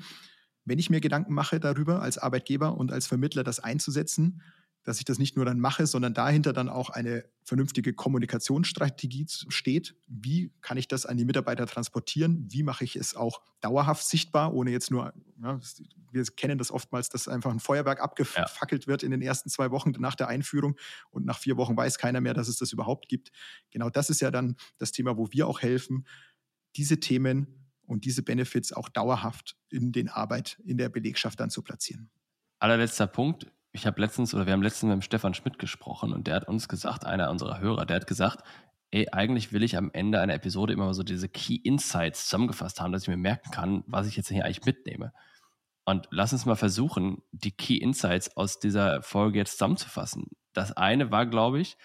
Wenn 0.65 0.79
ich 0.79 0.91
mir 0.91 1.01
Gedanken 1.01 1.35
mache 1.35 1.59
darüber, 1.59 2.01
als 2.03 2.19
Arbeitgeber 2.19 2.77
und 2.77 2.93
als 2.93 3.07
Vermittler 3.07 3.43
das 3.43 3.59
einzusetzen, 3.59 4.43
dass 4.85 4.99
ich 4.99 5.05
das 5.05 5.19
nicht 5.19 5.37
nur 5.37 5.45
dann 5.45 5.61
mache, 5.61 5.87
sondern 5.87 6.15
dahinter 6.15 6.53
dann 6.53 6.69
auch 6.69 6.91
eine 6.91 7.25
vernünftige 7.45 7.93
Kommunikationsstrategie 7.93 9.27
steht. 9.49 9.95
Wie 10.09 10.53
kann 10.61 10.77
ich 10.77 10.89
das 10.89 11.07
an 11.07 11.17
die 11.17 11.25
Mitarbeiter 11.25 11.67
transportieren? 11.67 12.47
Wie 12.51 12.63
mache 12.63 12.85
ich 12.85 12.97
es 12.97 13.15
auch 13.15 13.43
dauerhaft 13.61 14.05
sichtbar, 14.05 14.55
ohne 14.55 14.71
jetzt 14.71 14.91
nur, 14.91 15.13
ja, 15.41 15.61
wir 16.11 16.25
kennen 16.25 16.59
das 16.59 16.71
oftmals, 16.71 17.09
dass 17.09 17.29
einfach 17.29 17.53
ein 17.53 17.61
Feuerwerk 17.61 18.01
abgefackelt 18.01 18.85
ja. 18.85 18.89
wird 18.89 19.03
in 19.03 19.13
den 19.13 19.23
ersten 19.23 19.51
zwei 19.51 19.71
Wochen 19.71 19.93
nach 19.99 20.15
der 20.15 20.29
Einführung 20.29 20.77
und 21.11 21.25
nach 21.25 21.39
vier 21.39 21.57
Wochen 21.57 21.77
weiß 21.77 21.99
keiner 21.99 22.21
mehr, 22.21 22.35
dass 22.35 22.49
es 22.49 22.57
das 22.57 22.73
überhaupt 22.73 23.09
gibt. 23.09 23.31
Genau 23.71 23.89
das 23.89 24.11
ist 24.11 24.21
ja 24.21 24.31
dann 24.31 24.57
das 24.79 24.93
Thema, 24.93 25.17
wo 25.17 25.31
wir 25.31 25.47
auch 25.47 25.61
helfen, 25.61 26.07
diese 26.75 26.99
Themen 26.99 27.47
und 27.87 28.05
diese 28.05 28.23
Benefits 28.23 28.73
auch 28.73 28.89
dauerhaft 28.89 29.57
in 29.71 29.93
den 29.93 30.09
Arbeit 30.09 30.61
in 30.65 30.77
der 30.77 30.89
Belegschaft 30.89 31.39
dann 31.39 31.51
zu 31.51 31.63
platzieren. 31.63 32.11
Allerletzter 32.59 33.07
Punkt 33.07 33.53
ich 33.73 33.87
habe 33.87 34.01
letztens 34.01 34.35
oder 34.35 34.47
wir 34.47 34.53
haben 34.53 34.63
letztens 34.63 34.95
mit 34.95 35.05
Stefan 35.05 35.35
Schmidt 35.35 35.59
gesprochen 35.59 36.13
und 36.13 36.27
der 36.27 36.37
hat 36.37 36.49
uns 36.49 36.69
gesagt, 36.69 37.07
einer 37.07 37.31
unserer 37.31 37.61
Hörer, 37.61 37.87
der 37.87 37.97
hat 37.97 38.07
gesagt, 38.07 38.43
ey, 38.91 39.09
eigentlich 39.11 39.53
will 39.53 39.63
ich 39.63 39.77
am 39.77 39.91
Ende 39.93 40.21
einer 40.21 40.35
Episode 40.35 40.75
immer 40.75 40.93
so 40.93 41.03
diese 41.03 41.29
Key 41.29 41.57
Insights 41.57 42.25
zusammengefasst 42.25 42.81
haben, 42.81 42.93
dass 42.93 43.03
ich 43.03 43.09
mir 43.09 43.17
merken 43.17 43.51
kann, 43.51 43.83
was 43.87 44.07
ich 44.07 44.17
jetzt 44.17 44.29
hier 44.29 44.45
eigentlich 44.45 44.65
mitnehme. 44.65 45.13
Und 45.85 46.07
lass 46.11 46.33
uns 46.33 46.47
mal 46.47 46.55
versuchen, 46.55 47.23
die 47.33 47.51
Key 47.51 47.79
Insights 47.79 48.37
aus 48.37 48.61
dieser 48.61 49.03
Folge 49.03 49.39
jetzt 49.39 49.53
zusammenzufassen. 49.53 50.27
Das 50.53 50.77
eine 50.77 51.11
war, 51.11 51.27
glaube 51.27 51.61
ich, 51.61 51.77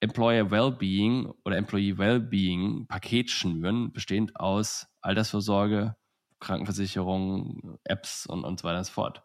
Employer 0.00 0.50
Wellbeing 0.50 1.32
oder 1.44 1.56
Employee 1.56 1.98
Wellbeing 1.98 2.86
Paket 2.86 3.30
schnüren, 3.30 3.92
bestehend 3.92 4.38
aus 4.38 4.86
Altersvorsorge, 5.00 5.96
Krankenversicherung, 6.40 7.78
Apps 7.84 8.26
und, 8.26 8.44
und 8.44 8.60
so 8.60 8.64
weiter 8.68 8.78
und 8.78 8.84
so 8.84 8.92
fort. 8.92 9.22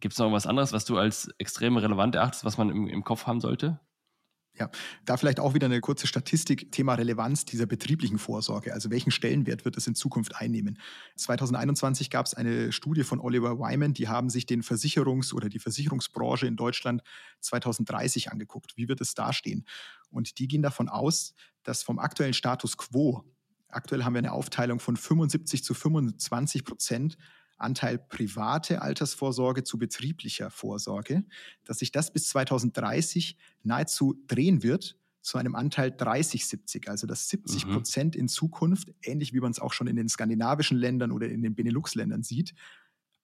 Gibt 0.00 0.12
es 0.12 0.18
noch 0.18 0.26
irgendwas 0.26 0.46
anderes, 0.46 0.72
was 0.72 0.84
du 0.84 0.98
als 0.98 1.30
extrem 1.38 1.76
relevant 1.76 2.14
erachtest, 2.14 2.44
was 2.44 2.58
man 2.58 2.70
im, 2.70 2.86
im 2.86 3.04
Kopf 3.04 3.26
haben 3.26 3.40
sollte? 3.40 3.80
Ja, 4.58 4.70
da 5.04 5.18
vielleicht 5.18 5.38
auch 5.38 5.52
wieder 5.52 5.66
eine 5.66 5.80
kurze 5.80 6.06
Statistik, 6.06 6.72
Thema 6.72 6.94
Relevanz 6.94 7.44
dieser 7.44 7.66
betrieblichen 7.66 8.18
Vorsorge. 8.18 8.72
Also 8.72 8.90
welchen 8.90 9.10
Stellenwert 9.10 9.66
wird 9.66 9.76
es 9.76 9.86
in 9.86 9.94
Zukunft 9.94 10.36
einnehmen? 10.36 10.78
2021 11.16 12.08
gab 12.08 12.24
es 12.24 12.32
eine 12.32 12.72
Studie 12.72 13.02
von 13.02 13.20
Oliver 13.20 13.58
Wyman, 13.58 13.92
die 13.92 14.08
haben 14.08 14.30
sich 14.30 14.46
den 14.46 14.62
Versicherungs- 14.62 15.34
oder 15.34 15.50
die 15.50 15.58
Versicherungsbranche 15.58 16.46
in 16.46 16.56
Deutschland 16.56 17.02
2030 17.40 18.32
angeguckt. 18.32 18.78
Wie 18.78 18.88
wird 18.88 19.02
es 19.02 19.14
dastehen? 19.14 19.66
Und 20.08 20.38
die 20.38 20.48
gehen 20.48 20.62
davon 20.62 20.88
aus, 20.88 21.34
dass 21.62 21.82
vom 21.82 21.98
aktuellen 21.98 22.34
Status 22.34 22.78
quo, 22.78 23.24
aktuell 23.68 24.04
haben 24.04 24.14
wir 24.14 24.20
eine 24.20 24.32
Aufteilung 24.32 24.80
von 24.80 24.96
75 24.96 25.64
zu 25.64 25.74
25 25.74 26.64
Prozent, 26.64 27.18
Anteil 27.56 27.98
private 27.98 28.82
Altersvorsorge 28.82 29.64
zu 29.64 29.78
betrieblicher 29.78 30.50
Vorsorge, 30.50 31.24
dass 31.64 31.78
sich 31.78 31.92
das 31.92 32.12
bis 32.12 32.28
2030 32.28 33.36
nahezu 33.62 34.14
drehen 34.26 34.62
wird 34.62 34.96
zu 35.22 35.38
einem 35.38 35.56
Anteil 35.56 35.90
30-70, 35.90 36.88
also 36.88 37.06
dass 37.06 37.28
70 37.28 37.66
mhm. 37.66 37.72
Prozent 37.72 38.14
mhm. 38.14 38.22
in 38.22 38.28
Zukunft, 38.28 38.94
ähnlich 39.02 39.32
wie 39.32 39.40
man 39.40 39.50
es 39.50 39.58
auch 39.58 39.72
schon 39.72 39.88
in 39.88 39.96
den 39.96 40.08
skandinavischen 40.08 40.78
Ländern 40.78 41.10
oder 41.10 41.28
in 41.28 41.42
den 41.42 41.56
Benelux-Ländern 41.56 42.22
sieht, 42.22 42.54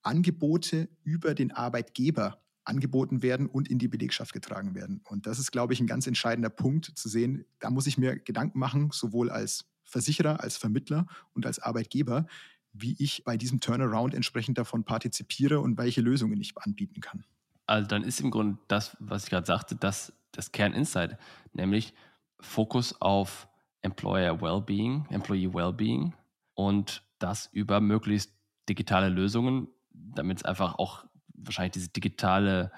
Angebote 0.03 0.89
über 1.05 1.35
den 1.35 1.53
Arbeitgeber 1.53 2.43
angeboten 2.65 3.23
werden 3.23 3.47
und 3.47 3.69
in 3.69 3.79
die 3.79 3.89
Belegschaft 3.89 4.33
getragen 4.33 4.75
werden. 4.75 5.01
Und 5.05 5.27
das 5.27 5.39
ist, 5.39 5.53
glaube 5.53 5.73
ich, 5.73 5.81
ein 5.81 5.87
ganz 5.87 6.07
entscheidender 6.07 6.51
Punkt 6.51 6.93
zu 6.95 7.09
sehen. 7.09 7.45
Da 7.59 7.71
muss 7.71 7.87
ich 7.87 7.99
mir 7.99 8.19
Gedanken 8.19 8.59
machen, 8.59 8.91
sowohl 8.93 9.31
als 9.31 9.65
Versicherer, 9.85 10.41
als 10.41 10.57
Vermittler 10.57 11.07
und 11.35 11.45
als 11.45 11.59
Arbeitgeber, 11.59 12.27
wie 12.73 12.97
ich 12.99 13.25
bei 13.25 13.37
diesem 13.37 13.61
Turnaround 13.61 14.15
entsprechend 14.15 14.59
davon 14.59 14.85
partizipiere 14.85 15.61
und 15.61 15.79
welche 15.79 16.01
Lösungen 16.01 16.41
ich 16.41 16.57
anbieten 16.57 17.01
kann. 17.01 17.25
Also 17.67 17.89
dann 17.89 18.03
ist 18.03 18.21
im 18.21 18.31
Grunde 18.31 18.59
das, 18.69 18.97
was 19.01 19.25
ich 19.25 19.31
gerade 19.31 19.47
sagte, 19.47 19.77
das, 19.77 20.13
das 20.33 20.53
Kerninsight, 20.53 21.19
nämlich 21.53 21.95
Fokus 22.41 23.01
auf 23.01 23.49
Employer 23.83 24.41
Wellbeing, 24.41 25.07
Employee 25.11 25.53
Wellbeing 25.53 26.15
und 26.55 27.03
das 27.19 27.49
über 27.53 27.81
möglichst 27.81 28.33
digitale 28.69 29.09
Lösungen, 29.09 29.69
damit 29.91 30.39
es 30.39 30.45
einfach 30.45 30.77
auch 30.77 31.05
wahrscheinlich 31.35 31.73
diese 31.73 31.89
digitale, 31.89 32.73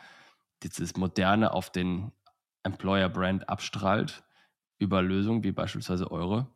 dieses 0.63 0.97
Moderne 0.97 1.53
auf 1.53 1.71
den 1.71 2.13
Employer 2.63 3.09
Brand 3.09 3.49
abstrahlt 3.49 4.25
über 4.79 5.03
Lösungen 5.03 5.45
wie 5.45 5.53
beispielsweise 5.53 6.11
eure 6.11 6.47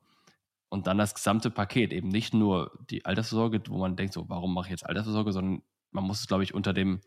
und 0.69 0.87
dann 0.87 0.99
das 0.99 1.15
gesamte 1.15 1.51
Paket, 1.51 1.93
eben 1.93 2.09
nicht 2.09 2.35
nur 2.35 2.79
die 2.91 3.05
Altersvorsorge, 3.05 3.63
wo 3.69 3.79
man 3.79 3.97
denkt, 3.97 4.15
so, 4.15 4.29
warum 4.29 4.55
mache 4.55 4.67
ich 4.67 4.71
jetzt 4.71 4.87
Altersvorsorge, 4.87 5.33
sondern 5.33 5.63
man 5.91 6.05
muss 6.05 6.21
es, 6.21 6.27
glaube 6.27 6.45
ich, 6.45 6.55
unter 6.55 6.73
dem, 6.73 7.01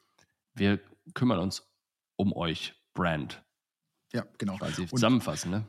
wir 0.53 0.79
kümmern 1.13 1.39
uns 1.39 1.71
um 2.15 2.33
euch 2.33 2.73
Brand. 2.93 3.43
Ja, 4.13 4.25
genau. 4.37 4.57
Quasi 4.57 4.87
zusammenfassen, 4.87 5.51
ne? 5.51 5.65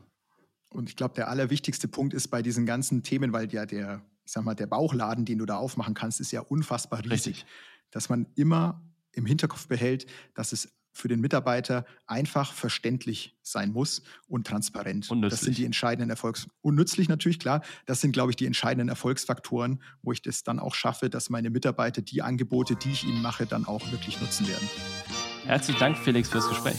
Und 0.71 0.89
ich 0.89 0.95
glaube, 0.95 1.13
der 1.13 1.29
allerwichtigste 1.29 1.87
Punkt 1.87 2.13
ist 2.13 2.29
bei 2.29 2.41
diesen 2.41 2.65
ganzen 2.65 3.03
Themen, 3.03 3.31
weil 3.31 3.51
ja 3.53 3.65
der, 3.65 4.03
ich 4.25 4.31
sag 4.31 4.43
mal, 4.43 4.55
der 4.55 4.67
Bauchladen, 4.67 5.23
den 5.23 5.37
du 5.37 5.45
da 5.45 5.57
aufmachen 5.57 5.93
kannst, 5.93 6.19
ist 6.19 6.31
ja 6.31 6.41
unfassbar 6.41 6.99
riesig. 6.99 7.11
Richtig. 7.11 7.45
Dass 7.91 8.09
man 8.09 8.25
immer 8.35 8.81
im 9.11 9.27
Hinterkopf 9.27 9.67
behält, 9.67 10.07
dass 10.33 10.51
es 10.51 10.73
für 10.93 11.07
den 11.07 11.19
Mitarbeiter 11.19 11.85
einfach 12.07 12.53
verständlich 12.53 13.35
sein 13.41 13.73
muss 13.73 14.03
und 14.27 14.47
transparent. 14.47 15.09
Und 15.09 15.23
das 15.23 15.41
sind 15.41 15.57
die 15.57 15.65
entscheidenden 15.65 16.09
Erfolgs 16.09 16.47
und 16.61 16.75
nützlich 16.75 17.09
natürlich 17.09 17.39
klar. 17.39 17.61
Das 17.85 17.99
sind, 17.99 18.11
glaube 18.11 18.31
ich, 18.31 18.35
die 18.35 18.45
entscheidenden 18.45 18.89
Erfolgsfaktoren, 18.89 19.81
wo 20.03 20.11
ich 20.11 20.21
das 20.21 20.43
dann 20.43 20.59
auch 20.59 20.75
schaffe, 20.75 21.09
dass 21.09 21.29
meine 21.29 21.49
Mitarbeiter 21.49 22.01
die 22.01 22.21
Angebote, 22.21 22.75
die 22.75 22.91
ich 22.91 23.03
ihnen 23.03 23.21
mache, 23.21 23.45
dann 23.45 23.65
auch 23.65 23.91
wirklich 23.91 24.21
nutzen 24.21 24.47
werden. 24.47 24.69
Herzlichen 25.45 25.79
Dank, 25.79 25.97
Felix, 25.97 26.29
fürs 26.29 26.47
Gespräch. 26.47 26.77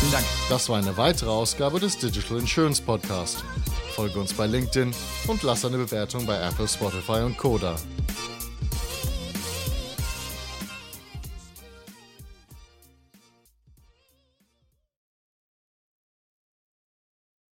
Vielen 0.00 0.12
Dank. 0.12 0.24
Das 0.48 0.68
war 0.68 0.78
eine 0.78 0.96
weitere 0.96 1.30
Ausgabe 1.30 1.78
des 1.78 1.96
Digital 1.96 2.38
Insurance 2.38 2.82
Podcast. 2.82 3.44
Folge 3.94 4.18
uns 4.18 4.34
bei 4.34 4.46
LinkedIn 4.46 4.92
und 5.28 5.42
lass 5.42 5.64
eine 5.64 5.78
Bewertung 5.78 6.26
bei 6.26 6.36
Apple, 6.40 6.66
Spotify 6.66 7.20
und 7.20 7.36
Koda. 7.36 7.76